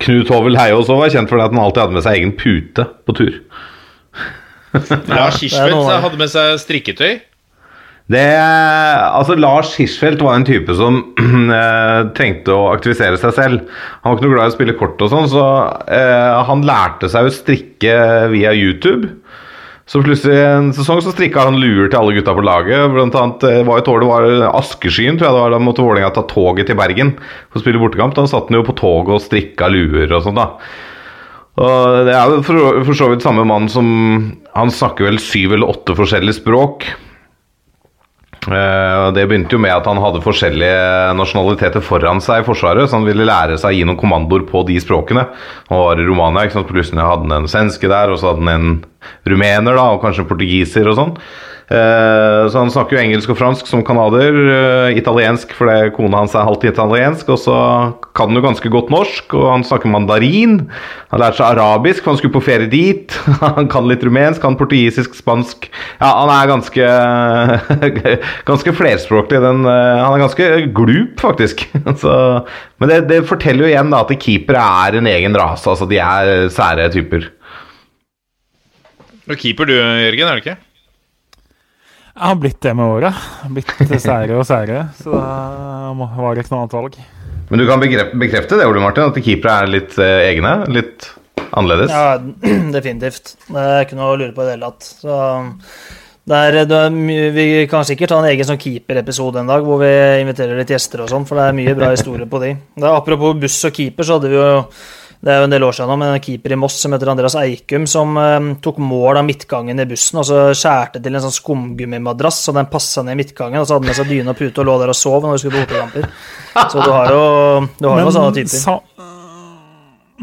[0.05, 2.35] Knut Hovel Heie også var kjent for det at han alltid hadde med seg egen
[2.37, 3.39] pute på tur.
[4.75, 5.29] ja,
[5.73, 7.17] noe- hadde med seg strikketøy.
[8.05, 10.99] Det, altså Lars Hirschfeldt var en type som
[11.57, 13.63] eh, trengte å aktivisere seg selv.
[14.03, 15.45] Han var ikke noe glad i å spille kort og sånn, så
[15.89, 17.95] eh, han lærte seg å strikke
[18.33, 19.09] via YouTube.
[19.89, 22.87] Så plutselig en sesong så strikka han luer til alle gutta på laget.
[22.93, 25.55] Blant annet eh, var et år det var Askeskyen, tror jeg det var.
[25.55, 28.13] Da måtte Vålerenga ta toget til Bergen for å spille bortekamp.
[28.17, 30.51] Da satt han jo på toget og strikka luer og sånn, da.
[31.61, 33.87] Og det er jo for, for så vidt samme mann som
[34.57, 36.89] Han snakker vel syv eller åtte forskjellige språk.
[38.45, 42.99] Eh, Det begynte jo med at han hadde forskjellige nasjonaliteter foran seg i Forsvaret, så
[42.99, 45.25] han ville lære seg å gi noen kommandoer på de språkene.
[45.71, 46.69] Han var i Romania, ikke sant?
[46.69, 48.85] plutselig hadde han en svenske der, og så hadde han en
[49.25, 51.15] rumener, da, og kanskje en portugiser og sånn.
[51.65, 54.35] Eh, Så han snakker jo engelsk og fransk som canadier.
[54.53, 57.29] eh, Italiensk, fordi kona hans er halvt italiensk.
[57.33, 57.55] Og så
[58.13, 60.69] kan han jo ganske godt norsk, og han snakker mandarin.
[61.09, 63.11] Han lærte seg arabisk, for han skulle på ferie dit.
[63.55, 65.69] Han kan litt rumensk, kan portugisisk, spansk
[66.01, 66.85] Ja, han er ganske
[68.49, 69.41] Ganske flerspråklig.
[69.41, 71.65] Den, eh, han er ganske glup, faktisk.
[72.03, 72.13] Så,
[72.79, 75.65] men det, det forteller jo igjen da at keepere er en egen rase.
[75.71, 77.29] Altså, de er sære typer.
[79.25, 80.57] Du er keeper du, Jørgen, er du ikke?
[82.15, 83.23] Jeg har blitt det med året.
[83.51, 84.85] Blitt sære og sære.
[84.95, 86.93] Så da var det ikke noe annet valg.
[87.49, 90.53] Men du kan bekrefte, det, Ole Martin, at keepere er litt eh, egne?
[90.71, 91.09] Litt
[91.51, 91.91] annerledes?
[91.91, 92.15] Ja,
[92.77, 93.35] definitivt.
[93.49, 94.87] Det er ikke noe å lure på i det hele tatt.
[95.03, 95.19] Så
[96.25, 99.67] det er, det er mye, vi kan sikkert ta en egen sånn keeper-episode en dag,
[99.67, 99.91] hvor vi
[100.23, 102.55] inviterer litt gjester og sånn, for det er mye bra historier på de.
[102.79, 104.47] Det er, apropos buss og keeper, så hadde vi jo
[105.21, 107.11] det er jo en del år siden nå, men en keeper i Moss som heter
[107.11, 111.23] Andreas Eikum, som eh, tok mål av midtgangen i bussen og så skjærte til en
[111.25, 114.35] sånn skumgummimadrass, så den passa ned i midtgangen, og så hadde han med seg dyne
[114.35, 116.09] og pute og lå der og sov når vi skulle på bortekamper.
[116.55, 117.23] Så du har jo
[117.79, 118.59] du har jo sånne typer.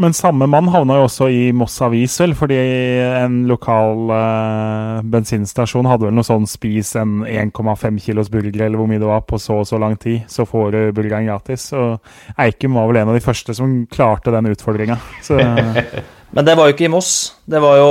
[0.01, 5.89] Men samme mann havna jo også i Moss Avis, vel, fordi en lokal eh, bensinstasjon
[5.90, 9.36] hadde vel noe sånn spis en 1,5 kilos burger, eller hvor mye det var, på
[9.43, 11.69] så og så lang tid, så får du burgeren gratis.
[11.77, 12.01] Og
[12.40, 14.97] Eikum var vel en av de første som klarte den utfordringa.
[15.20, 15.36] Så
[16.33, 17.11] Men det var jo ikke i Moss.
[17.45, 17.89] Det var jo,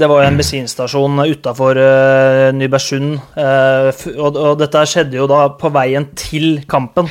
[0.00, 3.18] det var en bensinstasjon utafor uh, Nybergsund.
[3.36, 7.10] Uh, og, og dette skjedde jo da på veien til kampen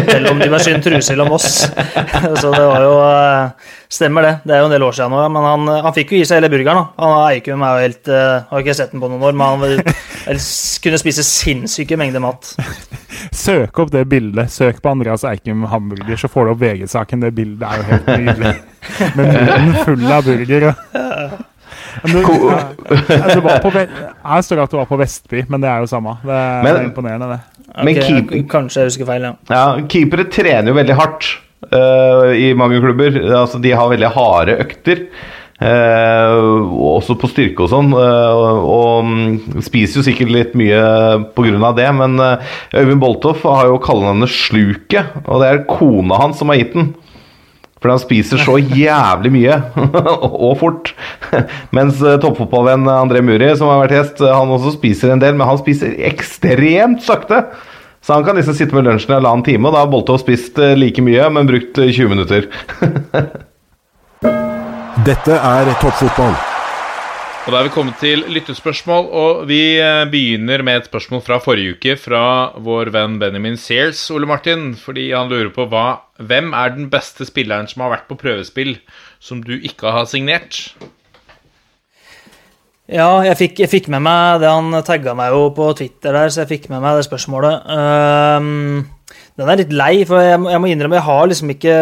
[0.00, 1.62] mellom Nybergsund, Trusil og Moss.
[2.40, 4.32] Så det var jo uh, Stemmer det.
[4.42, 5.22] Det er jo en del år siden nå.
[5.30, 6.80] Men han, han fikk jo i seg hele burgeren.
[6.80, 7.04] da.
[7.04, 9.84] Han Eikum er jo helt eh, Har ikke sett den på noen år, men han
[10.24, 12.54] kunne spise sinnssyke mengder mat.
[13.44, 14.50] søk opp det bildet.
[14.52, 17.20] Søk på Andreas Eikum hamburger, så får du opp VG-saken.
[17.26, 18.54] Det bildet er jo helt nydelig.
[19.16, 20.70] Med munnen full av burger.
[22.04, 22.20] du,
[23.74, 23.88] Ve-
[24.24, 26.16] her står det at du var på Vestby, men det er jo samme.
[26.24, 27.40] Det er Men- imponerende, det.
[27.84, 29.32] Men Ok, keep- Kanskje jeg husker feil, ja.
[29.50, 31.24] Ja, keepere trener jo veldig hardt
[31.72, 33.16] uh, i mange klubber.
[33.34, 35.06] Altså, de har veldig harde økter.
[35.62, 36.34] Eh,
[36.94, 37.92] også på styrke og sånn.
[37.94, 40.82] eh, og mm, spiser jo sikkert litt mye
[41.36, 41.72] pga.
[41.76, 46.52] det, men eh, Øyvind Boltoff har jo kallenavnet Sluket, og det er kona hans som
[46.52, 46.92] har gitt den.
[47.82, 49.60] For han spiser så jævlig mye,
[50.48, 50.94] og fort.
[51.76, 55.60] Mens toppfotballvenn André Muri, som har vært gjest, han også spiser en del, men han
[55.60, 57.44] spiser ekstremt sakte.
[58.04, 60.58] Så han kan liksom sitte med lunsjen i halvannen time, og da har Boltov spist
[60.76, 62.48] like mye, men brukt eh, 20 minutter.
[65.04, 66.32] Dette er toppfotball.
[67.44, 71.36] Og Da er vi kommet til lyttespørsmål, og vi eh, begynner med et spørsmål fra
[71.44, 72.22] forrige uke fra
[72.56, 75.84] vår venn Benjamin Sears, Ole Martin, fordi han lurer på hva,
[76.16, 78.78] hvem er den beste spilleren som har vært på prøvespill
[79.20, 80.62] som du ikke har signert?
[82.88, 84.48] Ja, jeg fikk, jeg fikk med meg det.
[84.48, 87.68] Han tagga meg jo på Twitter der, så jeg fikk med meg det spørsmålet.
[87.76, 88.86] Ehm,
[89.34, 91.74] den er litt lei, for jeg, jeg må innrømme jeg har liksom ikke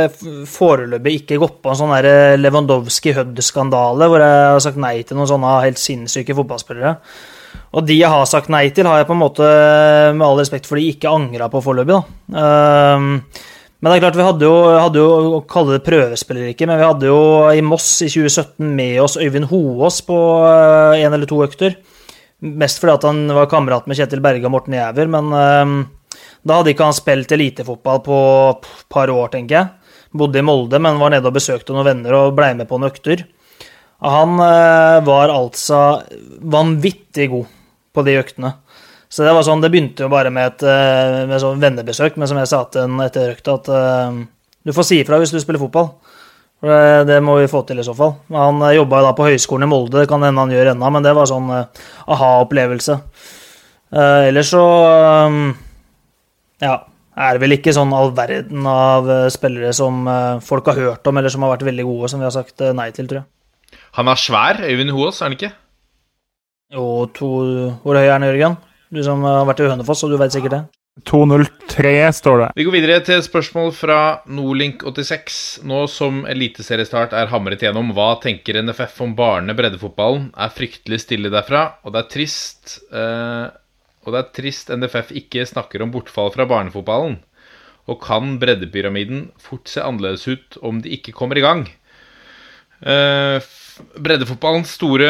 [0.48, 5.28] foreløpig ikke gått på en sånn der Lewandowski-Hødd-skandale, hvor jeg har sagt nei til noen
[5.28, 6.96] sånne helt sinnssyke fotballspillere.
[7.76, 9.46] Og de jeg har sagt nei til, har jeg på en måte,
[10.16, 12.00] med all respekt for de, ikke angra på foreløpig.
[12.40, 13.14] Ehm,
[13.82, 16.80] men det er klart, vi hadde jo, hadde jo å kalle det prøvespiller ikke, men
[16.80, 17.22] vi hadde jo
[17.52, 20.18] i Moss i 2017 med oss Øyvind Hoås på
[20.96, 21.76] én eller to økter.
[22.42, 25.82] Mest fordi at han var kamerat med Kjetil Berge og Morten Jæver, men ehm,
[26.42, 28.18] da hadde ikke han spilt elitefotball på
[28.50, 29.94] et par år, tenker jeg.
[30.12, 32.90] Bodde i Molde, men var nede og besøkte noen venner og blei med på noen
[32.90, 33.22] økter.
[34.02, 35.78] Han eh, var altså
[36.52, 37.46] vanvittig god
[37.94, 38.50] på de øktene.
[39.12, 42.30] Så det var sånn, det begynte jo bare med et eh, med sånn vennebesøk, men
[42.30, 44.18] som jeg sa til en etter økta, at eh,
[44.66, 45.92] du får si ifra hvis du spiller fotball.
[46.62, 48.12] Det, må vi få til i så fall.
[48.30, 51.02] Han jobba jo da på Høgskolen i Molde, det kan hende han gjør ennå, men
[51.02, 52.94] det var sånn aha-opplevelse.
[53.98, 54.62] Ellers så
[56.62, 56.74] ja,
[57.12, 61.10] er det vel ikke sånn all verden av eh, spillere som eh, folk har hørt
[61.10, 63.22] om, eller som har vært veldig gode, som vi har sagt eh, nei til, tror
[63.22, 63.80] jeg.
[63.98, 65.52] Han er svær, Øyvind Hoaas, er han ikke?
[66.72, 67.32] Jo, to
[67.82, 68.56] Hvor høy er han, Jørgen?
[68.92, 70.62] Du som har vært i Hønefoss, og du veit sikkert det.
[71.08, 72.48] 203 står det.
[72.56, 73.98] Vi går videre til spørsmål fra
[74.28, 75.38] Nordlink86.
[75.68, 80.28] Nå som eliteseriestart er hamret gjennom, hva tenker NFF om barne- breddefotballen?
[80.36, 83.46] Er fryktelig stille derfra, og det er trist eh,
[84.02, 87.20] Og det er trist NFF ikke snakker om bortfall fra barnefotballen.
[87.90, 91.66] Og kan breddepyramiden fort se annerledes ut om de ikke kommer i gang?
[92.82, 93.38] Eh,
[94.02, 95.08] breddefotballens store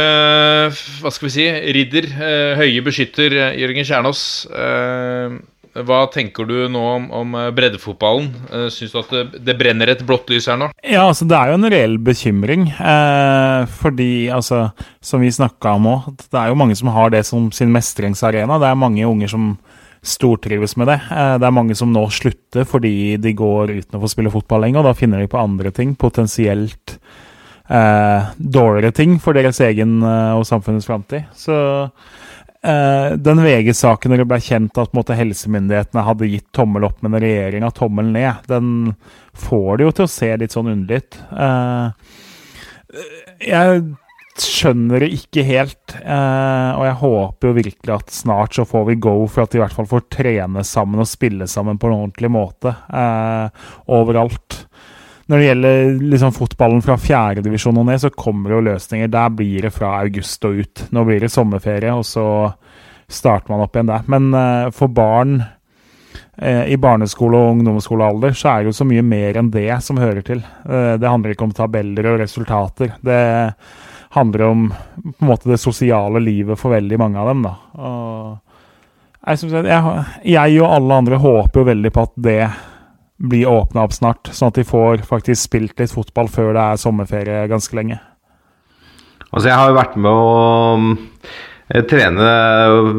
[0.70, 1.46] hva skal vi si,
[1.76, 4.22] ridder, eh, høye beskytter, eh, Jørgen Kjernås.
[4.48, 5.38] Eh,
[5.72, 8.28] hva tenker du nå om, om eh, breddefotballen?
[8.52, 10.68] Eh, Syns du at det, det brenner et blått lys her nå?
[10.84, 12.66] Ja, altså det er jo en reell bekymring.
[12.76, 14.66] Eh, fordi, altså,
[15.00, 18.60] som vi snakka om òg, det er jo mange som har det som sin mestringsarena.
[18.60, 19.54] Det er mange unger som
[20.02, 20.98] stortrives med det.
[21.08, 24.66] Eh, det er mange som nå slutter fordi de går uten å få spille fotball
[24.66, 26.98] lenger, og da finner de på andre ting, potensielt
[27.70, 31.30] eh, dårligere ting for deres egen eh, og samfunnets framtid.
[31.38, 31.54] Så
[32.64, 37.18] eh, den VG-saken når det ble kjent at måte, helsemyndighetene hadde gitt tommel opp, men
[37.22, 38.94] regjeringa tommel ned, den
[39.32, 41.18] får det jo til å se litt sånn underlig ut.
[41.46, 42.22] Eh,
[43.48, 43.82] jeg
[44.40, 49.00] skjønner det ikke helt, eh, og jeg håper jo virkelig at snart så får vi
[49.04, 51.98] go for at de i hvert fall får trene sammen og spille sammen på en
[51.98, 54.62] ordentlig måte eh, overalt.
[55.32, 59.08] Når det gjelder liksom fotballen fra fjerdedivisjon og ned, så kommer det jo løsninger.
[59.08, 60.82] Der blir det fra august og ut.
[60.92, 62.26] Nå blir det sommerferie, og så
[63.08, 64.02] starter man opp igjen der.
[64.12, 69.04] Men uh, for barn uh, i barneskole- og ungdomsskolealder så er det jo så mye
[69.08, 70.42] mer enn det som hører til.
[70.66, 72.92] Uh, det handler ikke om tabeller og resultater.
[73.00, 73.22] Det
[74.12, 77.46] handler om på en måte det sosiale livet for veldig mange av dem.
[77.48, 77.54] da.
[77.80, 80.04] Og jeg, jeg,
[80.34, 82.38] jeg og alle andre håper jo veldig på at det
[83.22, 86.80] bli åpna opp snart, sånn at de får faktisk spilt litt fotball før det er
[86.80, 88.00] sommerferie ganske lenge.
[89.32, 90.32] Altså, jeg har jo vært med å
[90.76, 90.88] um,
[91.88, 92.32] trene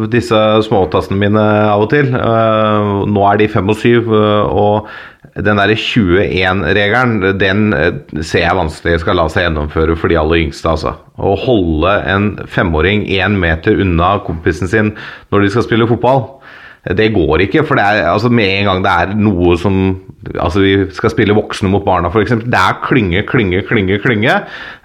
[0.09, 2.09] disse småtassene mine av og til.
[2.15, 7.91] Uh, nå er de fem og syv, uh, og den derre 21-regelen, den uh,
[8.21, 10.95] ser jeg vanskelig skal la seg gjennomføre for de aller yngste, altså.
[11.13, 14.95] Å holde en femåring én meter unna kompisen sin
[15.29, 16.25] når de skal spille fotball.
[16.83, 19.77] Det går ikke, for det er, altså med en gang det er noe som
[20.39, 22.37] Altså vi skal spille voksne mot barna, f.eks.
[22.47, 24.37] Det er klynge, klynge, klynge, klynge.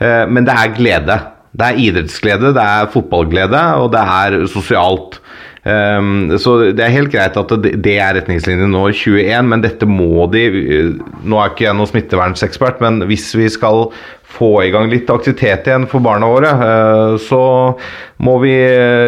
[0.03, 1.19] Eh, men det er glede.
[1.55, 5.21] Det er idrettsglede, det er fotballglede, og det er sosialt.
[5.69, 9.85] Um, så det er helt greit at det, det er retningslinjen nå, 21, men dette
[9.91, 10.45] må de
[11.29, 13.91] Nå er ikke jeg noen smittevernsekspert, men hvis vi skal
[14.29, 17.43] få i gang litt aktivitet igjen for barna våre, uh, så
[18.25, 18.55] må vi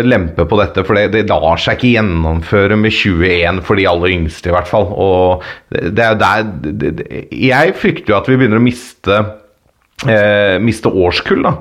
[0.04, 0.84] lempe på dette.
[0.84, 4.68] For det, det, lar seg ikke gjennomføre med 21 for de aller yngste, i hvert
[4.68, 4.90] fall.
[4.90, 9.20] Og det er der Jeg frykter jo at vi begynner å miste,
[10.04, 11.56] uh, miste årskull, da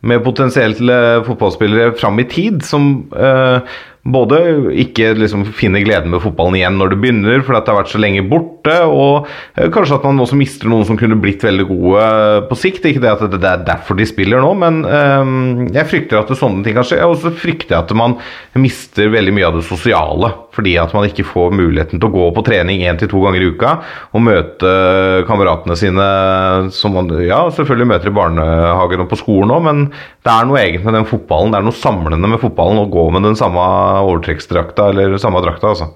[0.00, 0.94] med potensielle
[1.26, 3.60] fotballspillere fram i tid, som uh,
[4.00, 4.38] både
[4.80, 8.00] ikke liksom finne gleden med fotballen igjen når det begynner, fordi det har vært så
[8.00, 12.06] lenge borte, og uh, kanskje at man også mister noen som kunne blitt veldig gode
[12.48, 12.88] på sikt.
[12.88, 14.80] Ikke det at det er derfor de spiller nå, men
[15.74, 17.00] jeg frykter at sånne ting kan skje.
[17.04, 18.16] Og så frykter jeg at man
[18.58, 22.28] mister veldig mye av det sosiale, fordi at man ikke får muligheten til å gå
[22.36, 23.74] på trening én til to ganger i uka
[24.16, 24.72] og møte
[25.28, 26.06] kameratene sine
[26.74, 29.84] som man ja, selvfølgelig møter i barnehagen og på skolen òg, men
[30.26, 31.54] det er noe eget med den fotballen.
[31.54, 33.62] Det er noe samlende med fotballen å gå med den samme
[34.04, 35.92] overtrekksdrakta eller samme drakta, altså.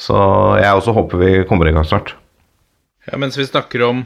[0.00, 0.16] Så
[0.58, 2.14] jeg også håper vi kommer i gang snart.
[3.10, 4.02] Ja, mens vi snakker om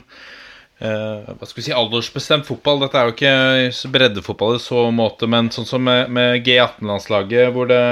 [0.81, 5.29] eh, hva skal vi si, aldersbestemt fotball Dette er jo ikke breddefotball i så måte,
[5.31, 7.83] men sånn som med, med G18-landslaget, hvor det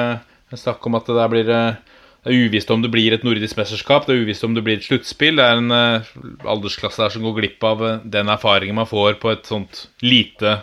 [0.60, 1.94] snakk om at det der blir eh,
[2.24, 4.78] det er uvisst om det blir et nordisk mesterskap, det er uvisst om det blir
[4.78, 5.36] et sluttspill.
[5.36, 6.12] Det er en uh,
[6.48, 10.62] aldersklasse der som går glipp av uh, den erfaringen man får på et sånt lite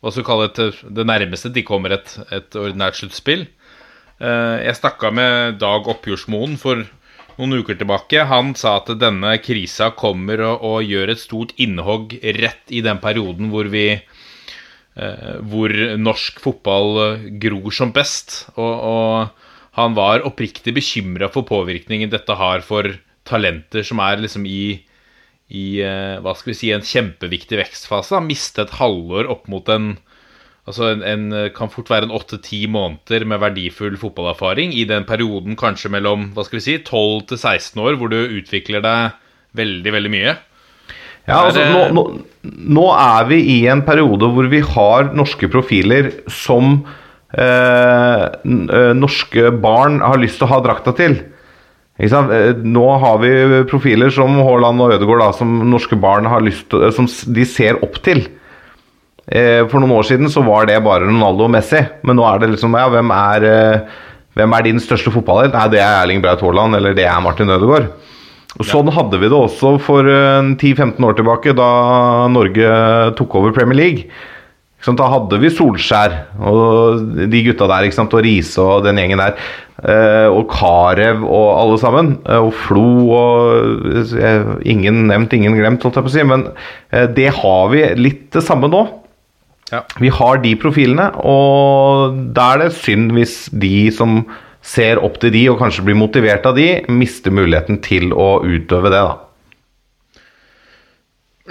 [0.00, 3.44] hva skal vi kalle det, det nærmeste de kommer et, et ordinært sluttspill.
[4.16, 6.86] Uh, jeg snakka med Dag Oppjordsmoen for
[7.36, 8.24] noen uker tilbake.
[8.30, 13.00] Han sa at denne krisa kommer og, og gjør et stort innhogg rett i den
[13.04, 13.90] perioden hvor vi
[14.94, 18.44] hvor norsk fotball gror som best.
[18.54, 19.44] og, og
[19.74, 22.92] han var oppriktig bekymra for påvirkningen dette har for
[23.26, 24.78] talenter som er liksom i,
[25.50, 28.14] i uh, hva skal vi si, en kjempeviktig vekstfase.
[28.14, 29.96] Han mistet et halvår opp mot en
[30.64, 35.58] Altså en, en kan fort være en åtte-ti måneder med verdifull fotballerfaring i den perioden
[35.60, 39.18] kanskje mellom hva skal vi si, 12 til 16 år, hvor du utvikler deg
[39.60, 40.32] veldig, veldig mye.
[41.24, 42.02] Ja, altså, nå, nå,
[42.76, 46.82] nå er vi i en periode hvor vi har norske profiler som
[47.34, 51.16] Eh, eh, norske barn har lyst til å ha drakta til.
[51.98, 53.32] Eh, nå har vi
[53.70, 58.00] profiler som Haaland og Ødegaard som norske barn har lyst til, som de ser opp
[58.02, 58.26] til.
[59.24, 62.50] For noen år siden så var det bare Ronaldo og Messi, men nå er det
[62.52, 63.46] liksom ja, hvem er,
[64.36, 65.54] hvem er din største fotballhelt?
[65.56, 67.86] Nei, det er Erling Braut Haaland, eller det er Martin Ødegaard.
[68.54, 71.70] Og Sånn hadde vi det også for 10-15 år tilbake, da
[72.30, 72.70] Norge
[73.18, 74.06] tok over Premier League.
[74.84, 76.12] Da hadde vi Solskjær
[76.44, 79.38] og de gutta der, og Riise og den gjengen der.
[79.84, 82.12] Eh, og Carew og alle sammen.
[82.28, 82.84] Eh, og Flo
[83.16, 86.26] og eh, Ingen nevnt, ingen glemt, holdt jeg på å si.
[86.28, 86.46] Men
[87.16, 88.84] det har vi litt det samme nå.
[89.72, 89.82] Ja.
[89.98, 94.20] Vi har de profilene, og da er det synd hvis de som
[94.64, 98.90] ser opp til de, og kanskje blir motivert av de, mister muligheten til å utøve
[98.90, 99.20] det, da.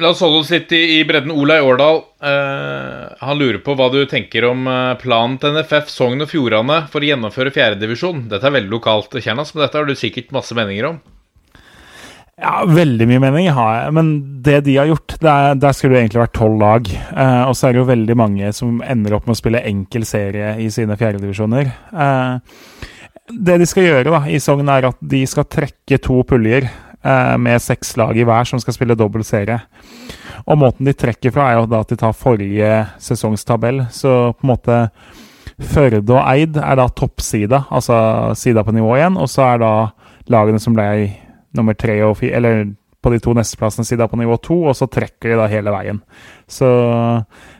[0.01, 1.29] La oss holde oss litt i, i bredden.
[1.37, 6.25] Olai Årdal eh, han lurer på hva du tenker om eh, planen til NFF Sogn
[6.25, 8.23] og Fjordane for å gjennomføre fjerdedivisjon.
[8.31, 10.97] Dette er veldig lokalt, Kjernas, men dette har du sikkert masse meninger om?
[12.41, 13.93] Ja, veldig mye mening har jeg.
[13.93, 14.11] Men
[14.43, 16.89] det de har gjort, der, der skulle det egentlig vært tolv lag.
[16.89, 20.09] Eh, og så er det jo veldig mange som ender opp med å spille enkel
[20.09, 21.69] serie i sine fjerdedivisjoner.
[21.93, 22.63] Eh,
[23.29, 26.67] det de skal gjøre da, i Sogn, er at de skal trekke to puljer
[27.05, 29.59] Eh, med seks lag i hver som skal spille dobbel serie.
[30.47, 32.69] Og måten de trekker fra, er jo da at de tar forrige
[33.03, 33.83] sesongstabell.
[33.91, 34.79] Så på en måte
[35.53, 39.19] Førde og Eid er da toppsida, altså sida på nivå én.
[39.19, 39.73] Og så er da
[40.31, 40.87] lagene som ble
[41.53, 42.63] nummer tre og fire, eller
[43.03, 45.99] på de to nesteplassene sida på nivå to, og så trekker de da hele veien.
[46.47, 46.71] Så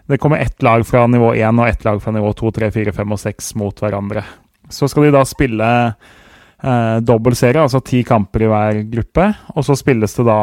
[0.10, 2.96] det kommer ett lag fra nivå én og ett lag fra nivå to, tre, fire,
[2.96, 4.24] fem og seks mot hverandre.
[4.74, 9.30] Så skal de da spille eh, dobbel serie, altså ti kamper i hver gruppe.
[9.56, 10.40] Og så spilles det da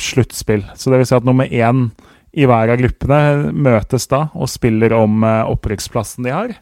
[0.00, 0.64] sluttspill.
[0.74, 1.88] Så det vil si at nummer én
[2.34, 6.56] i hver av gruppene møtes da og spiller om eh, opprykksplassen de har.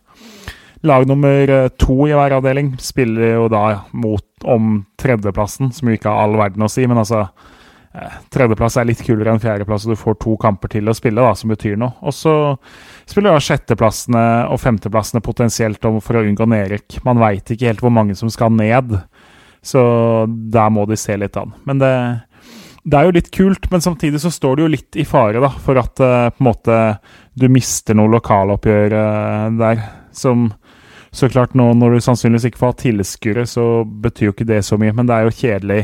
[0.85, 5.97] Lag nummer eh, to i hver avdeling spiller jo da mot om tredjeplassen, som jo
[5.97, 7.28] ikke har all verden å si, men altså
[8.32, 11.35] Tredjeplass er litt kulere enn fjerdeplass, og du får to kamper til å spille, da,
[11.36, 11.93] som betyr noe.
[12.01, 12.35] Og så
[13.05, 17.02] spiller da sjetteplassene og femteplassene potensielt om for å unngå nedrykk.
[17.05, 18.97] Man veit ikke helt hvor mange som skal ned,
[19.62, 19.82] så
[20.27, 21.52] der må de se litt an.
[21.69, 21.93] Men det,
[22.82, 25.52] det er jo litt kult, men samtidig så står det jo litt i fare da,
[25.52, 26.82] for at uh, på en måte
[27.36, 29.85] du mister noe lokaloppgjør uh, der.
[30.16, 30.48] Som
[31.12, 34.62] så klart nå når du sannsynligvis ikke får ha tilskuere, så betyr jo ikke det
[34.64, 34.97] så mye.
[34.97, 35.82] Men det er jo kjedelig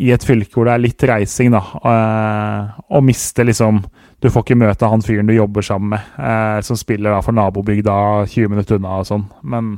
[0.00, 3.82] i et fylke hvor det er litt reising, da, uh, å miste liksom
[4.22, 7.94] Du får ikke møte han fyren du jobber sammen med, som spiller da for nabobygda
[8.30, 9.24] 20 minutter unna og sånn.
[9.42, 9.72] Men,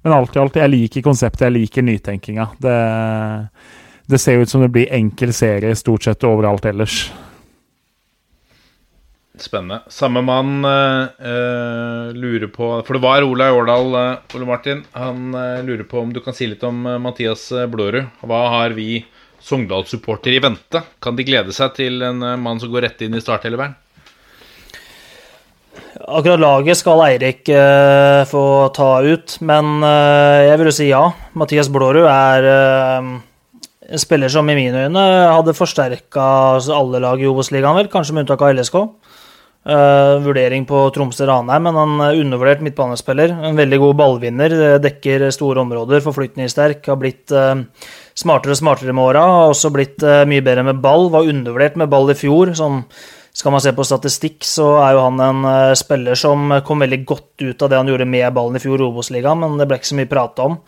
[0.00, 2.46] men alt i alt, jeg liker konseptet, jeg liker nytenkinga.
[2.64, 2.78] Det
[4.06, 7.06] det ser ut som det blir enkel serie stort sett overalt ellers.
[9.40, 9.80] Spennende.
[9.90, 14.84] Samme mann uh, lurer på For det var Ola Årdal, uh, Ole Martin.
[14.92, 18.12] Han uh, lurer på om du kan si litt om Mathias Blårud.
[18.22, 19.00] Hva har vi
[19.44, 20.80] Sogndal-supportere i vente?
[21.04, 23.76] Kan de glede seg til en mann som går rett inn i starteleveren?
[26.04, 27.46] Akkurat laget skal Eirik
[28.30, 28.44] få
[28.74, 31.04] ta ut, men jeg vil jo si ja.
[31.38, 32.48] Mathias Blårud er
[33.84, 36.24] en spiller som i mine øyne hadde forsterka
[36.74, 38.80] alle lag i Obos-ligaen, vel, kanskje med unntak av LSK.
[39.64, 43.30] Uh, vurdering på Tromsø-Ranheim, men han er undervurdert midtbanespiller.
[43.48, 44.54] En veldig god ballvinner,
[44.84, 46.82] dekker store områder, forflytningssterk.
[46.84, 47.62] Har blitt uh,
[48.12, 49.22] smartere og smartere med åra.
[49.24, 51.08] Har også blitt uh, mye bedre med ball.
[51.14, 52.52] Var undervurdert med ball i fjor.
[52.58, 52.82] Sånn,
[53.32, 57.42] skal man se på statistikk, så er jo han en spiller som kom veldig godt
[57.42, 59.90] ut av det han gjorde med ballen i fjor i Obos-ligaen, men det ble ikke
[59.90, 60.60] så mye prata om.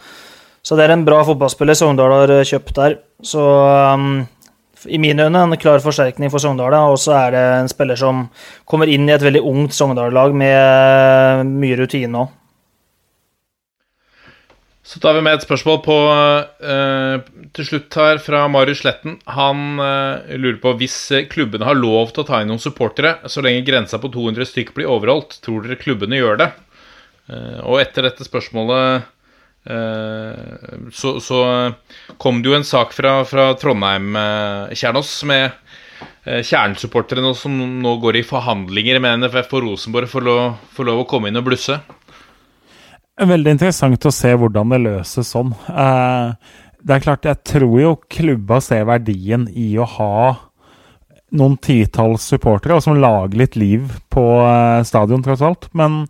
[0.66, 2.96] Så det er en bra fotballspiller Sogndal har kjøpt der.
[3.22, 4.24] Så um,
[4.84, 6.74] i mine øyne en klar forsterkning for Sogndal.
[6.92, 8.26] Og så er det en spiller som
[8.68, 12.34] kommer inn i et veldig ungt Sogndal-lag med eh, mye rutine òg.
[14.86, 17.16] Så tar vi med et spørsmål på uh,
[17.58, 19.16] til slutt her fra Marius Sletten.
[19.34, 20.94] Han uh, lurer på hvis
[21.32, 24.70] klubbene har lov til å ta inn noen supportere så lenge grensa på 200 stykk
[24.76, 26.48] blir overholdt, tror dere klubbene gjør det?
[27.26, 29.10] Uh, og etter dette spørsmålet
[29.66, 31.38] så, så,
[32.16, 35.50] kom det jo en sak fra, fra Trondheim, eh, Kjernås, med
[36.24, 40.38] eh, kjernesupportere som nå går i forhandlinger med NFF og Rosenborg for å
[40.76, 41.80] få lov å komme inn og blusse.
[43.16, 45.54] Veldig interessant å se hvordan det løses sånn.
[45.56, 50.18] Det er klart, jeg tror jo klubba ser verdien i å ha
[51.36, 54.26] noen titalls supportere, og som lager litt liv på
[54.86, 55.66] stadion, tross alt.
[55.74, 56.04] Men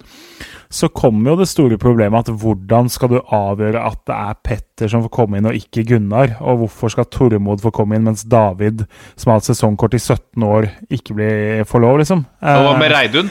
[0.68, 4.90] så kommer jo det store problemet at hvordan skal du avgjøre at det er Petter
[4.92, 6.36] som får komme inn, og ikke Gunnar?
[6.40, 10.46] Og hvorfor skal Tormod få komme inn, mens David, som har hatt sesongkort i 17
[10.46, 12.26] år, ikke blir, får lov, liksom?
[12.42, 13.30] Og hva med eh, Reidun?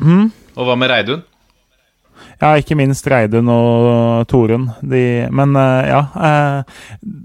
[0.00, 0.30] Mm?
[0.56, 1.26] Og hva med Reidun?
[2.40, 4.70] Ja, ikke minst Reidun og Torunn.
[4.80, 6.80] Men uh, ja uh,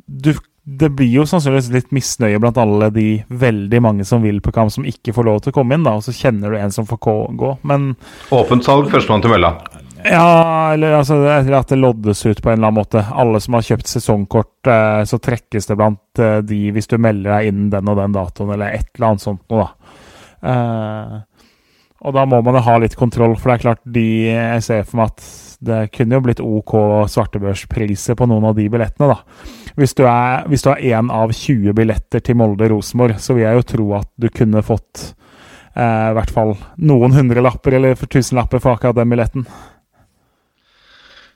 [0.06, 0.34] Du
[0.66, 4.74] det blir jo sannsynligvis litt misnøye blant alle de veldig mange som vil på kamp,
[4.74, 6.88] som ikke får lov til å komme inn, da, og så kjenner du en som
[6.90, 7.02] får
[7.38, 7.92] gå, men
[8.34, 9.54] Åpent salg, førstemann til mølla.
[10.06, 13.02] Ja, eller altså at det loddes ut på en eller annen måte.
[13.02, 17.32] Alle som har kjøpt sesongkort, eh, så trekkes det blant eh, de hvis du melder
[17.32, 19.96] deg inn den og den datoen, eller et eller annet sånt noe, da.
[20.46, 21.16] Eh,
[22.06, 24.84] og da må man jo ha litt kontroll, for det er klart de Jeg ser
[24.86, 25.30] for meg at
[25.66, 26.74] det kunne jo blitt OK
[27.10, 29.64] svartebørspriser på noen av de billettene, da.
[29.76, 30.46] Hvis du er,
[30.80, 35.10] én av 20 billetter til Molde-Rosenborg, så vil jeg jo tro at du kunne fått
[35.76, 39.48] eh, i hvert fall noen hundrelapper eller tusenlapper for akkurat den billetten.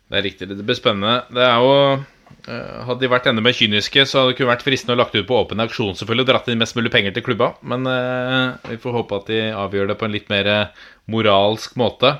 [0.09, 0.47] Det er riktig.
[0.47, 1.25] Det blir spennende.
[1.35, 4.65] Det er jo eh, hadde de vært enda mer kyniske, så hadde det kunne vært
[4.65, 7.27] fristende å lagt ut på åpen auksjon selvfølgelig og dratt inn mest mulig penger til
[7.27, 7.51] klubba.
[7.67, 10.53] Men eh, vi får håpe at de avgjør det på en litt mer
[11.11, 12.15] moralsk måte.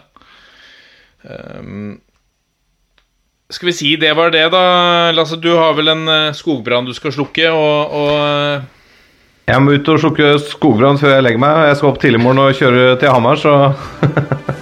[1.24, 1.98] Um,
[3.50, 5.10] skal vi si det var det, da?
[5.12, 8.68] Lasse, du har vel en uh, skogbrann du skal slukke, og, og uh...
[9.50, 11.62] Jeg må ut og slukke skogbrann før jeg legger meg.
[11.66, 13.54] Jeg skal opp tidlig i morgen og kjøre til Hamar, så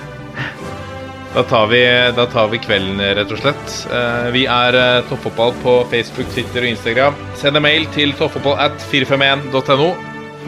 [1.36, 1.82] da, tar vi,
[2.16, 3.74] da tar vi kvelden, rett og slett.
[3.92, 4.78] Uh, vi er
[5.10, 7.18] Toppfotball på Facebook, Twitter og Instagram.
[7.42, 9.90] Send en mail til toppfotball at 451.no.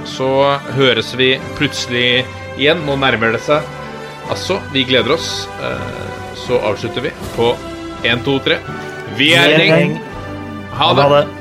[0.07, 0.29] Så
[0.77, 2.23] høres vi plutselig
[2.55, 2.85] igjen.
[2.87, 3.67] Nå nærmer det seg.
[4.31, 5.43] Altså, vi gleder oss.
[6.39, 7.51] så avslutter vi på
[8.03, 8.57] 1, 2, 3.
[9.17, 9.99] Vi er en gjeng.
[10.79, 11.38] Ha det.